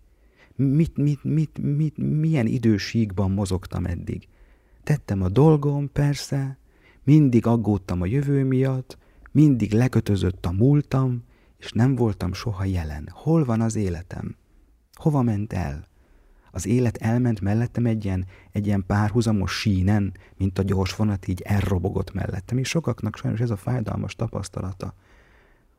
Mit, 0.56 0.98
mit, 0.98 1.24
mit, 1.24 1.60
mit, 1.62 1.98
milyen 1.98 2.48
idősíkban 2.48 3.32
mozogtam 3.32 3.86
eddig? 3.86 4.28
Tettem 4.84 5.22
a 5.22 5.30
dolgom, 5.30 5.92
persze, 5.92 6.58
mindig 7.04 7.46
aggódtam 7.46 8.02
a 8.02 8.06
jövő 8.06 8.44
miatt, 8.44 8.98
mindig 9.32 9.74
lekötözött 9.74 10.46
a 10.46 10.52
múltam, 10.52 11.24
és 11.58 11.72
nem 11.72 11.96
voltam 11.96 12.34
soha 12.34 12.64
jelen. 12.64 13.10
Hol 13.12 13.46
van 13.46 13.62
az 13.62 13.76
életem? 13.76 14.36
Hova 14.94 15.22
ment 15.22 15.54
el? 15.54 15.88
Az 16.52 16.68
élet 16.68 16.98
elment 16.98 17.42
mellettem 17.42 17.86
egy 17.86 18.06
ilyen, 18.06 18.26
egy 18.52 18.66
ilyen 18.66 18.84
párhuzamos 18.88 19.52
sínen, 19.52 20.14
mint 20.38 20.60
a 20.60 20.64
gyors 20.64 20.96
vonat 20.96 21.28
így 21.28 21.42
elrobogott 21.42 22.14
mellettem, 22.14 22.58
és 22.58 22.68
sokaknak 22.70 23.18
sajnos 23.18 23.40
ez 23.40 23.50
a 23.50 23.56
fájdalmas 23.56 24.16
tapasztalata, 24.16 24.94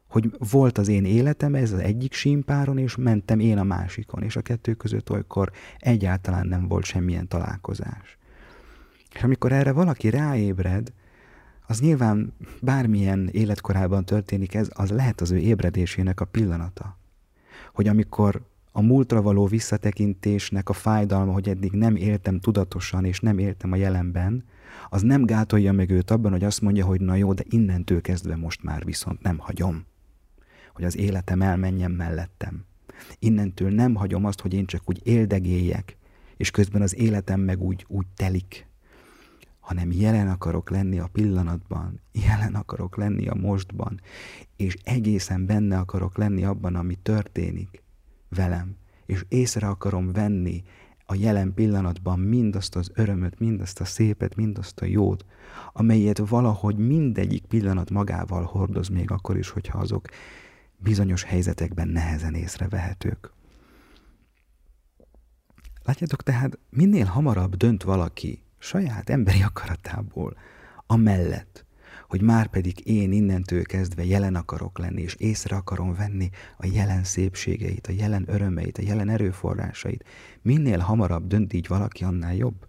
hogy 0.09 0.37
volt 0.51 0.79
az 0.79 0.89
én 0.89 1.05
életem, 1.05 1.55
ez 1.55 1.73
az 1.73 1.79
egyik 1.79 2.13
sínpáron, 2.13 2.79
és 2.79 2.97
mentem 2.97 3.41
én 3.41 3.59
a 3.59 3.63
másikon, 3.63 4.23
és 4.23 4.37
a 4.37 4.41
kettő 4.41 4.75
között 4.75 5.11
olykor 5.11 5.51
egyáltalán 5.79 6.47
nem 6.47 6.69
volt 6.69 6.85
semmilyen 6.85 7.29
találkozás. 7.29 8.19
És 9.15 9.23
amikor 9.23 9.53
erre 9.53 9.73
valaki 9.73 10.11
ráébred, 10.11 10.93
az 11.67 11.81
nyilván 11.81 12.33
bármilyen 12.61 13.29
életkorában 13.33 14.05
történik 14.05 14.55
ez, 14.55 14.69
az 14.73 14.91
lehet 14.91 15.21
az 15.21 15.31
ő 15.31 15.37
ébredésének 15.37 16.21
a 16.21 16.25
pillanata. 16.25 16.99
Hogy 17.73 17.89
amikor 17.89 18.43
a 18.73 18.83
múltra 18.83 19.23
való 19.23 19.47
visszatekintésnek 19.47 20.69
a 20.69 20.73
fájdalma, 20.73 21.33
hogy 21.33 21.49
eddig 21.49 21.73
nem 21.73 21.97
éltem 21.97 22.41
tudatosan, 22.41 23.05
és 23.05 23.21
nem 23.21 23.39
éltem 23.39 23.73
a 23.73 23.77
jelenben, 23.77 24.45
az 24.89 25.03
nem 25.03 25.25
gátolja 25.25 25.73
meg 25.73 25.91
őt 25.91 26.11
abban, 26.11 26.31
hogy 26.31 26.45
azt 26.45 26.61
mondja, 26.61 26.85
hogy 26.85 27.01
na 27.01 27.15
jó, 27.15 27.33
de 27.33 27.43
innentől 27.49 28.01
kezdve 28.01 28.37
most 28.37 28.63
már 28.63 28.85
viszont 28.85 29.23
nem 29.23 29.39
hagyom. 29.39 29.87
Hogy 30.73 30.85
az 30.85 30.97
életem 30.97 31.43
elmenjen 31.43 31.91
mellettem. 31.91 32.65
Innentől 33.19 33.71
nem 33.71 33.95
hagyom 33.95 34.25
azt, 34.25 34.41
hogy 34.41 34.55
én 34.55 34.67
csak 34.67 34.83
úgy 34.85 35.01
éldegéljek, 35.03 35.97
és 36.37 36.51
közben 36.51 36.83
az 36.83 36.97
életem 36.97 37.41
meg 37.41 37.63
úgy, 37.63 37.85
úgy 37.89 38.07
telik, 38.17 38.67
hanem 39.65 39.93
jelen 39.93 40.29
akarok 40.29 40.71
lenni 40.71 40.99
a 40.99 41.09
pillanatban, 41.13 42.01
jelen 42.13 42.55
akarok 42.55 42.97
lenni 42.97 43.29
a 43.29 43.35
mostban, 43.35 44.01
és 44.57 44.77
egészen 44.83 45.47
benne 45.47 45.79
akarok 45.79 46.17
lenni 46.17 46.45
abban, 46.45 46.75
ami 46.75 46.95
történik 46.95 47.83
velem, 48.29 48.77
és 49.07 49.25
észre 49.29 49.69
akarom 49.69 50.13
venni 50.13 50.63
a 51.07 51.15
jelen 51.15 51.55
pillanatban 51.55 52.19
mindazt 52.19 52.77
az 52.77 52.91
örömöt, 52.95 53.39
mindazt 53.39 53.81
a 53.81 53.85
szépet, 53.85 54.37
mindazt 54.37 54.81
a 54.81 54.85
jót, 54.85 55.25
amelyet 55.73 56.19
valahogy 56.19 56.77
mindegyik 56.77 57.45
pillanat 57.45 57.91
magával 57.91 58.43
hordoz 58.43 58.89
még 58.89 59.11
akkor 59.11 59.37
is, 59.37 59.49
hogyha 59.49 59.79
azok 59.79 60.09
bizonyos 60.77 61.23
helyzetekben 61.23 61.89
nehezen 61.89 62.35
észrevehetők. 62.35 63.33
Látjátok, 65.85 66.23
tehát 66.23 66.59
minél 66.71 67.05
hamarabb 67.05 67.57
dönt 67.57 67.83
valaki 67.83 68.44
saját 68.65 69.11
emberi 69.11 69.43
akaratából 69.43 70.37
amellett, 70.87 71.65
hogy 72.09 72.23
már 72.23 72.47
pedig 72.47 72.87
én 72.87 73.13
innentől 73.13 73.63
kezdve 73.63 74.05
jelen 74.05 74.35
akarok 74.35 74.79
lenni, 74.79 75.03
és 75.03 75.15
észre 75.15 75.57
akarom 75.57 75.95
venni 75.95 76.31
a 76.57 76.67
jelen 76.67 77.05
szépségeit, 77.05 77.87
a 77.87 77.93
jelen 77.93 78.25
örömeit, 78.27 78.79
a 78.79 78.83
jelen 78.83 79.09
erőforrásait. 79.09 80.05
Minél 80.43 80.79
hamarabb 80.79 81.27
dönt 81.27 81.53
így 81.53 81.67
valaki, 81.67 82.05
annál 82.05 82.35
jobb. 82.35 82.67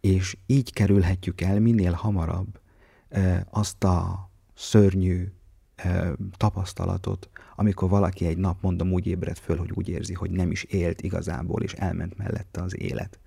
És 0.00 0.36
így 0.46 0.72
kerülhetjük 0.72 1.40
el 1.40 1.60
minél 1.60 1.92
hamarabb 1.92 2.60
e, 3.08 3.46
azt 3.50 3.84
a 3.84 4.30
szörnyű 4.54 5.32
e, 5.76 6.12
tapasztalatot, 6.36 7.28
amikor 7.56 7.88
valaki 7.88 8.26
egy 8.26 8.38
nap, 8.38 8.62
mondom, 8.62 8.92
úgy 8.92 9.06
ébred 9.06 9.38
föl, 9.38 9.56
hogy 9.56 9.70
úgy 9.74 9.88
érzi, 9.88 10.14
hogy 10.14 10.30
nem 10.30 10.50
is 10.50 10.62
élt 10.62 11.02
igazából, 11.02 11.62
és 11.62 11.72
elment 11.72 12.16
mellette 12.16 12.62
az 12.62 12.78
élet. 12.78 13.18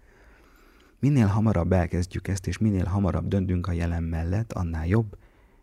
Minél 1.01 1.25
hamarabb 1.25 1.71
elkezdjük 1.71 2.27
ezt, 2.27 2.47
és 2.47 2.57
minél 2.57 2.85
hamarabb 2.85 3.27
döntünk 3.27 3.67
a 3.67 3.71
jelen 3.71 4.03
mellett, 4.03 4.53
annál 4.53 4.87
jobb, 4.87 5.17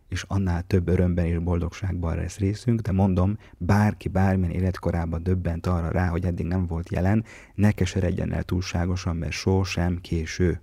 és 0.09 0.24
annál 0.29 0.62
több 0.62 0.88
örömben 0.88 1.24
és 1.24 1.38
boldogságban 1.38 2.16
lesz 2.16 2.38
részünk, 2.38 2.81
de 2.81 2.92
mondom, 2.92 3.38
bárki 3.59 4.09
bármilyen 4.09 4.55
életkorában 4.55 5.22
döbbent 5.22 5.66
arra 5.66 5.90
rá, 5.90 6.09
hogy 6.09 6.24
eddig 6.24 6.46
nem 6.46 6.66
volt 6.66 6.90
jelen, 6.90 7.24
ne 7.55 7.72
keseredjen 7.72 8.33
el 8.33 8.42
túlságosan, 8.42 9.16
mert 9.16 9.33
sosem 9.33 10.01
késő. 10.01 10.61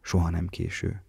Soha 0.00 0.30
nem 0.30 0.46
késő. 0.46 1.02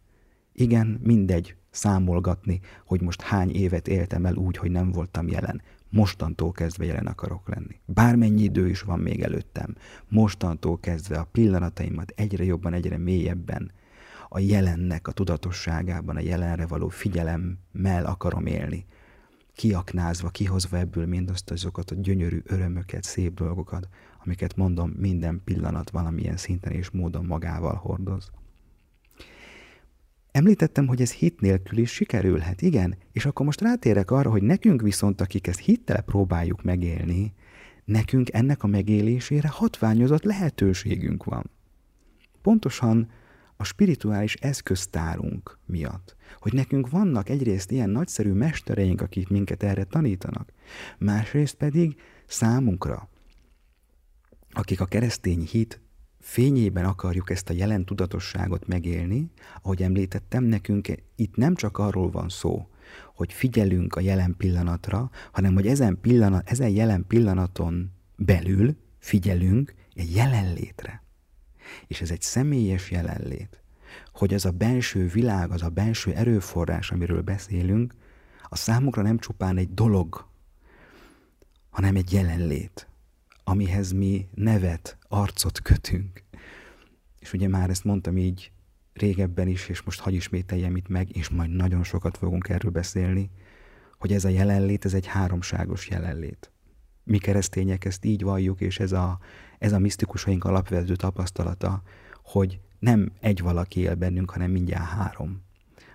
Igen, 0.53 0.99
mindegy 1.03 1.55
számolgatni, 1.69 2.59
hogy 2.85 3.01
most 3.01 3.21
hány 3.21 3.51
évet 3.51 3.88
éltem 3.88 4.25
el 4.25 4.35
úgy, 4.35 4.57
hogy 4.57 4.71
nem 4.71 4.91
voltam 4.91 5.27
jelen 5.27 5.61
mostantól 5.95 6.51
kezdve 6.51 6.86
jelen 6.86 7.08
akarok 7.08 7.49
lenni. 7.49 7.79
Bármennyi 7.86 8.43
idő 8.43 8.69
is 8.69 8.81
van 8.81 8.99
még 8.99 9.21
előttem, 9.21 9.75
mostantól 10.08 10.79
kezdve 10.79 11.17
a 11.17 11.27
pillanataimat 11.31 12.12
egyre 12.15 12.43
jobban, 12.43 12.73
egyre 12.73 12.97
mélyebben 12.97 13.71
a 14.29 14.39
jelennek 14.39 15.08
a 15.08 15.12
tudatosságában, 15.12 16.15
a 16.15 16.19
jelenre 16.19 16.65
való 16.65 16.88
figyelemmel 16.88 18.05
akarom 18.05 18.45
élni. 18.45 18.86
Kiaknázva, 19.53 20.29
kihozva 20.29 20.77
ebből 20.77 21.05
mindazt 21.05 21.51
azokat 21.51 21.91
a 21.91 21.95
gyönyörű 21.95 22.41
örömöket, 22.45 23.03
szép 23.03 23.34
dolgokat, 23.34 23.88
amiket 24.23 24.55
mondom, 24.55 24.89
minden 24.89 25.41
pillanat 25.43 25.89
valamilyen 25.89 26.38
szinten 26.38 26.71
és 26.71 26.89
módon 26.89 27.25
magával 27.25 27.75
hordoz. 27.75 28.31
Említettem, 30.36 30.88
hogy 30.88 31.02
ez 31.02 31.12
hit 31.12 31.39
nélkül 31.41 31.78
is 31.78 31.91
sikerülhet, 31.91 32.62
igen, 32.62 32.98
és 33.12 33.26
akkor 33.26 33.45
most 33.45 33.62
rátérek 33.62 34.12
arra, 34.12 34.30
hogy 34.30 34.41
nekünk 34.41 34.82
viszont, 34.82 35.21
akik 35.21 35.48
ezt 35.48 35.60
hittel 35.60 36.02
próbáljuk 36.02 36.63
megélni, 36.63 37.34
nekünk 37.86 38.34
ennek 38.34 38.63
a 38.63 38.67
megélésére 38.67 39.48
hatványozott 39.48 40.24
lehetőségünk 40.24 41.24
van. 41.24 41.50
Pontosan 42.41 43.10
a 43.58 43.63
spirituális 43.63 44.34
eszköztárunk 44.34 45.60
miatt. 45.65 46.15
Hogy 46.39 46.54
nekünk 46.54 46.89
vannak 46.89 47.30
egyrészt 47.30 47.71
ilyen 47.71 47.89
nagyszerű 47.89 48.32
mestereink, 48.32 49.02
akik 49.02 49.28
minket 49.28 49.63
erre 49.63 49.84
tanítanak, 49.84 50.52
másrészt 50.98 51.56
pedig 51.56 51.95
számunkra, 52.26 53.10
akik 54.52 54.82
a 54.82 54.86
keresztény 54.86 55.41
hit 55.41 55.85
fényében 56.25 56.85
akarjuk 56.85 57.29
ezt 57.29 57.49
a 57.49 57.53
jelen 57.53 57.85
tudatosságot 57.85 58.67
megélni, 58.67 59.31
ahogy 59.61 59.81
említettem, 59.81 60.43
nekünk 60.43 60.88
itt 61.15 61.35
nem 61.35 61.55
csak 61.55 61.77
arról 61.77 62.11
van 62.11 62.29
szó, 62.29 62.67
hogy 63.13 63.33
figyelünk 63.33 63.95
a 63.95 63.99
jelen 63.99 64.35
pillanatra, 64.38 65.09
hanem 65.31 65.53
hogy 65.53 65.67
ezen, 65.67 65.97
pillanat, 66.01 66.49
ezen 66.49 66.69
jelen 66.69 67.05
pillanaton 67.07 67.91
belül 68.15 68.75
figyelünk 68.97 69.73
egy 69.93 70.15
jelenlétre. 70.15 71.03
És 71.88 72.01
ez 72.01 72.11
egy 72.11 72.21
személyes 72.21 72.91
jelenlét. 72.91 73.61
Hogy 74.13 74.33
az 74.33 74.45
a 74.45 74.51
belső 74.51 75.07
világ, 75.07 75.51
az 75.51 75.61
a 75.61 75.69
belső 75.69 76.13
erőforrás, 76.13 76.91
amiről 76.91 77.21
beszélünk, 77.21 77.93
a 78.43 78.55
számunkra 78.55 79.01
nem 79.01 79.17
csupán 79.17 79.57
egy 79.57 79.73
dolog, 79.73 80.27
hanem 81.69 81.95
egy 81.95 82.13
jelenlét 82.13 82.88
amihez 83.47 83.91
mi 83.91 84.27
nevet, 84.34 84.97
arcot 85.08 85.62
kötünk. 85.62 86.23
És 87.19 87.34
ugye 87.34 87.47
már 87.47 87.69
ezt 87.69 87.84
mondtam 87.84 88.17
így 88.17 88.51
régebben 88.93 89.47
is, 89.47 89.69
és 89.69 89.81
most 89.81 89.99
hagy 89.99 90.13
ismételjem 90.13 90.75
itt 90.75 90.88
meg, 90.88 91.15
és 91.15 91.29
majd 91.29 91.49
nagyon 91.49 91.84
sokat 91.84 92.17
fogunk 92.17 92.49
erről 92.49 92.71
beszélni, 92.71 93.31
hogy 93.97 94.13
ez 94.13 94.25
a 94.25 94.29
jelenlét, 94.29 94.86
ez 94.86 94.93
egy 94.93 95.05
háromságos 95.05 95.89
jelenlét. 95.89 96.51
Mi 97.03 97.17
keresztények 97.17 97.86
ezt 97.86 98.05
így 98.05 98.23
valljuk, 98.23 98.62
és 98.62 98.79
ez 98.79 98.91
a, 98.91 99.19
ez 99.60 99.71
a 99.71 99.79
misztikusaink 99.79 100.43
alapvető 100.43 100.95
tapasztalata, 100.95 101.81
hogy 102.23 102.60
nem 102.79 103.12
egy 103.19 103.41
valaki 103.41 103.79
él 103.79 103.95
bennünk, 103.95 104.29
hanem 104.31 104.51
mindjárt 104.51 104.89
három. 104.89 105.41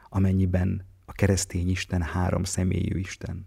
Amennyiben 0.08 0.86
a 1.04 1.12
keresztény 1.12 1.68
Isten 1.68 2.02
három 2.02 2.44
személyű 2.44 2.98
Isten. 2.98 3.46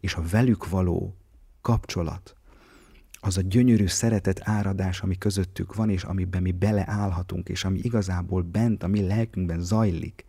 És 0.00 0.14
a 0.14 0.22
velük 0.30 0.68
való 0.68 1.16
kapcsolat, 1.60 2.36
az 3.20 3.36
a 3.36 3.40
gyönyörű 3.40 3.86
szeretet 3.86 4.40
áradás, 4.44 5.00
ami 5.00 5.18
közöttük 5.18 5.74
van, 5.74 5.90
és 5.90 6.04
amiben 6.04 6.42
mi 6.42 6.52
beleállhatunk, 6.52 7.48
és 7.48 7.64
ami 7.64 7.78
igazából 7.78 8.42
bent 8.42 8.82
a 8.82 8.86
mi 8.86 9.06
lelkünkben 9.06 9.60
zajlik, 9.60 10.24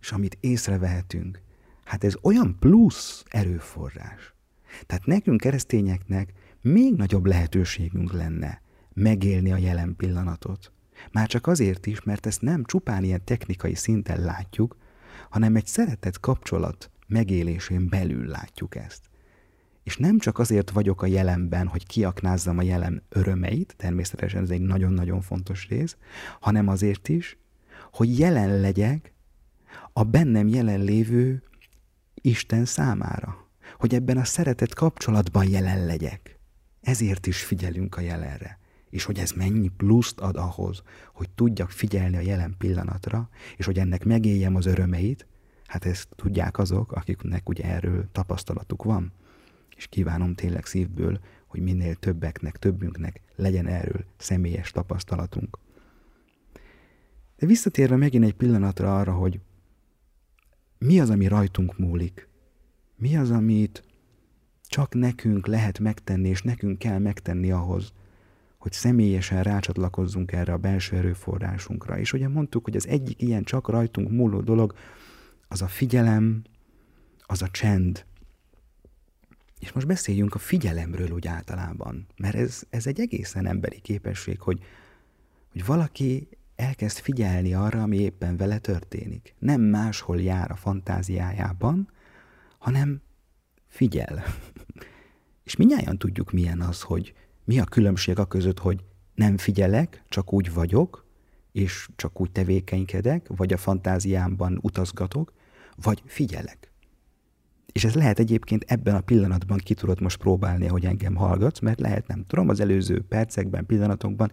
és 0.00 0.12
amit 0.12 0.38
észrevehetünk, 0.40 1.40
hát 1.84 2.04
ez 2.04 2.14
olyan 2.22 2.56
plusz 2.58 3.24
erőforrás. 3.28 4.34
Tehát 4.86 5.06
nekünk 5.06 5.40
keresztényeknek 5.40 6.32
még 6.60 6.94
nagyobb 6.94 7.26
lehetőségünk 7.26 8.12
lenne 8.12 8.62
megélni 8.92 9.52
a 9.52 9.56
jelen 9.56 9.96
pillanatot. 9.96 10.72
Már 11.12 11.28
csak 11.28 11.46
azért 11.46 11.86
is, 11.86 12.02
mert 12.02 12.26
ezt 12.26 12.40
nem 12.40 12.64
csupán 12.64 13.04
ilyen 13.04 13.24
technikai 13.24 13.74
szinten 13.74 14.20
látjuk, 14.20 14.76
hanem 15.30 15.56
egy 15.56 15.66
szeretett 15.66 16.20
kapcsolat 16.20 16.90
megélésén 17.06 17.88
belül 17.88 18.26
látjuk 18.26 18.76
ezt. 18.76 19.00
És 19.86 19.96
nem 19.96 20.18
csak 20.18 20.38
azért 20.38 20.70
vagyok 20.70 21.02
a 21.02 21.06
jelenben, 21.06 21.66
hogy 21.66 21.86
kiaknázzam 21.86 22.58
a 22.58 22.62
jelen 22.62 23.02
örömeit, 23.08 23.74
természetesen 23.76 24.42
ez 24.42 24.50
egy 24.50 24.60
nagyon-nagyon 24.60 25.20
fontos 25.20 25.68
rész, 25.68 25.96
hanem 26.40 26.68
azért 26.68 27.08
is, 27.08 27.38
hogy 27.92 28.18
jelen 28.18 28.60
legyek 28.60 29.12
a 29.92 30.02
bennem 30.02 30.48
jelenlévő 30.48 31.42
Isten 32.14 32.64
számára. 32.64 33.48
Hogy 33.78 33.94
ebben 33.94 34.16
a 34.16 34.24
szeretet 34.24 34.74
kapcsolatban 34.74 35.48
jelen 35.48 35.86
legyek. 35.86 36.38
Ezért 36.80 37.26
is 37.26 37.42
figyelünk 37.42 37.96
a 37.96 38.00
jelenre. 38.00 38.58
és 38.90 39.04
hogy 39.04 39.18
ez 39.18 39.30
mennyi 39.30 39.68
pluszt 39.68 40.20
ad 40.20 40.36
ahhoz, 40.36 40.82
hogy 41.12 41.30
tudjak 41.30 41.70
figyelni 41.70 42.16
a 42.16 42.20
jelen 42.20 42.54
pillanatra, 42.58 43.28
és 43.56 43.66
hogy 43.66 43.78
ennek 43.78 44.04
megéljem 44.04 44.56
az 44.56 44.66
örömeit, 44.66 45.26
hát 45.66 45.84
ezt 45.84 46.08
tudják 46.16 46.58
azok, 46.58 46.92
akiknek 46.92 47.48
ugye 47.48 47.64
erről 47.64 48.08
tapasztalatuk 48.12 48.82
van. 48.82 49.12
És 49.76 49.86
kívánom 49.86 50.34
tényleg 50.34 50.66
szívből, 50.66 51.20
hogy 51.46 51.60
minél 51.60 51.94
többeknek, 51.94 52.56
többünknek 52.56 53.20
legyen 53.36 53.66
erről 53.66 54.04
személyes 54.16 54.70
tapasztalatunk. 54.70 55.58
De 57.36 57.46
visszatérve 57.46 57.96
megint 57.96 58.24
egy 58.24 58.34
pillanatra 58.34 58.98
arra, 58.98 59.12
hogy 59.12 59.40
mi 60.78 61.00
az, 61.00 61.10
ami 61.10 61.26
rajtunk 61.26 61.78
múlik? 61.78 62.28
Mi 62.96 63.16
az, 63.16 63.30
amit 63.30 63.84
csak 64.62 64.94
nekünk 64.94 65.46
lehet 65.46 65.78
megtenni, 65.78 66.28
és 66.28 66.42
nekünk 66.42 66.78
kell 66.78 66.98
megtenni 66.98 67.50
ahhoz, 67.50 67.92
hogy 68.58 68.72
személyesen 68.72 69.42
rácsatlakozzunk 69.42 70.32
erre 70.32 70.52
a 70.52 70.56
belső 70.56 70.96
erőforrásunkra. 70.96 71.98
És 71.98 72.12
ugye 72.12 72.28
mondtuk, 72.28 72.64
hogy 72.64 72.76
az 72.76 72.86
egyik 72.86 73.22
ilyen 73.22 73.42
csak 73.42 73.68
rajtunk 73.68 74.10
múló 74.10 74.40
dolog, 74.40 74.74
az 75.48 75.62
a 75.62 75.66
figyelem, 75.66 76.42
az 77.26 77.42
a 77.42 77.48
csend. 77.48 78.04
És 79.60 79.72
most 79.72 79.86
beszéljünk 79.86 80.34
a 80.34 80.38
figyelemről 80.38 81.10
úgy 81.10 81.26
általában, 81.26 82.06
mert 82.16 82.34
ez, 82.34 82.62
ez 82.70 82.86
egy 82.86 83.00
egészen 83.00 83.46
emberi 83.46 83.80
képesség, 83.80 84.40
hogy, 84.40 84.62
hogy 85.52 85.64
valaki 85.64 86.28
elkezd 86.56 86.98
figyelni 86.98 87.54
arra, 87.54 87.82
ami 87.82 87.96
éppen 87.96 88.36
vele 88.36 88.58
történik. 88.58 89.34
Nem 89.38 89.60
máshol 89.60 90.20
jár 90.20 90.50
a 90.50 90.56
fantáziájában, 90.56 91.90
hanem 92.58 93.02
figyel. 93.66 94.24
És 95.44 95.56
minnyáján 95.56 95.98
tudjuk, 95.98 96.32
milyen 96.32 96.60
az, 96.60 96.82
hogy 96.82 97.14
mi 97.44 97.58
a 97.58 97.64
különbség 97.64 98.18
a 98.18 98.26
között, 98.26 98.58
hogy 98.58 98.84
nem 99.14 99.36
figyelek, 99.36 100.02
csak 100.08 100.32
úgy 100.32 100.52
vagyok, 100.52 101.06
és 101.52 101.88
csak 101.96 102.20
úgy 102.20 102.30
tevékenykedek, 102.30 103.26
vagy 103.28 103.52
a 103.52 103.56
fantáziámban 103.56 104.58
utazgatok, 104.62 105.32
vagy 105.82 106.02
figyelek. 106.06 106.70
És 107.76 107.84
ez 107.84 107.94
lehet 107.94 108.18
egyébként 108.18 108.64
ebben 108.66 108.94
a 108.94 109.00
pillanatban 109.00 109.58
ki 109.58 109.74
tudod 109.74 110.00
most 110.00 110.16
próbálni, 110.16 110.66
hogy 110.66 110.84
engem 110.84 111.14
hallgatsz, 111.14 111.60
mert 111.60 111.80
lehet, 111.80 112.06
nem 112.06 112.24
tudom, 112.26 112.48
az 112.48 112.60
előző 112.60 113.04
percekben, 113.08 113.66
pillanatokban 113.66 114.30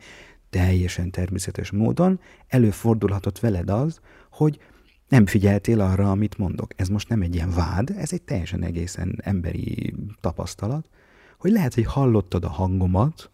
teljesen 0.50 1.12
természetes 1.12 1.72
módon 1.72 2.20
előfordulhatott 2.48 3.40
veled 3.40 3.70
az, 3.70 4.00
hogy 4.32 4.60
nem 5.08 5.26
figyeltél 5.26 5.82
arra, 5.82 6.12
amit 6.12 6.38
mondok. 6.38 6.72
Ez 6.76 6.88
most 6.88 7.10
nem 7.10 7.22
egy 7.22 7.36
ilyen 7.36 7.50
vád, 7.50 7.90
ez 7.98 8.14
egy 8.14 8.22
teljesen 8.22 8.64
egészen 8.64 9.20
emberi 9.24 9.94
tapasztalat, 10.22 10.90
hogy 11.38 11.52
lehet, 11.52 11.74
hogy 11.74 11.86
hallottad 11.86 12.44
a 12.44 12.50
hangomat, 12.50 13.30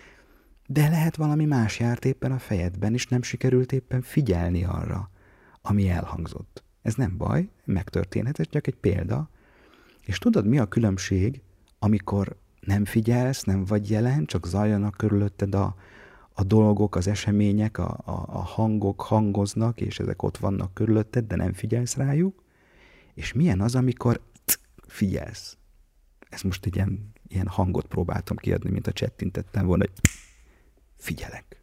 de 0.66 0.88
lehet 0.88 1.16
valami 1.16 1.44
más 1.44 1.78
járt 1.78 2.04
éppen 2.04 2.32
a 2.32 2.38
fejedben, 2.38 2.92
és 2.92 3.06
nem 3.06 3.22
sikerült 3.22 3.72
éppen 3.72 4.02
figyelni 4.02 4.64
arra, 4.64 5.10
ami 5.62 5.88
elhangzott. 5.88 6.64
Ez 6.82 6.94
nem 6.94 7.16
baj, 7.16 7.48
megtörténhet, 7.64 8.38
ez 8.38 8.46
csak 8.50 8.66
egy 8.66 8.76
példa. 8.76 9.34
És 10.06 10.18
tudod, 10.18 10.46
mi 10.46 10.58
a 10.58 10.66
különbség, 10.66 11.42
amikor 11.78 12.36
nem 12.60 12.84
figyelsz, 12.84 13.42
nem 13.42 13.64
vagy 13.64 13.90
jelen, 13.90 14.26
csak 14.26 14.46
zajlanak 14.46 14.94
körülötted 14.96 15.54
a, 15.54 15.76
a 16.32 16.42
dolgok, 16.44 16.96
az 16.96 17.06
események, 17.06 17.78
a, 17.78 18.00
a, 18.04 18.24
a 18.26 18.38
hangok 18.38 19.00
hangoznak, 19.00 19.80
és 19.80 19.98
ezek 19.98 20.22
ott 20.22 20.36
vannak 20.36 20.74
körülötted, 20.74 21.26
de 21.26 21.36
nem 21.36 21.52
figyelsz 21.52 21.96
rájuk, 21.96 22.42
és 23.14 23.32
milyen 23.32 23.60
az, 23.60 23.74
amikor 23.74 24.20
figyelsz. 24.86 25.56
Ez 26.28 26.42
most 26.42 26.66
egy 26.66 26.74
ilyen, 26.74 27.12
ilyen 27.28 27.46
hangot 27.46 27.86
próbáltam 27.86 28.36
kiadni, 28.36 28.70
mint 28.70 28.86
a 28.86 28.92
csettintettem 28.92 29.66
volna, 29.66 29.84
hogy 29.84 30.10
figyelek. 30.96 31.62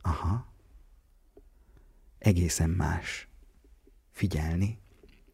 Aha. 0.00 0.52
Egészen 2.18 2.70
más 2.70 3.28
figyelni, 4.10 4.78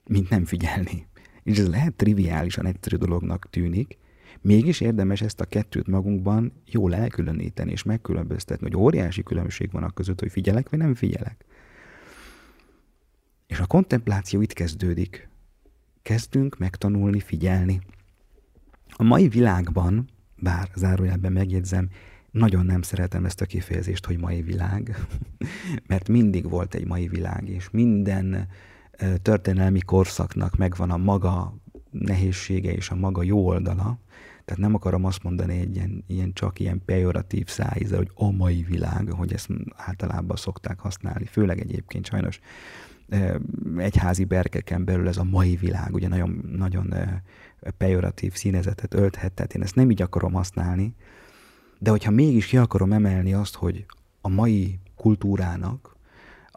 mint 0.05 0.29
nem 0.29 0.45
figyelni. 0.45 1.09
És 1.43 1.59
ez 1.59 1.69
lehet 1.69 1.95
triviálisan 1.95 2.67
egyszerű 2.67 2.97
dolognak 2.97 3.51
tűnik, 3.51 3.99
Mégis 4.41 4.81
érdemes 4.81 5.21
ezt 5.21 5.41
a 5.41 5.45
kettőt 5.45 5.87
magunkban 5.87 6.53
jól 6.67 6.95
elkülöníteni 6.95 7.71
és 7.71 7.83
megkülönböztetni, 7.83 8.67
hogy 8.67 8.77
óriási 8.77 9.23
különbség 9.23 9.71
van 9.73 9.83
a 9.83 9.91
között, 9.91 10.21
hogy 10.21 10.31
figyelek 10.31 10.69
vagy 10.69 10.79
nem 10.79 10.95
figyelek. 10.95 11.45
És 13.47 13.61
a 13.61 13.67
kontempláció 13.67 14.41
itt 14.41 14.53
kezdődik. 14.53 15.29
Kezdünk 16.03 16.59
megtanulni 16.59 17.21
figyelni. 17.21 17.81
A 18.91 19.03
mai 19.03 19.29
világban, 19.29 20.09
bár 20.37 20.69
zárójelben 20.75 21.33
megjegyzem, 21.33 21.89
nagyon 22.31 22.67
nem 22.67 22.83
szeretem 22.83 23.25
ezt 23.25 23.41
a 23.41 23.47
kifejezést, 23.47 24.07
hogy 24.07 24.19
mai 24.19 24.43
világ, 24.43 25.07
mert 25.87 26.09
mindig 26.09 26.49
volt 26.49 26.75
egy 26.75 26.87
mai 26.87 27.09
világ, 27.09 27.49
és 27.49 27.71
minden 27.71 28.49
történelmi 29.23 29.81
korszaknak 29.81 30.57
megvan 30.57 30.91
a 30.91 30.97
maga 30.97 31.55
nehézsége 31.91 32.73
és 32.73 32.91
a 32.91 32.95
maga 32.95 33.23
jó 33.23 33.47
oldala, 33.47 33.99
tehát 34.45 34.61
nem 34.61 34.75
akarom 34.75 35.05
azt 35.05 35.23
mondani 35.23 35.59
egy 35.59 35.77
ilyen, 35.77 36.05
ilyen 36.07 36.33
csak 36.33 36.61
ilyen 36.61 36.83
pejoratív 36.85 37.49
szájíze, 37.49 37.97
hogy 37.97 38.11
a 38.15 38.31
mai 38.31 38.63
világ, 38.63 39.11
hogy 39.11 39.33
ezt 39.33 39.49
általában 39.77 40.37
szokták 40.37 40.79
használni, 40.79 41.25
főleg 41.25 41.61
egyébként 41.61 42.07
sajnos 42.07 42.41
egyházi 43.77 44.25
berkeken 44.25 44.85
belül 44.85 45.09
ez 45.09 45.17
a 45.17 45.25
mai 45.25 45.57
világ, 45.57 45.95
ugye 45.95 46.09
nagyon, 46.09 46.45
nagyon 46.57 46.95
pejoratív 47.77 48.35
színezetet 48.35 48.95
ölthet, 48.95 49.33
tehát 49.33 49.55
én 49.55 49.63
ezt 49.63 49.75
nem 49.75 49.91
így 49.91 50.03
akarom 50.03 50.33
használni, 50.33 50.95
de 51.79 51.91
hogyha 51.91 52.11
mégis 52.11 52.47
ki 52.47 52.57
akarom 52.57 52.93
emelni 52.93 53.35
azt, 53.35 53.55
hogy 53.55 53.87
a 54.21 54.29
mai 54.29 54.79
kultúrának, 54.97 55.97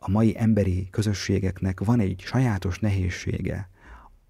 a 0.06 0.10
mai 0.10 0.34
emberi 0.38 0.88
közösségeknek 0.90 1.80
van 1.80 2.00
egy 2.00 2.20
sajátos 2.20 2.80
nehézsége 2.80 3.70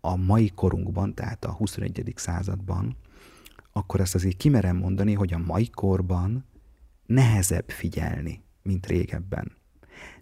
a 0.01 0.15
mai 0.15 0.51
korunkban, 0.55 1.13
tehát 1.13 1.45
a 1.45 1.51
21. 1.51 2.13
században, 2.15 2.95
akkor 3.71 3.99
ezt 3.99 4.15
azért 4.15 4.37
kimerem 4.37 4.77
mondani, 4.77 5.13
hogy 5.13 5.33
a 5.33 5.37
mai 5.37 5.69
korban 5.69 6.45
nehezebb 7.05 7.69
figyelni, 7.69 8.43
mint 8.61 8.85
régebben. 8.85 9.51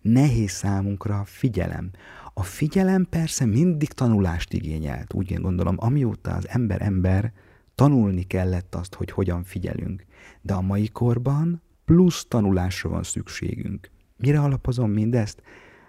Nehéz 0.01 0.51
számunkra 0.51 1.19
a 1.19 1.25
figyelem. 1.25 1.91
A 2.33 2.43
figyelem 2.43 3.07
persze 3.09 3.45
mindig 3.45 3.91
tanulást 3.91 4.53
igényelt, 4.53 5.13
úgy 5.13 5.31
én 5.31 5.41
gondolom, 5.41 5.75
amióta 5.79 6.31
az 6.31 6.47
ember 6.47 6.81
ember, 6.81 7.33
tanulni 7.75 8.23
kellett 8.23 8.75
azt, 8.75 8.93
hogy 8.93 9.11
hogyan 9.11 9.43
figyelünk. 9.43 10.05
De 10.41 10.53
a 10.53 10.61
mai 10.61 10.87
korban 10.87 11.61
plusz 11.85 12.25
tanulásra 12.27 12.89
van 12.89 13.03
szükségünk. 13.03 13.89
Mire 14.21 14.39
alapozom 14.39 14.91
mindezt? 14.91 15.41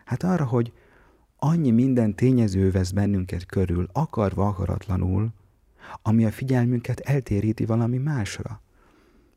Hát 0.05 0.22
arra, 0.22 0.45
hogy 0.45 0.72
annyi 1.37 1.70
minden 1.70 2.14
tényező 2.14 2.70
vesz 2.70 2.91
bennünket 2.91 3.47
körül, 3.47 3.89
akarva 3.93 4.47
akaratlanul, 4.47 5.33
ami 6.03 6.24
a 6.24 6.30
figyelmünket 6.30 7.01
eltéríti 7.01 7.64
valami 7.64 7.99
másra. 7.99 8.61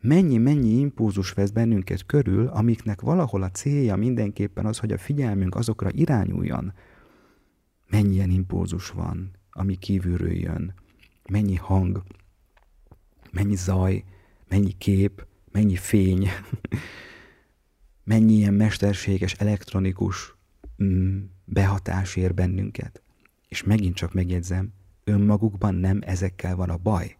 Mennyi-mennyi 0.01 0.79
impulzus 0.79 1.31
vesz 1.31 1.49
bennünket 1.49 2.05
körül, 2.05 2.47
amiknek 2.47 3.01
valahol 3.01 3.43
a 3.43 3.49
célja 3.49 3.95
mindenképpen 3.95 4.65
az, 4.65 4.77
hogy 4.77 4.91
a 4.91 4.97
figyelmünk 4.97 5.55
azokra 5.55 5.89
irányuljon. 5.91 6.73
Mennyi 7.87 8.13
ilyen 8.13 8.29
impulzus 8.29 8.89
van, 8.89 9.31
ami 9.51 9.75
kívülről 9.75 10.35
jön. 10.35 10.73
Mennyi 11.29 11.55
hang, 11.55 12.03
mennyi 13.31 13.55
zaj, 13.55 14.03
mennyi 14.47 14.71
kép, 14.71 15.25
mennyi 15.51 15.75
fény, 15.75 16.27
mennyi 18.05 18.33
ilyen 18.33 18.53
mesterséges, 18.53 19.33
elektronikus 19.33 20.35
mm, 20.83 21.23
behatás 21.45 22.15
ér 22.15 22.33
bennünket. 22.33 23.01
És 23.47 23.63
megint 23.63 23.95
csak 23.95 24.13
megjegyzem, 24.13 24.73
önmagukban 25.03 25.75
nem 25.75 25.99
ezekkel 26.05 26.55
van 26.55 26.69
a 26.69 26.77
baj. 26.77 27.17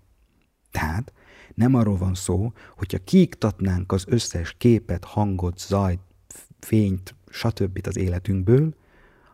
Tehát 0.72 1.14
nem 1.54 1.76
arról 1.76 1.98
van 1.98 2.14
szó, 2.14 2.54
hogyha 2.76 3.04
kiiktatnánk 3.04 3.92
az 3.92 4.06
összes 4.08 4.56
képet, 4.58 5.04
hangot, 5.04 5.60
zajt, 5.60 6.00
fényt, 6.60 7.16
stb. 7.30 7.80
az 7.88 7.98
életünkből, 7.98 8.76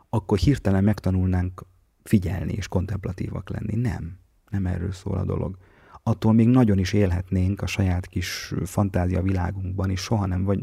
akkor 0.09 0.37
hirtelen 0.37 0.83
megtanulnánk 0.83 1.65
figyelni 2.03 2.53
és 2.53 2.67
kontemplatívak 2.67 3.49
lenni. 3.49 3.75
Nem. 3.75 4.19
Nem 4.49 4.65
erről 4.65 4.91
szól 4.91 5.17
a 5.17 5.25
dolog. 5.25 5.57
Attól 6.03 6.33
még 6.33 6.47
nagyon 6.47 6.77
is 6.77 6.93
élhetnénk 6.93 7.61
a 7.61 7.67
saját 7.67 8.07
kis 8.07 8.53
fantázia 8.65 9.21
világunkban, 9.21 9.89
és 9.89 10.01
soha 10.01 10.25
nem, 10.25 10.43
vagy, 10.43 10.59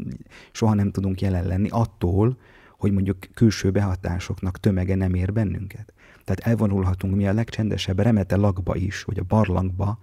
soha 0.51 0.73
nem 0.73 0.91
tudunk 0.91 1.21
jelen 1.21 1.47
lenni 1.47 1.67
attól, 1.71 2.37
hogy 2.77 2.91
mondjuk 2.91 3.17
külső 3.33 3.71
behatásoknak 3.71 4.59
tömege 4.59 4.95
nem 4.95 5.13
ér 5.13 5.33
bennünket. 5.33 5.93
Tehát 6.23 6.39
elvonulhatunk 6.39 7.15
mi 7.15 7.27
a 7.27 7.33
legcsendesebb 7.33 7.99
remete 7.99 8.35
lakba 8.35 8.75
is, 8.75 9.03
vagy 9.03 9.19
a 9.19 9.23
barlangba, 9.23 9.99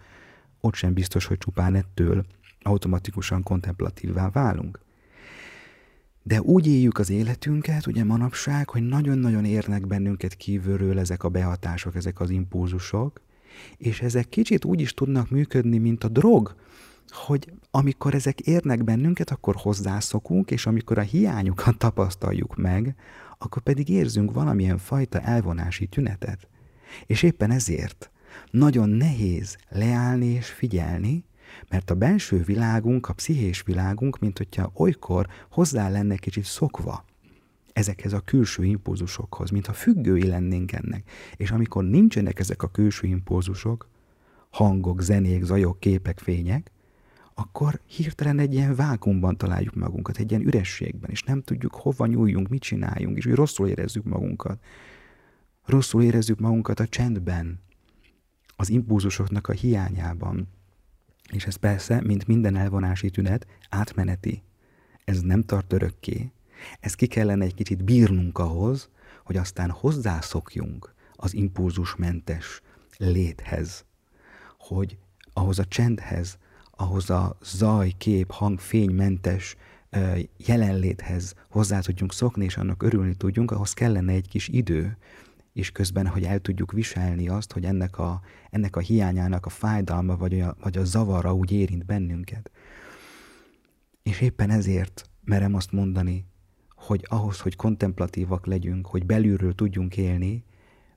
ott 0.60 0.74
sem 0.74 0.92
biztos, 0.92 1.24
hogy 1.24 1.38
csupán 1.38 1.74
ettől 1.74 2.24
automatikusan 2.62 3.42
kontemplatívvá 3.42 4.30
válunk. 4.30 4.80
De 6.22 6.40
úgy 6.40 6.66
éljük 6.66 6.98
az 6.98 7.10
életünket, 7.10 7.86
ugye 7.86 8.04
manapság, 8.04 8.70
hogy 8.70 8.82
nagyon-nagyon 8.82 9.44
érnek 9.44 9.86
bennünket 9.86 10.34
kívülről 10.34 10.98
ezek 10.98 11.24
a 11.24 11.28
behatások, 11.28 11.94
ezek 11.96 12.20
az 12.20 12.30
impulzusok, 12.30 13.20
és 13.76 14.00
ezek 14.00 14.28
kicsit 14.28 14.64
úgy 14.64 14.80
is 14.80 14.94
tudnak 14.94 15.30
működni, 15.30 15.78
mint 15.78 16.04
a 16.04 16.08
drog, 16.08 16.54
hogy 17.08 17.52
amikor 17.70 18.14
ezek 18.14 18.40
érnek 18.40 18.84
bennünket, 18.84 19.30
akkor 19.30 19.54
hozzászokunk, 19.54 20.50
és 20.50 20.66
amikor 20.66 20.98
a 20.98 21.02
hiányukat 21.02 21.78
tapasztaljuk 21.78 22.56
meg, 22.56 22.94
akkor 23.38 23.62
pedig 23.62 23.88
érzünk 23.88 24.32
valamilyen 24.32 24.78
fajta 24.78 25.20
elvonási 25.20 25.86
tünetet. 25.86 26.48
És 27.06 27.22
éppen 27.22 27.50
ezért 27.50 28.10
nagyon 28.50 28.88
nehéz 28.88 29.56
leállni 29.68 30.26
és 30.26 30.46
figyelni, 30.46 31.24
mert 31.68 31.90
a 31.90 31.94
belső 31.94 32.42
világunk, 32.42 33.08
a 33.08 33.12
pszichés 33.12 33.62
világunk, 33.62 34.18
mint 34.18 34.38
hogyha 34.38 34.72
olykor 34.74 35.26
hozzá 35.50 35.88
lenne 35.88 36.16
kicsit 36.16 36.44
szokva 36.44 37.04
ezekhez 37.76 38.12
a 38.12 38.20
külső 38.20 38.64
impulzusokhoz, 38.64 39.50
mintha 39.50 39.72
függői 39.72 40.26
lennénk 40.26 40.72
ennek. 40.72 41.10
És 41.36 41.50
amikor 41.50 41.84
nincsenek 41.84 42.38
ezek 42.38 42.62
a 42.62 42.68
külső 42.68 43.06
impulzusok, 43.06 43.88
hangok, 44.50 45.00
zenék, 45.02 45.44
zajok, 45.44 45.80
képek, 45.80 46.18
fények, 46.18 46.70
akkor 47.34 47.80
hirtelen 47.86 48.38
egy 48.38 48.54
ilyen 48.54 48.74
vákumban 48.74 49.36
találjuk 49.36 49.74
magunkat, 49.74 50.18
egy 50.18 50.30
ilyen 50.30 50.46
ürességben, 50.46 51.10
és 51.10 51.22
nem 51.22 51.42
tudjuk, 51.42 51.74
hova 51.74 52.06
nyúljunk, 52.06 52.48
mit 52.48 52.62
csináljunk, 52.62 53.16
és 53.16 53.26
úgy 53.26 53.34
rosszul 53.34 53.68
érezzük 53.68 54.04
magunkat. 54.04 54.62
Rosszul 55.64 56.02
érezzük 56.02 56.38
magunkat 56.38 56.80
a 56.80 56.86
csendben, 56.86 57.60
az 58.56 58.68
impulzusoknak 58.68 59.48
a 59.48 59.52
hiányában. 59.52 60.48
És 61.32 61.46
ez 61.46 61.56
persze, 61.56 62.00
mint 62.00 62.26
minden 62.26 62.56
elvonási 62.56 63.10
tünet, 63.10 63.46
átmeneti. 63.68 64.42
Ez 65.04 65.20
nem 65.20 65.42
tart 65.42 65.72
örökké. 65.72 66.30
Ez 66.80 66.94
ki 66.94 67.06
kellene 67.06 67.44
egy 67.44 67.54
kicsit 67.54 67.84
bírnunk 67.84 68.38
ahhoz, 68.38 68.88
hogy 69.24 69.36
aztán 69.36 69.70
hozzászokjunk 69.70 70.94
az 71.12 71.34
impulzusmentes 71.34 72.60
léthez, 72.96 73.84
hogy 74.58 74.98
ahhoz 75.32 75.58
a 75.58 75.64
csendhez, 75.64 76.38
ahhoz 76.70 77.10
a 77.10 77.38
zaj, 77.42 77.92
kép, 77.98 78.30
hang, 78.30 78.58
fénymentes 78.58 79.56
jelenléthez 80.36 81.34
hozzá 81.50 81.80
tudjunk 81.80 82.12
szokni, 82.12 82.44
és 82.44 82.56
annak 82.56 82.82
örülni 82.82 83.14
tudjunk, 83.14 83.50
ahhoz 83.50 83.72
kellene 83.72 84.12
egy 84.12 84.28
kis 84.28 84.48
idő, 84.48 84.96
és 85.52 85.70
közben, 85.70 86.06
hogy 86.06 86.22
el 86.24 86.38
tudjuk 86.38 86.72
viselni 86.72 87.28
azt, 87.28 87.52
hogy 87.52 87.64
ennek 87.64 87.98
a, 87.98 88.20
ennek 88.50 88.76
a 88.76 88.80
hiányának 88.80 89.46
a 89.46 89.50
fájdalma 89.50 90.16
vagy 90.16 90.40
a, 90.40 90.56
vagy 90.60 90.76
a 90.76 90.84
zavara 90.84 91.34
úgy 91.34 91.52
érint 91.52 91.86
bennünket. 91.86 92.50
És 94.02 94.20
éppen 94.20 94.50
ezért 94.50 95.10
merem 95.24 95.54
azt 95.54 95.72
mondani, 95.72 96.24
hogy 96.86 97.06
ahhoz, 97.08 97.40
hogy 97.40 97.56
kontemplatívak 97.56 98.46
legyünk, 98.46 98.86
hogy 98.86 99.06
belülről 99.06 99.54
tudjunk 99.54 99.96
élni, 99.96 100.44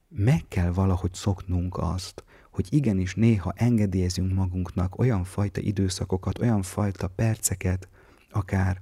meg 0.09 0.43
kell 0.47 0.71
valahogy 0.71 1.13
szoknunk 1.13 1.77
azt, 1.77 2.23
hogy 2.51 2.67
igenis 2.69 3.15
néha 3.15 3.53
engedélyezünk 3.55 4.33
magunknak 4.33 4.99
olyan 4.99 5.23
fajta 5.23 5.61
időszakokat, 5.61 6.39
olyan 6.39 6.61
fajta 6.61 7.07
perceket, 7.07 7.87
akár 8.31 8.81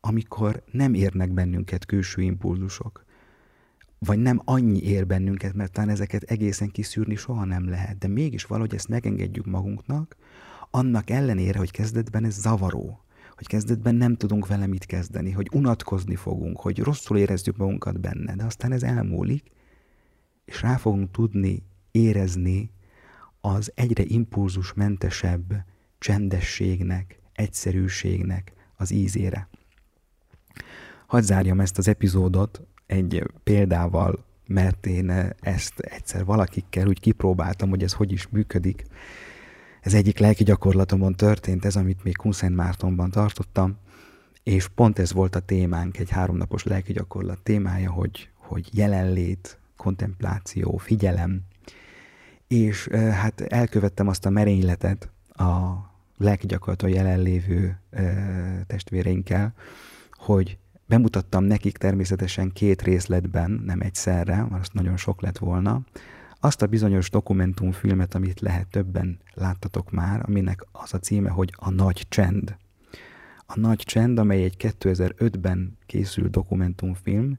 amikor 0.00 0.62
nem 0.70 0.94
érnek 0.94 1.32
bennünket 1.32 1.86
külső 1.86 2.22
impulzusok, 2.22 3.04
vagy 3.98 4.18
nem 4.18 4.40
annyi 4.44 4.82
ér 4.82 5.06
bennünket, 5.06 5.54
mert 5.54 5.72
talán 5.72 5.88
ezeket 5.90 6.22
egészen 6.22 6.70
kiszűrni 6.70 7.14
soha 7.14 7.44
nem 7.44 7.68
lehet, 7.68 7.98
de 7.98 8.08
mégis 8.08 8.44
valahogy 8.44 8.74
ezt 8.74 8.88
megengedjük 8.88 9.46
magunknak, 9.46 10.16
annak 10.70 11.10
ellenére, 11.10 11.58
hogy 11.58 11.70
kezdetben 11.70 12.24
ez 12.24 12.40
zavaró, 12.40 13.03
hogy 13.36 13.46
kezdetben 13.46 13.94
nem 13.94 14.16
tudunk 14.16 14.46
vele 14.46 14.66
mit 14.66 14.86
kezdeni, 14.86 15.30
hogy 15.30 15.48
unatkozni 15.52 16.16
fogunk, 16.16 16.60
hogy 16.60 16.78
rosszul 16.78 17.18
érezzük 17.18 17.56
magunkat 17.56 18.00
benne, 18.00 18.34
de 18.34 18.44
aztán 18.44 18.72
ez 18.72 18.82
elmúlik, 18.82 19.50
és 20.44 20.62
rá 20.62 20.76
fogunk 20.76 21.10
tudni 21.10 21.62
érezni 21.90 22.70
az 23.40 23.72
egyre 23.74 24.02
impulzusmentesebb 24.06 25.64
csendességnek, 25.98 27.18
egyszerűségnek 27.32 28.52
az 28.76 28.90
ízére. 28.90 29.48
Hadd 31.06 31.22
zárjam 31.22 31.60
ezt 31.60 31.78
az 31.78 31.88
epizódot 31.88 32.62
egy 32.86 33.22
példával, 33.42 34.24
mert 34.46 34.86
én 34.86 35.10
ezt 35.40 35.78
egyszer 35.78 36.24
valakikkel 36.24 36.86
úgy 36.86 37.00
kipróbáltam, 37.00 37.68
hogy 37.68 37.82
ez 37.82 37.92
hogy 37.92 38.12
is 38.12 38.28
működik. 38.28 38.84
Ez 39.84 39.94
egyik 39.94 40.18
lelki 40.18 40.44
gyakorlatomon 40.44 41.14
történt, 41.14 41.64
ez, 41.64 41.76
amit 41.76 42.04
még 42.04 42.16
Kunszent 42.16 42.56
Mártonban 42.56 43.10
tartottam, 43.10 43.76
és 44.42 44.68
pont 44.68 44.98
ez 44.98 45.12
volt 45.12 45.34
a 45.34 45.40
témánk, 45.40 45.98
egy 45.98 46.10
háromnapos 46.10 46.62
lelki 46.62 46.92
gyakorlat 46.92 47.38
témája, 47.42 47.90
hogy, 47.90 48.28
hogy 48.36 48.68
jelenlét, 48.72 49.58
kontempláció, 49.76 50.76
figyelem, 50.76 51.40
és 52.48 52.88
hát 52.92 53.40
elkövettem 53.40 54.08
azt 54.08 54.26
a 54.26 54.30
merényletet 54.30 55.08
a 55.28 55.72
lelki 56.16 56.46
gyakorlaton 56.46 56.90
jelenlévő 56.90 57.80
testvéreinkkel, 58.66 59.54
hogy 60.12 60.58
bemutattam 60.86 61.44
nekik 61.44 61.76
természetesen 61.76 62.52
két 62.52 62.82
részletben, 62.82 63.62
nem 63.66 63.80
egyszerre, 63.80 64.36
mert 64.36 64.60
azt 64.60 64.74
nagyon 64.74 64.96
sok 64.96 65.20
lett 65.20 65.38
volna, 65.38 65.80
azt 66.44 66.62
a 66.62 66.66
bizonyos 66.66 67.10
dokumentumfilmet, 67.10 68.14
amit 68.14 68.40
lehet 68.40 68.68
többen 68.68 69.18
láttatok 69.34 69.90
már, 69.90 70.22
aminek 70.26 70.66
az 70.72 70.94
a 70.94 70.98
címe, 70.98 71.30
hogy 71.30 71.54
A 71.56 71.70
Nagy 71.70 72.06
Csend. 72.08 72.56
A 73.46 73.58
Nagy 73.58 73.78
Csend, 73.78 74.18
amely 74.18 74.42
egy 74.42 74.56
2005-ben 74.58 75.78
készült 75.86 76.30
dokumentumfilm, 76.30 77.38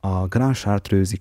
a 0.00 0.26
Grand 0.26 0.54
Chartreuse 0.54 1.16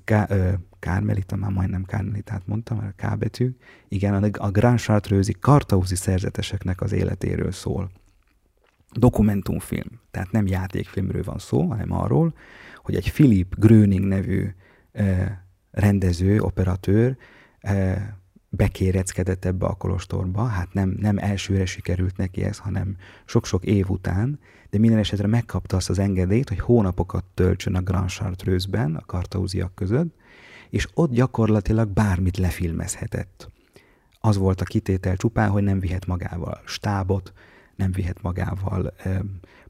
Kármelita, 0.79 1.35
már 1.35 1.51
majdnem 1.51 1.83
Kármelitát 1.83 2.47
mondtam, 2.47 2.77
a 2.77 2.91
K 2.95 3.17
betű, 3.17 3.55
igen, 3.87 4.23
a 4.23 4.51
Grand 4.51 4.79
Chartreuse 4.79 5.33
kartauzi 5.39 5.95
szerzeteseknek 5.95 6.81
az 6.81 6.91
életéről 6.91 7.51
szól. 7.51 7.91
Dokumentumfilm, 8.91 9.99
tehát 10.11 10.31
nem 10.31 10.47
játékfilmről 10.47 11.23
van 11.23 11.37
szó, 11.37 11.67
hanem 11.67 11.91
arról, 11.91 12.33
hogy 12.75 12.95
egy 12.95 13.11
Philip 13.11 13.55
Gröning 13.59 14.05
nevű 14.05 14.53
rendező, 15.77 16.39
operatőr 16.39 17.17
bekéreckedett 18.49 19.45
ebbe 19.45 19.65
a 19.65 19.73
kolostorba, 19.73 20.43
hát 20.43 20.73
nem, 20.73 20.95
nem 20.99 21.17
elsőre 21.17 21.65
sikerült 21.65 22.17
neki 22.17 22.43
ez, 22.43 22.57
hanem 22.57 22.95
sok-sok 23.25 23.65
év 23.65 23.89
után, 23.89 24.39
de 24.69 24.77
minden 24.77 24.99
esetre 24.99 25.27
megkapta 25.27 25.75
azt 25.75 25.89
az 25.89 25.99
engedélyt, 25.99 26.49
hogy 26.49 26.59
hónapokat 26.59 27.23
töltsön 27.33 27.75
a 27.75 27.81
Grand 27.81 28.09
Chartreuse-ben, 28.09 28.95
a 28.95 29.05
kartauziak 29.05 29.75
között, 29.75 30.15
és 30.69 30.87
ott 30.93 31.11
gyakorlatilag 31.11 31.89
bármit 31.89 32.37
lefilmezhetett. 32.37 33.51
Az 34.19 34.37
volt 34.37 34.61
a 34.61 34.65
kitétel 34.65 35.15
csupán, 35.15 35.49
hogy 35.49 35.63
nem 35.63 35.79
vihet 35.79 36.05
magával 36.05 36.61
stábot, 36.65 37.33
nem 37.75 37.91
vihet 37.91 38.21
magával 38.21 38.93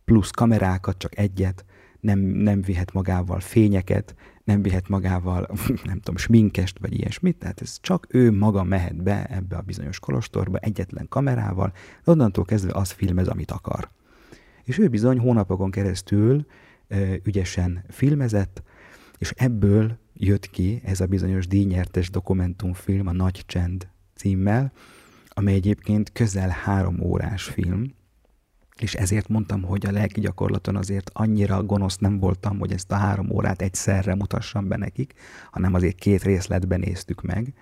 plusz 0.06 0.32
kamerákat, 0.32 0.98
csak 0.98 1.18
egyet, 1.18 1.66
nem, 2.00 2.20
nem 2.20 2.62
vihet 2.62 2.94
magával 2.94 3.40
fényeket, 3.40 4.16
nem 4.44 4.62
vihet 4.62 4.90
magával, 4.90 5.48
nem 5.84 6.00
tudom, 6.00 6.18
sminkest, 6.18 6.80
vagy 6.80 6.94
ilyesmit, 6.94 7.38
tehát 7.38 7.62
ez 7.62 7.78
csak 7.82 8.08
ő 8.10 8.32
maga 8.32 8.64
mehet 8.64 9.04
be 9.04 9.26
ebbe 9.26 9.56
a 9.56 9.62
bizonyos 9.62 10.00
kolostorba 10.00 10.58
egyetlen 10.58 11.06
kamerával, 11.10 11.74
de 12.04 12.12
onnantól 12.12 12.46
kezdve 12.46 12.74
az 12.74 12.92
filmez, 12.92 13.28
amit 13.28 13.52
akar. 13.52 13.90
És 14.64 14.78
ő 14.78 14.88
bizony 14.88 15.20
hónapokon 15.20 15.72
keresztül 15.72 16.46
ügyesen 17.24 17.84
filmezett, 17.90 18.64
és 19.18 19.34
ebből 19.36 19.98
jött 20.14 20.50
ki 20.50 20.82
ez 20.86 21.00
a 21.00 21.06
bizonyos 21.06 21.48
díjnyertes 21.48 22.10
dokumentumfilm, 22.10 23.08
a 23.08 23.12
Nagy 23.12 23.44
Csend 23.46 23.88
címmel, 24.16 24.72
amely 25.30 25.54
egyébként 25.54 26.12
közel 26.12 26.50
három 26.50 27.00
órás 27.00 27.44
film, 27.44 27.94
és 28.82 28.94
ezért 28.94 29.28
mondtam, 29.28 29.64
hogy 29.64 29.86
a 29.86 29.92
lelki 29.92 30.20
gyakorlaton 30.20 30.76
azért 30.76 31.10
annyira 31.14 31.64
gonosz 31.64 31.98
nem 31.98 32.20
voltam, 32.20 32.60
hogy 32.60 32.72
ezt 32.72 32.92
a 32.92 32.96
három 32.96 33.30
órát 33.30 33.62
egyszerre 33.62 34.16
mutassam 34.16 34.68
be 34.68 34.78
nekik, 34.78 35.14
hanem 35.52 35.74
azért 35.74 35.96
két 35.96 36.24
részletben 36.24 36.80
néztük 36.80 37.22
meg. 37.22 37.54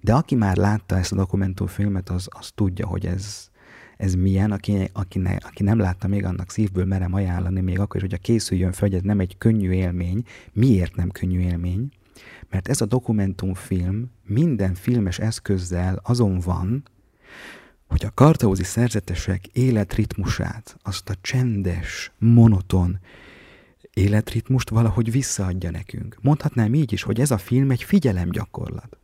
De 0.00 0.14
aki 0.14 0.34
már 0.34 0.56
látta 0.56 0.96
ezt 0.96 1.12
a 1.12 1.16
dokumentumfilmet, 1.16 2.08
az, 2.08 2.28
az 2.30 2.50
tudja, 2.54 2.86
hogy 2.86 3.06
ez, 3.06 3.48
ez 3.96 4.14
milyen, 4.14 4.50
aki, 4.50 4.90
aki, 4.92 5.18
ne, 5.18 5.36
aki 5.36 5.62
nem 5.62 5.78
látta 5.78 6.08
még, 6.08 6.24
annak 6.24 6.50
szívből 6.50 6.84
merem 6.84 7.14
ajánlani, 7.14 7.60
még 7.60 7.78
akkor 7.78 8.04
is, 8.04 8.12
a 8.12 8.16
készüljön 8.16 8.72
fel, 8.72 8.88
hogy 8.88 8.96
ez 8.96 9.04
nem 9.04 9.20
egy 9.20 9.38
könnyű 9.38 9.70
élmény. 9.70 10.24
Miért 10.52 10.96
nem 10.96 11.10
könnyű 11.10 11.40
élmény? 11.40 11.88
Mert 12.50 12.68
ez 12.68 12.80
a 12.80 12.86
dokumentumfilm 12.86 14.10
minden 14.26 14.74
filmes 14.74 15.18
eszközzel 15.18 16.00
azon 16.02 16.38
van, 16.38 16.82
hogy 17.92 18.04
a 18.04 18.10
kartauzi 18.14 18.64
szerzetesek 18.64 19.46
életritmusát, 19.46 20.76
azt 20.82 21.08
a 21.08 21.14
csendes, 21.20 22.12
monoton 22.18 22.98
életritmust 23.94 24.68
valahogy 24.70 25.10
visszaadja 25.10 25.70
nekünk. 25.70 26.18
Mondhatnám 26.20 26.74
így 26.74 26.92
is, 26.92 27.02
hogy 27.02 27.20
ez 27.20 27.30
a 27.30 27.38
film 27.38 27.70
egy 27.70 27.82
figyelemgyakorlat. 27.82 28.96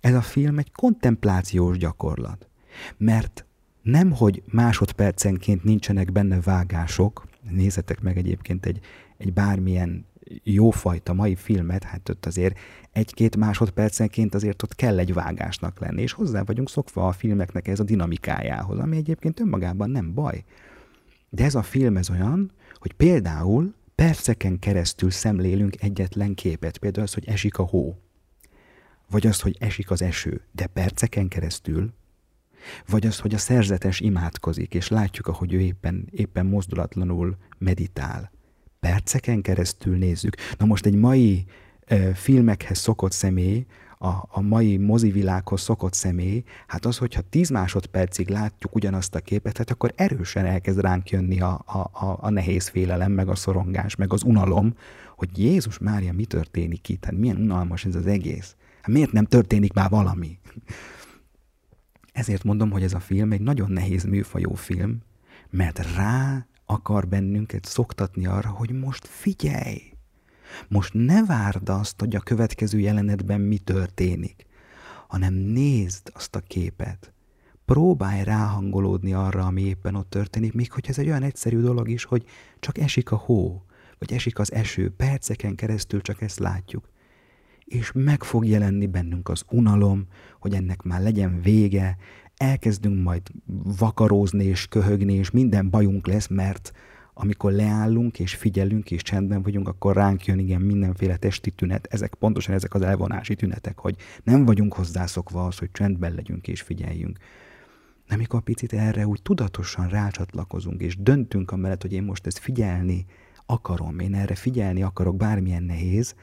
Ez 0.00 0.14
a 0.14 0.22
film 0.22 0.58
egy 0.58 0.72
kontemplációs 0.72 1.78
gyakorlat. 1.78 2.48
Mert 2.96 3.44
nem, 3.82 4.10
hogy 4.12 4.42
másodpercenként 4.46 5.64
nincsenek 5.64 6.12
benne 6.12 6.40
vágások, 6.40 7.26
nézzetek 7.50 8.00
meg 8.00 8.16
egyébként 8.16 8.66
egy, 8.66 8.80
egy 9.16 9.32
bármilyen 9.32 10.06
jófajta 10.42 11.12
mai 11.12 11.34
filmet, 11.34 11.84
hát 11.84 12.08
ott 12.08 12.26
azért 12.26 12.58
egy-két 12.92 13.36
másodpercenként 13.36 14.34
azért 14.34 14.62
ott 14.62 14.74
kell 14.74 14.98
egy 14.98 15.12
vágásnak 15.12 15.80
lenni, 15.80 16.02
és 16.02 16.12
hozzá 16.12 16.42
vagyunk 16.42 16.68
szokva 16.68 17.06
a 17.06 17.12
filmeknek 17.12 17.68
ez 17.68 17.80
a 17.80 17.84
dinamikájához, 17.84 18.78
ami 18.78 18.96
egyébként 18.96 19.40
önmagában 19.40 19.90
nem 19.90 20.14
baj. 20.14 20.44
De 21.30 21.44
ez 21.44 21.54
a 21.54 21.62
film 21.62 21.96
ez 21.96 22.10
olyan, 22.10 22.52
hogy 22.74 22.92
például 22.92 23.74
perceken 23.94 24.58
keresztül 24.58 25.10
szemlélünk 25.10 25.82
egyetlen 25.82 26.34
képet, 26.34 26.78
például 26.78 27.06
az, 27.06 27.14
hogy 27.14 27.28
esik 27.28 27.58
a 27.58 27.62
hó, 27.62 27.98
vagy 29.10 29.26
az, 29.26 29.40
hogy 29.40 29.56
esik 29.60 29.90
az 29.90 30.02
eső, 30.02 30.40
de 30.52 30.66
perceken 30.66 31.28
keresztül, 31.28 31.92
vagy 32.86 33.06
az, 33.06 33.18
hogy 33.18 33.34
a 33.34 33.38
szerzetes 33.38 34.00
imádkozik, 34.00 34.74
és 34.74 34.88
látjuk, 34.88 35.26
ahogy 35.26 35.52
ő 35.52 35.60
éppen, 35.60 36.08
éppen 36.10 36.46
mozdulatlanul 36.46 37.36
meditál. 37.58 38.30
Perceken 38.88 39.42
keresztül 39.42 39.96
nézzük. 39.96 40.36
Na 40.58 40.66
most 40.66 40.86
egy 40.86 40.94
mai 40.94 41.44
e, 41.86 42.14
filmekhez 42.14 42.78
szokott 42.78 43.12
személy, 43.12 43.66
a, 43.98 44.08
a 44.28 44.40
mai 44.40 44.76
mozivilághoz 44.76 45.60
szokott 45.60 45.94
személy, 45.94 46.42
hát 46.66 46.84
az, 46.84 46.98
hogyha 46.98 47.20
10 47.20 47.48
másodpercig 47.48 48.28
látjuk 48.28 48.74
ugyanazt 48.74 49.14
a 49.14 49.20
képet, 49.20 49.58
hát 49.58 49.70
akkor 49.70 49.92
erősen 49.96 50.44
elkezd 50.44 50.80
ránk 50.80 51.10
jönni 51.10 51.40
a, 51.40 51.62
a, 51.66 51.78
a, 51.78 52.18
a 52.20 52.30
nehéz 52.30 52.68
félelem, 52.68 53.12
meg 53.12 53.28
a 53.28 53.34
szorongás, 53.34 53.96
meg 53.96 54.12
az 54.12 54.22
unalom, 54.22 54.74
hogy 55.16 55.38
Jézus 55.38 55.78
Mária, 55.78 56.12
mi 56.12 56.24
történik 56.24 56.88
itt? 56.88 57.04
Hát 57.04 57.16
milyen 57.16 57.36
unalmas 57.36 57.84
ez 57.84 57.94
az 57.94 58.06
egész? 58.06 58.56
Hát 58.80 58.94
miért 58.94 59.12
nem 59.12 59.24
történik 59.24 59.72
már 59.72 59.90
valami? 59.90 60.38
Ezért 62.12 62.44
mondom, 62.44 62.70
hogy 62.70 62.82
ez 62.82 62.94
a 62.94 63.00
film 63.00 63.32
egy 63.32 63.40
nagyon 63.40 63.70
nehéz 63.70 64.04
műfajú 64.04 64.54
film, 64.54 64.98
mert 65.50 65.94
rá 65.96 66.46
akar 66.70 67.08
bennünket 67.08 67.64
szoktatni 67.64 68.26
arra, 68.26 68.48
hogy 68.48 68.70
most 68.70 69.06
figyelj! 69.06 69.80
Most 70.68 70.94
ne 70.94 71.24
várd 71.24 71.68
azt, 71.68 72.00
hogy 72.00 72.16
a 72.16 72.20
következő 72.20 72.78
jelenetben 72.78 73.40
mi 73.40 73.58
történik, 73.58 74.46
hanem 75.08 75.34
nézd 75.34 76.10
azt 76.14 76.36
a 76.36 76.40
képet. 76.40 77.12
Próbálj 77.64 78.24
ráhangolódni 78.24 79.12
arra, 79.12 79.46
ami 79.46 79.62
éppen 79.62 79.94
ott 79.94 80.10
történik, 80.10 80.52
még 80.52 80.72
hogy 80.72 80.84
ez 80.88 80.98
egy 80.98 81.08
olyan 81.08 81.22
egyszerű 81.22 81.60
dolog 81.60 81.88
is, 81.88 82.04
hogy 82.04 82.24
csak 82.60 82.78
esik 82.78 83.10
a 83.10 83.16
hó, 83.16 83.64
vagy 83.98 84.12
esik 84.12 84.38
az 84.38 84.52
eső, 84.52 84.90
perceken 84.90 85.54
keresztül 85.54 86.00
csak 86.00 86.22
ezt 86.22 86.38
látjuk 86.38 86.88
és 87.68 87.92
meg 87.94 88.22
fog 88.22 88.46
jelenni 88.46 88.86
bennünk 88.86 89.28
az 89.28 89.44
unalom, 89.50 90.06
hogy 90.40 90.54
ennek 90.54 90.82
már 90.82 91.02
legyen 91.02 91.40
vége, 91.40 91.96
elkezdünk 92.38 93.02
majd 93.02 93.22
vakarózni 93.78 94.44
és 94.44 94.66
köhögni, 94.66 95.12
és 95.12 95.30
minden 95.30 95.70
bajunk 95.70 96.06
lesz, 96.06 96.26
mert 96.26 96.72
amikor 97.14 97.52
leállunk 97.52 98.18
és 98.18 98.34
figyelünk 98.34 98.90
és 98.90 99.02
csendben 99.02 99.42
vagyunk, 99.42 99.68
akkor 99.68 99.94
ránk 99.94 100.24
jön 100.24 100.38
igen 100.38 100.60
mindenféle 100.60 101.16
testi 101.16 101.50
tünet, 101.50 101.86
ezek 101.90 102.14
pontosan 102.14 102.54
ezek 102.54 102.74
az 102.74 102.82
elvonási 102.82 103.34
tünetek, 103.34 103.78
hogy 103.78 103.96
nem 104.22 104.44
vagyunk 104.44 104.74
hozzászokva 104.74 105.46
az, 105.46 105.58
hogy 105.58 105.70
csendben 105.72 106.14
legyünk 106.14 106.48
és 106.48 106.60
figyeljünk. 106.60 107.18
Nem, 108.06 108.18
amikor 108.18 108.42
picit 108.42 108.72
erre 108.72 109.06
úgy 109.06 109.22
tudatosan 109.22 109.88
rácsatlakozunk, 109.88 110.80
és 110.80 110.96
döntünk 110.96 111.50
amellett, 111.50 111.82
hogy 111.82 111.92
én 111.92 112.02
most 112.02 112.26
ezt 112.26 112.38
figyelni 112.38 113.04
akarom, 113.46 113.98
én 113.98 114.14
erre 114.14 114.34
figyelni 114.34 114.82
akarok, 114.82 115.16
bármilyen 115.16 115.62
nehéz, 115.62 116.14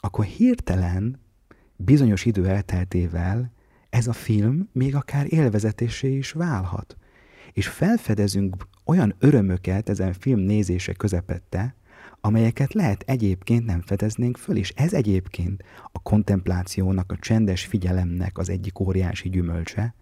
akkor 0.00 0.24
hirtelen, 0.24 1.20
bizonyos 1.76 2.24
idő 2.24 2.48
elteltével 2.48 3.52
ez 3.94 4.06
a 4.06 4.12
film 4.12 4.68
még 4.72 4.94
akár 4.94 5.32
élvezetésé 5.32 6.16
is 6.16 6.32
válhat. 6.32 6.96
És 7.52 7.68
felfedezünk 7.68 8.56
olyan 8.84 9.14
örömöket 9.18 9.88
ezen 9.88 10.12
film 10.12 10.40
nézése 10.40 10.92
közepette, 10.92 11.74
amelyeket 12.20 12.72
lehet 12.72 13.02
egyébként 13.06 13.64
nem 13.64 13.80
fedeznénk 13.80 14.36
föl, 14.36 14.56
és 14.56 14.72
ez 14.76 14.92
egyébként 14.92 15.62
a 15.92 15.98
kontemplációnak, 15.98 17.12
a 17.12 17.16
csendes 17.16 17.64
figyelemnek 17.64 18.38
az 18.38 18.48
egyik 18.48 18.78
óriási 18.78 19.28
gyümölcse, 19.28 19.94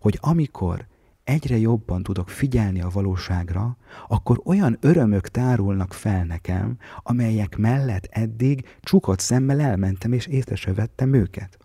hogy 0.00 0.18
amikor 0.20 0.86
egyre 1.24 1.58
jobban 1.58 2.02
tudok 2.02 2.28
figyelni 2.28 2.80
a 2.80 2.88
valóságra, 2.92 3.76
akkor 4.08 4.40
olyan 4.44 4.76
örömök 4.80 5.28
tárulnak 5.28 5.92
fel 5.92 6.24
nekem, 6.24 6.76
amelyek 7.02 7.56
mellett 7.56 8.08
eddig 8.10 8.76
csukott 8.80 9.20
szemmel 9.20 9.60
elmentem, 9.60 10.12
és 10.12 10.26
észre 10.26 10.54
se 10.54 10.72
vettem 10.72 11.14
őket. 11.14 11.63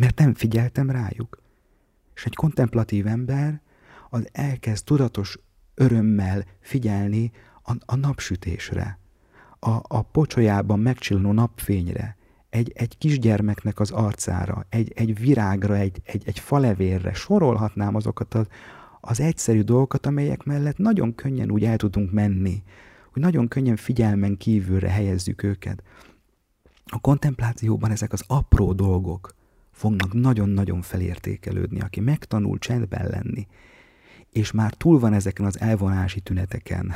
Mert 0.00 0.18
nem 0.18 0.34
figyeltem 0.34 0.90
rájuk. 0.90 1.42
És 2.14 2.24
egy 2.24 2.34
kontemplatív 2.34 3.06
ember 3.06 3.60
az 4.10 4.28
elkezd 4.32 4.84
tudatos 4.84 5.38
örömmel 5.74 6.44
figyelni 6.60 7.30
a, 7.62 7.72
a 7.86 7.96
napsütésre, 7.96 8.98
a, 9.58 9.70
a 9.70 10.02
pocsolyában 10.02 10.78
megcsillanó 10.78 11.32
napfényre, 11.32 12.16
egy, 12.50 12.72
egy 12.74 12.98
kisgyermeknek 12.98 13.80
az 13.80 13.90
arcára, 13.90 14.66
egy, 14.68 14.92
egy 14.94 15.18
virágra, 15.18 15.76
egy, 15.76 16.00
egy, 16.04 16.22
egy 16.26 16.38
falevérre, 16.38 17.12
sorolhatnám 17.12 17.94
azokat 17.94 18.34
az, 18.34 18.46
az 19.00 19.20
egyszerű 19.20 19.60
dolgokat, 19.62 20.06
amelyek 20.06 20.44
mellett 20.44 20.76
nagyon 20.76 21.14
könnyen 21.14 21.50
úgy 21.50 21.64
el 21.64 21.76
tudunk 21.76 22.12
menni, 22.12 22.62
hogy 23.12 23.22
nagyon 23.22 23.48
könnyen 23.48 23.76
figyelmen 23.76 24.36
kívülre 24.36 24.88
helyezzük 24.88 25.42
őket. 25.42 25.82
A 26.86 27.00
kontemplációban 27.00 27.90
ezek 27.90 28.12
az 28.12 28.24
apró 28.26 28.72
dolgok 28.72 29.38
fognak 29.80 30.12
nagyon-nagyon 30.12 30.82
felértékelődni, 30.82 31.80
aki 31.80 32.00
megtanul 32.00 32.58
csendben 32.58 33.06
lenni, 33.06 33.46
és 34.30 34.50
már 34.50 34.74
túl 34.74 34.98
van 34.98 35.12
ezeken 35.12 35.46
az 35.46 35.60
elvonási 35.60 36.20
tüneteken, 36.20 36.92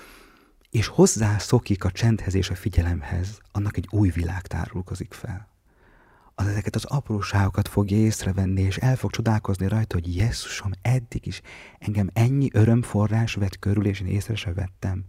és 0.80 0.86
hozzá 0.86 1.38
szokik 1.38 1.84
a 1.84 1.90
csendhez 1.90 2.34
és 2.34 2.50
a 2.50 2.54
figyelemhez, 2.54 3.40
annak 3.52 3.76
egy 3.76 3.88
új 3.90 4.08
világ 4.08 4.46
tárulkozik 4.46 5.12
fel 5.12 5.48
az 6.34 6.46
ezeket 6.46 6.74
az 6.74 6.84
apróságokat 6.84 7.68
fogja 7.68 7.96
észrevenni, 7.96 8.60
és 8.60 8.76
el 8.76 8.96
fog 8.96 9.10
csodálkozni 9.10 9.68
rajta, 9.68 9.94
hogy 9.94 10.16
Jézusom, 10.16 10.70
eddig 10.82 11.26
is 11.26 11.40
engem 11.78 12.10
ennyi 12.12 12.48
örömforrás 12.52 13.34
vett 13.34 13.58
körül, 13.58 13.86
és 13.86 14.00
én 14.00 14.06
észre 14.06 14.34
se 14.34 14.52
vettem, 14.52 15.04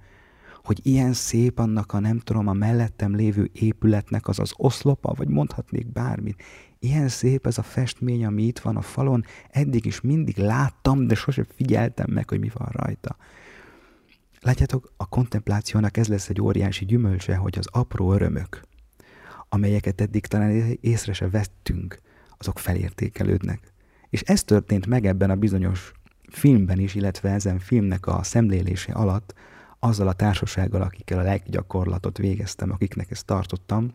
hogy 0.63 0.79
ilyen 0.83 1.13
szép 1.13 1.59
annak 1.59 1.93
a 1.93 1.99
nem 1.99 2.19
tudom, 2.19 2.47
a 2.47 2.53
mellettem 2.53 3.15
lévő 3.15 3.49
épületnek 3.53 4.27
az 4.27 4.39
az 4.39 4.53
oszlopa, 4.57 5.13
vagy 5.13 5.27
mondhatnék 5.27 5.87
bármit. 5.91 6.43
Ilyen 6.83 7.07
szép 7.07 7.47
ez 7.47 7.57
a 7.57 7.63
festmény, 7.63 8.25
ami 8.25 8.43
itt 8.43 8.59
van 8.59 8.75
a 8.75 8.81
falon, 8.81 9.25
eddig 9.49 9.85
is 9.85 10.01
mindig 10.01 10.37
láttam, 10.37 11.07
de 11.07 11.15
sosem 11.15 11.45
figyeltem 11.55 12.05
meg, 12.09 12.29
hogy 12.29 12.39
mi 12.39 12.51
van 12.53 12.67
rajta. 12.71 13.15
Látjátok, 14.39 14.93
a 14.97 15.07
kontemplációnak 15.07 15.97
ez 15.97 16.07
lesz 16.07 16.29
egy 16.29 16.41
óriási 16.41 16.85
gyümölcse, 16.85 17.35
hogy 17.35 17.57
az 17.57 17.67
apró 17.71 18.13
örömök, 18.13 18.61
amelyeket 19.49 20.01
eddig 20.01 20.25
talán 20.25 20.77
észre 20.81 21.13
se 21.13 21.29
vettünk, 21.29 21.99
azok 22.37 22.59
felértékelődnek. 22.59 23.73
És 24.09 24.21
ez 24.21 24.43
történt 24.43 24.85
meg 24.85 25.05
ebben 25.05 25.29
a 25.29 25.35
bizonyos 25.35 25.91
filmben 26.29 26.79
is, 26.79 26.95
illetve 26.95 27.29
ezen 27.29 27.59
filmnek 27.59 28.07
a 28.07 28.23
szemlélése 28.23 28.93
alatt, 28.93 29.33
azzal 29.79 30.07
a 30.07 30.13
társasággal, 30.13 30.81
akikkel 30.81 31.19
a 31.19 31.23
leggyakorlatot 31.23 32.17
végeztem, 32.17 32.71
akiknek 32.71 33.11
ezt 33.11 33.25
tartottam, 33.25 33.93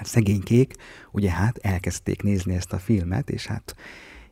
hát 0.00 0.08
szegénykék, 0.08 0.74
ugye 1.10 1.30
hát 1.30 1.58
elkezdték 1.58 2.22
nézni 2.22 2.54
ezt 2.54 2.72
a 2.72 2.78
filmet, 2.78 3.30
és 3.30 3.46
hát 3.46 3.74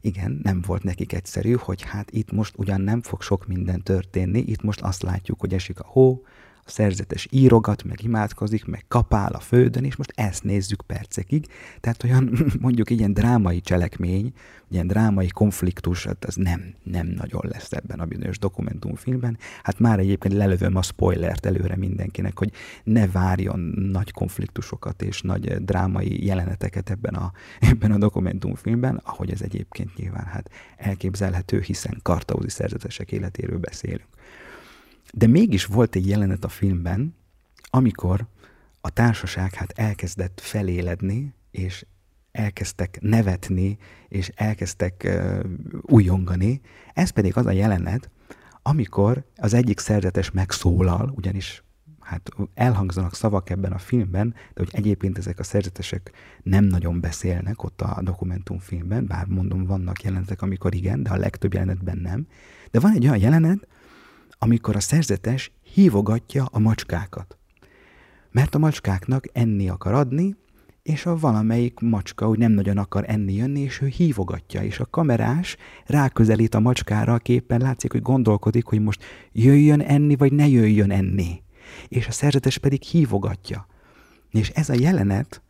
igen, 0.01 0.41
nem 0.43 0.61
volt 0.67 0.83
nekik 0.83 1.13
egyszerű, 1.13 1.53
hogy 1.53 1.83
hát 1.83 2.11
itt 2.11 2.33
most 2.33 2.55
ugyan 2.57 2.81
nem 2.81 3.03
fog 3.03 3.23
sok 3.23 3.47
minden 3.47 3.83
történni, 3.83 4.39
itt 4.39 4.63
most 4.63 4.81
azt 4.81 5.03
látjuk, 5.03 5.41
hogy 5.41 5.55
esik 5.55 5.81
a 5.81 5.87
hó, 5.87 6.25
szerzetes 6.69 7.29
írogat, 7.31 7.85
meg 7.85 8.03
imádkozik, 8.03 8.65
meg 8.65 8.85
kapál 8.89 9.33
a 9.33 9.41
földön, 9.41 9.85
és 9.85 9.97
most 9.97 10.13
ezt 10.15 10.45
nézzük 10.45 10.83
percekig. 10.87 11.47
Tehát 11.81 12.05
olyan 12.05 12.31
mondjuk 12.61 12.91
ilyen 12.91 13.13
drámai 13.13 13.61
cselekmény, 13.61 14.33
ilyen 14.71 14.87
drámai 14.87 15.29
konfliktus, 15.29 16.05
hát 16.05 16.25
ez 16.25 16.35
nem, 16.35 16.75
nem 16.83 17.07
nagyon 17.07 17.43
lesz 17.45 17.73
ebben 17.73 18.01
a 18.01 18.05
bizonyos 18.05 18.39
dokumentumfilmben. 18.39 19.39
Hát 19.63 19.79
már 19.79 19.99
egyébként 19.99 20.35
lelövöm 20.35 20.77
a 20.77 20.83
spoilert 20.83 21.47
előre 21.47 21.77
mindenkinek, 21.77 22.39
hogy 22.39 22.53
ne 22.85 23.09
várjon 23.09 23.61
nagy 23.77 24.13
konfliktusokat 24.13 25.03
és 25.03 25.23
nagy 25.23 25.65
drámai 25.65 26.25
jeleneteket 26.25 26.91
ebben 26.91 27.15
a, 27.15 27.33
ebben 27.71 27.93
a 27.93 27.99
dokumentumfilmben, 27.99 29.01
ahogy 29.05 29.31
ez 29.31 29.43
egyébként 29.43 29.97
nyilván 29.97 30.25
hát 30.25 30.51
elképzelhető, 30.77 31.61
hiszen 31.61 31.99
kartauzi 32.03 32.49
szerzetesek 32.49 33.13
életéről 33.13 33.59
beszélünk. 33.59 34.09
De 35.13 35.27
mégis 35.27 35.65
volt 35.65 35.95
egy 35.95 36.09
jelenet 36.09 36.45
a 36.45 36.49
filmben, 36.49 37.15
amikor 37.71 38.27
a 38.81 38.91
társaság 38.91 39.55
hát 39.55 39.73
elkezdett 39.77 40.41
feléledni, 40.41 41.35
és 41.51 41.87
elkezdtek 42.33 42.99
nevetni, 43.01 43.79
és 44.09 44.33
elkezdtek 44.35 45.03
uh, 45.05 45.41
újongani. 45.83 46.61
Ez 46.95 47.11
pedig 47.11 47.37
az 47.37 47.47
a 47.47 47.51
jelenet, 47.51 48.11
amikor 48.63 49.25
az 49.37 49.55
egyik 49.55 49.79
szerzetes 49.79 50.31
megszólal, 50.31 51.13
ugyanis 51.17 51.63
hát 52.01 52.31
elhangzanak 52.55 53.15
szavak 53.15 53.51
ebben 53.51 53.73
a 53.73 53.79
filmben, 53.79 54.35
de 54.55 54.63
hogy 54.63 54.71
egyébként 54.73 55.19
ezek 55.19 55.39
a 55.39 55.43
szerzetesek 55.43 56.13
nem 56.43 56.65
nagyon 56.65 57.01
beszélnek 57.01 57.63
ott 57.63 57.83
a 57.83 58.01
dokumentumfilmben, 58.03 59.07
bár 59.07 59.27
mondom, 59.27 59.65
vannak 59.65 60.03
jelenetek, 60.03 60.43
amikor 60.43 60.75
igen, 60.75 61.03
de 61.03 61.11
a 61.11 61.17
legtöbb 61.17 61.53
jelenetben 61.53 61.99
nem. 61.99 62.27
De 62.71 62.81
van 62.81 62.93
egy 62.93 63.05
olyan 63.05 63.19
jelenet, 63.19 63.67
amikor 64.39 64.77
a 64.77 64.81
szerzetes 64.81 65.53
hívogatja 65.75 66.45
a 66.51 66.59
macskákat. 66.59 67.39
Mert 68.31 68.55
a 68.55 68.59
macskáknak 68.59 69.25
enni 69.33 69.69
akar 69.69 69.93
adni, 69.93 70.37
és 70.83 71.07
a 71.07 71.17
valamelyik 71.17 71.81
macska 71.81 72.27
hogy 72.27 72.39
nem 72.39 72.53
nagyon 72.53 72.79
akar 72.79 73.05
enni 73.07 73.35
jönni, 73.35 73.61
és 73.61 73.81
ő 73.81 73.87
hívogatja, 73.87 74.63
és 74.63 74.81
a 74.81 74.87
kamerás 74.87 75.57
ráközelít 75.87 76.55
a 76.55 76.61
macskára 76.61 77.15
a 77.15 77.19
képen, 77.19 77.61
látszik, 77.61 77.93
hogy 77.93 78.03
gondolkodik, 78.03 78.65
hogy 78.65 78.81
most 78.81 79.05
jöjjön 79.33 79.81
enni, 79.81 80.17
vagy 80.17 80.33
ne 80.33 80.49
jöjjön 80.49 80.91
enni. 80.91 81.43
És 81.89 82.07
a 82.07 82.13
szerzetes 82.13 82.59
pedig 82.59 82.83
hívogatja. 82.83 83.67
És 84.31 84.49
ez 84.49 84.69
a 84.69 84.75
jelenet 84.75 85.43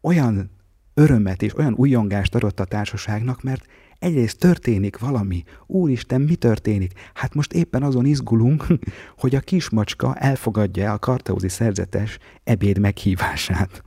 olyan 0.00 0.50
örömet 0.94 1.42
és 1.42 1.56
olyan 1.56 1.74
újongást 1.74 2.34
adott 2.34 2.60
a 2.60 2.64
társaságnak, 2.64 3.42
mert 3.42 3.66
egyrészt 3.98 4.38
történik 4.38 4.98
valami. 4.98 5.44
Úristen, 5.66 6.20
mi 6.20 6.34
történik? 6.34 6.92
Hát 7.14 7.34
most 7.34 7.52
éppen 7.52 7.82
azon 7.82 8.06
izgulunk, 8.06 8.66
hogy 9.22 9.34
a 9.34 9.40
kismacska 9.40 10.14
elfogadja 10.14 10.92
a 10.92 10.98
kartauzi 10.98 11.48
szerzetes 11.48 12.18
ebéd 12.44 12.78
meghívását. 12.78 13.82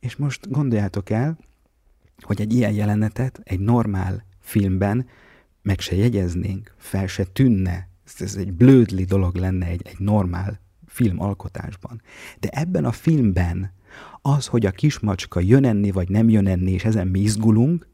És 0.00 0.16
most 0.16 0.50
gondoljátok 0.50 1.10
el, 1.10 1.38
hogy 2.20 2.40
egy 2.40 2.52
ilyen 2.52 2.72
jelenetet 2.72 3.40
egy 3.44 3.60
normál 3.60 4.26
filmben 4.40 5.06
meg 5.62 5.80
se 5.80 5.96
jegyeznénk, 5.96 6.74
fel 6.78 7.06
se 7.06 7.24
tűnne. 7.24 7.88
Ez 8.18 8.36
egy 8.36 8.52
blödli 8.52 9.04
dolog 9.04 9.36
lenne 9.36 9.66
egy, 9.66 9.82
egy 9.84 9.98
normál 9.98 10.60
filmalkotásban. 10.86 12.02
De 12.40 12.48
ebben 12.48 12.84
a 12.84 12.92
filmben 12.92 13.72
az, 14.22 14.46
hogy 14.46 14.66
a 14.66 14.70
kismacska 14.70 15.40
jön 15.40 15.64
enni, 15.64 15.90
vagy 15.90 16.08
nem 16.08 16.28
jön 16.28 16.46
enni, 16.46 16.70
és 16.70 16.84
ezen 16.84 17.06
mi 17.06 17.20
izgulunk, 17.20 17.86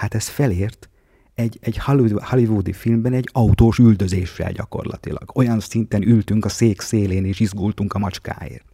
hát 0.00 0.14
ez 0.14 0.28
felért 0.28 0.88
egy, 1.34 1.58
egy 1.60 1.78
hollywoodi 2.18 2.72
filmben 2.72 3.12
egy 3.12 3.28
autós 3.32 3.78
üldözéssel 3.78 4.52
gyakorlatilag. 4.52 5.36
Olyan 5.36 5.60
szinten 5.60 6.02
ültünk 6.02 6.44
a 6.44 6.48
szék 6.48 6.80
szélén, 6.80 7.24
és 7.24 7.40
izgultunk 7.40 7.92
a 7.92 7.98
macskáért. 7.98 8.64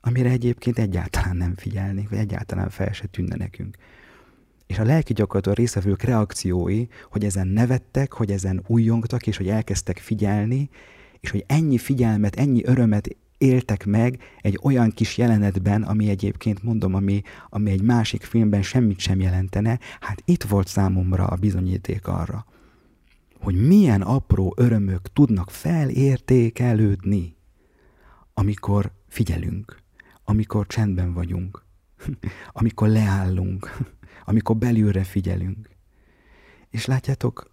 Amire 0.00 0.30
egyébként 0.30 0.78
egyáltalán 0.78 1.36
nem 1.36 1.54
figyelnék, 1.56 2.08
vagy 2.08 2.18
egyáltalán 2.18 2.70
fel 2.70 2.92
se 2.92 3.06
tűnne 3.06 3.36
nekünk. 3.36 3.76
És 4.66 4.78
a 4.78 4.84
lelki 4.84 5.12
gyakorlatban 5.12 5.54
részevők 5.54 6.02
reakciói, 6.02 6.86
hogy 7.10 7.24
ezen 7.24 7.46
nevettek, 7.46 8.12
hogy 8.12 8.30
ezen 8.30 8.62
újjongtak, 8.66 9.26
és 9.26 9.36
hogy 9.36 9.48
elkezdtek 9.48 9.98
figyelni, 9.98 10.70
és 11.20 11.30
hogy 11.30 11.44
ennyi 11.46 11.78
figyelmet, 11.78 12.36
ennyi 12.36 12.64
örömet 12.64 13.16
éltek 13.42 13.84
meg 13.86 14.18
egy 14.40 14.58
olyan 14.62 14.90
kis 14.90 15.18
jelenetben, 15.18 15.82
ami 15.82 16.08
egyébként 16.08 16.62
mondom, 16.62 16.94
ami, 16.94 17.22
ami 17.48 17.70
egy 17.70 17.82
másik 17.82 18.22
filmben 18.22 18.62
semmit 18.62 18.98
sem 18.98 19.20
jelentene, 19.20 19.78
hát 20.00 20.22
itt 20.24 20.42
volt 20.42 20.66
számomra 20.66 21.26
a 21.26 21.36
bizonyíték 21.36 22.06
arra, 22.06 22.46
hogy 23.40 23.66
milyen 23.66 24.02
apró 24.02 24.54
örömök 24.56 25.12
tudnak 25.12 25.50
felértékelődni, 25.50 27.36
amikor 28.34 28.92
figyelünk, 29.08 29.78
amikor 30.24 30.66
csendben 30.66 31.12
vagyunk, 31.12 31.64
amikor 32.52 32.88
leállunk, 32.88 33.76
amikor 34.24 34.56
belülre 34.56 35.04
figyelünk. 35.04 35.68
És 36.68 36.86
látjátok, 36.86 37.51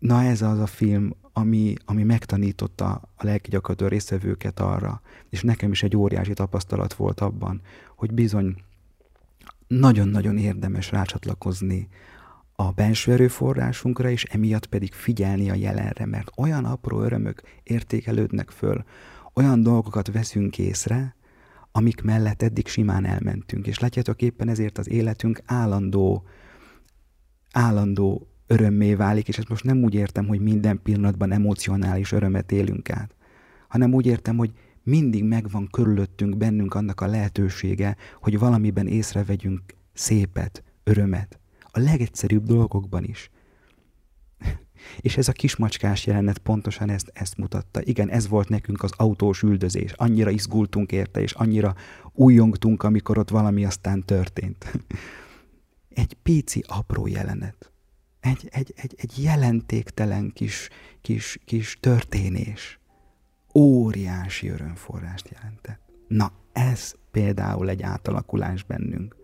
na 0.00 0.22
ez 0.22 0.42
az 0.42 0.58
a 0.58 0.66
film, 0.66 1.14
ami, 1.32 1.74
ami 1.84 2.02
megtanította 2.02 3.02
a 3.16 3.24
lelki 3.24 3.50
gyakorlató 3.50 3.96
arra, 4.54 5.00
és 5.28 5.42
nekem 5.42 5.70
is 5.70 5.82
egy 5.82 5.96
óriási 5.96 6.32
tapasztalat 6.32 6.94
volt 6.94 7.20
abban, 7.20 7.60
hogy 7.96 8.12
bizony 8.12 8.54
nagyon-nagyon 9.66 10.38
érdemes 10.38 10.90
rácsatlakozni 10.90 11.88
a 12.54 12.70
belső 12.70 13.12
erőforrásunkra, 13.12 14.10
és 14.10 14.24
emiatt 14.24 14.66
pedig 14.66 14.92
figyelni 14.92 15.50
a 15.50 15.54
jelenre, 15.54 16.06
mert 16.06 16.30
olyan 16.36 16.64
apró 16.64 17.00
örömök 17.00 17.42
értékelődnek 17.62 18.50
föl, 18.50 18.84
olyan 19.34 19.62
dolgokat 19.62 20.12
veszünk 20.12 20.58
észre, 20.58 21.14
amik 21.72 22.02
mellett 22.02 22.42
eddig 22.42 22.66
simán 22.66 23.04
elmentünk. 23.04 23.66
És 23.66 23.78
látjátok 23.78 24.22
éppen 24.22 24.48
ezért 24.48 24.78
az 24.78 24.88
életünk 24.88 25.42
állandó, 25.46 26.24
állandó 27.52 28.29
örömmé 28.50 28.94
válik, 28.94 29.28
és 29.28 29.38
ezt 29.38 29.48
most 29.48 29.64
nem 29.64 29.82
úgy 29.82 29.94
értem, 29.94 30.26
hogy 30.26 30.40
minden 30.40 30.82
pillanatban 30.82 31.32
emocionális 31.32 32.12
örömet 32.12 32.52
élünk 32.52 32.90
át, 32.90 33.14
hanem 33.68 33.94
úgy 33.94 34.06
értem, 34.06 34.36
hogy 34.36 34.52
mindig 34.82 35.24
megvan 35.24 35.68
körülöttünk 35.70 36.36
bennünk 36.36 36.74
annak 36.74 37.00
a 37.00 37.06
lehetősége, 37.06 37.96
hogy 38.20 38.38
valamiben 38.38 38.86
észrevegyünk 38.86 39.60
szépet, 39.92 40.62
örömet. 40.84 41.38
A 41.62 41.78
legegyszerűbb 41.78 42.44
dolgokban 42.44 43.04
is. 43.04 43.30
És 45.00 45.16
ez 45.16 45.28
a 45.28 45.32
kismacskás 45.32 46.06
jelenet 46.06 46.38
pontosan 46.38 46.90
ezt, 46.90 47.10
ezt 47.14 47.36
mutatta. 47.36 47.80
Igen, 47.82 48.08
ez 48.08 48.28
volt 48.28 48.48
nekünk 48.48 48.82
az 48.82 48.92
autós 48.96 49.42
üldözés. 49.42 49.92
Annyira 49.92 50.30
izgultunk 50.30 50.92
érte, 50.92 51.20
és 51.20 51.32
annyira 51.32 51.74
újongtunk, 52.12 52.82
amikor 52.82 53.18
ott 53.18 53.30
valami 53.30 53.64
aztán 53.64 54.04
történt. 54.04 54.72
Egy 55.88 56.16
pici, 56.22 56.64
apró 56.66 57.06
jelenet 57.06 57.69
egy, 58.20 58.48
egy, 58.50 58.72
egy, 58.76 58.94
egy 58.98 59.22
jelentéktelen 59.22 60.30
kis, 60.32 60.68
kis, 61.00 61.38
kis 61.44 61.78
történés 61.80 62.80
óriási 63.54 64.48
örömforrást 64.48 65.28
jelentett. 65.28 65.80
Na, 66.08 66.32
ez 66.52 66.94
például 67.10 67.68
egy 67.68 67.82
átalakulás 67.82 68.62
bennünk, 68.62 69.16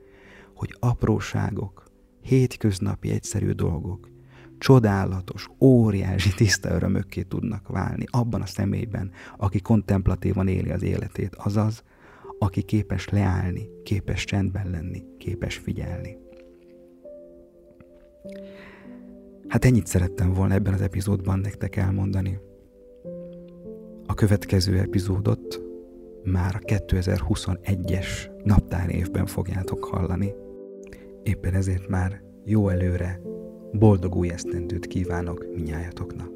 hogy 0.55 0.77
apróságok, 0.81 1.85
hétköznapi 2.23 3.11
egyszerű 3.11 3.51
dolgok, 3.51 4.09
csodálatos, 4.59 5.49
óriási 5.61 6.35
tiszta 6.35 6.71
örömökké 6.71 7.23
tudnak 7.23 7.69
válni 7.69 8.05
abban 8.11 8.43
a 8.43 8.47
személyben, 8.47 9.11
aki 9.37 9.61
kontemplatívan 9.61 10.49
éli 10.49 10.71
az 10.71 10.83
életét, 10.83 11.35
azaz, 11.35 11.83
aki 12.39 12.63
képes 12.63 13.09
leállni, 13.09 13.69
képes 13.83 14.25
csendben 14.25 14.71
lenni, 14.71 15.03
képes 15.19 15.57
figyelni. 15.57 16.17
Hát 19.49 19.65
ennyit 19.65 19.87
szerettem 19.87 20.33
volna 20.33 20.55
ebben 20.55 20.73
az 20.73 20.81
epizódban 20.81 21.39
nektek 21.39 21.77
elmondani. 21.77 22.39
A 24.07 24.15
következő 24.15 24.79
epizódot 24.79 25.61
már 26.25 26.55
a 26.55 26.65
2021-es 26.65 28.07
naptár 28.45 28.91
évben 28.91 29.27
fogjátok 29.27 29.85
hallani. 29.85 30.35
Éppen 31.23 31.55
ezért 31.55 31.89
már 31.89 32.23
jó 32.45 32.69
előre, 32.69 33.21
boldog 33.73 34.15
új 34.15 34.31
esztendőt 34.31 34.87
kívánok 34.87 35.47
minnyájatoknak. 35.55 36.36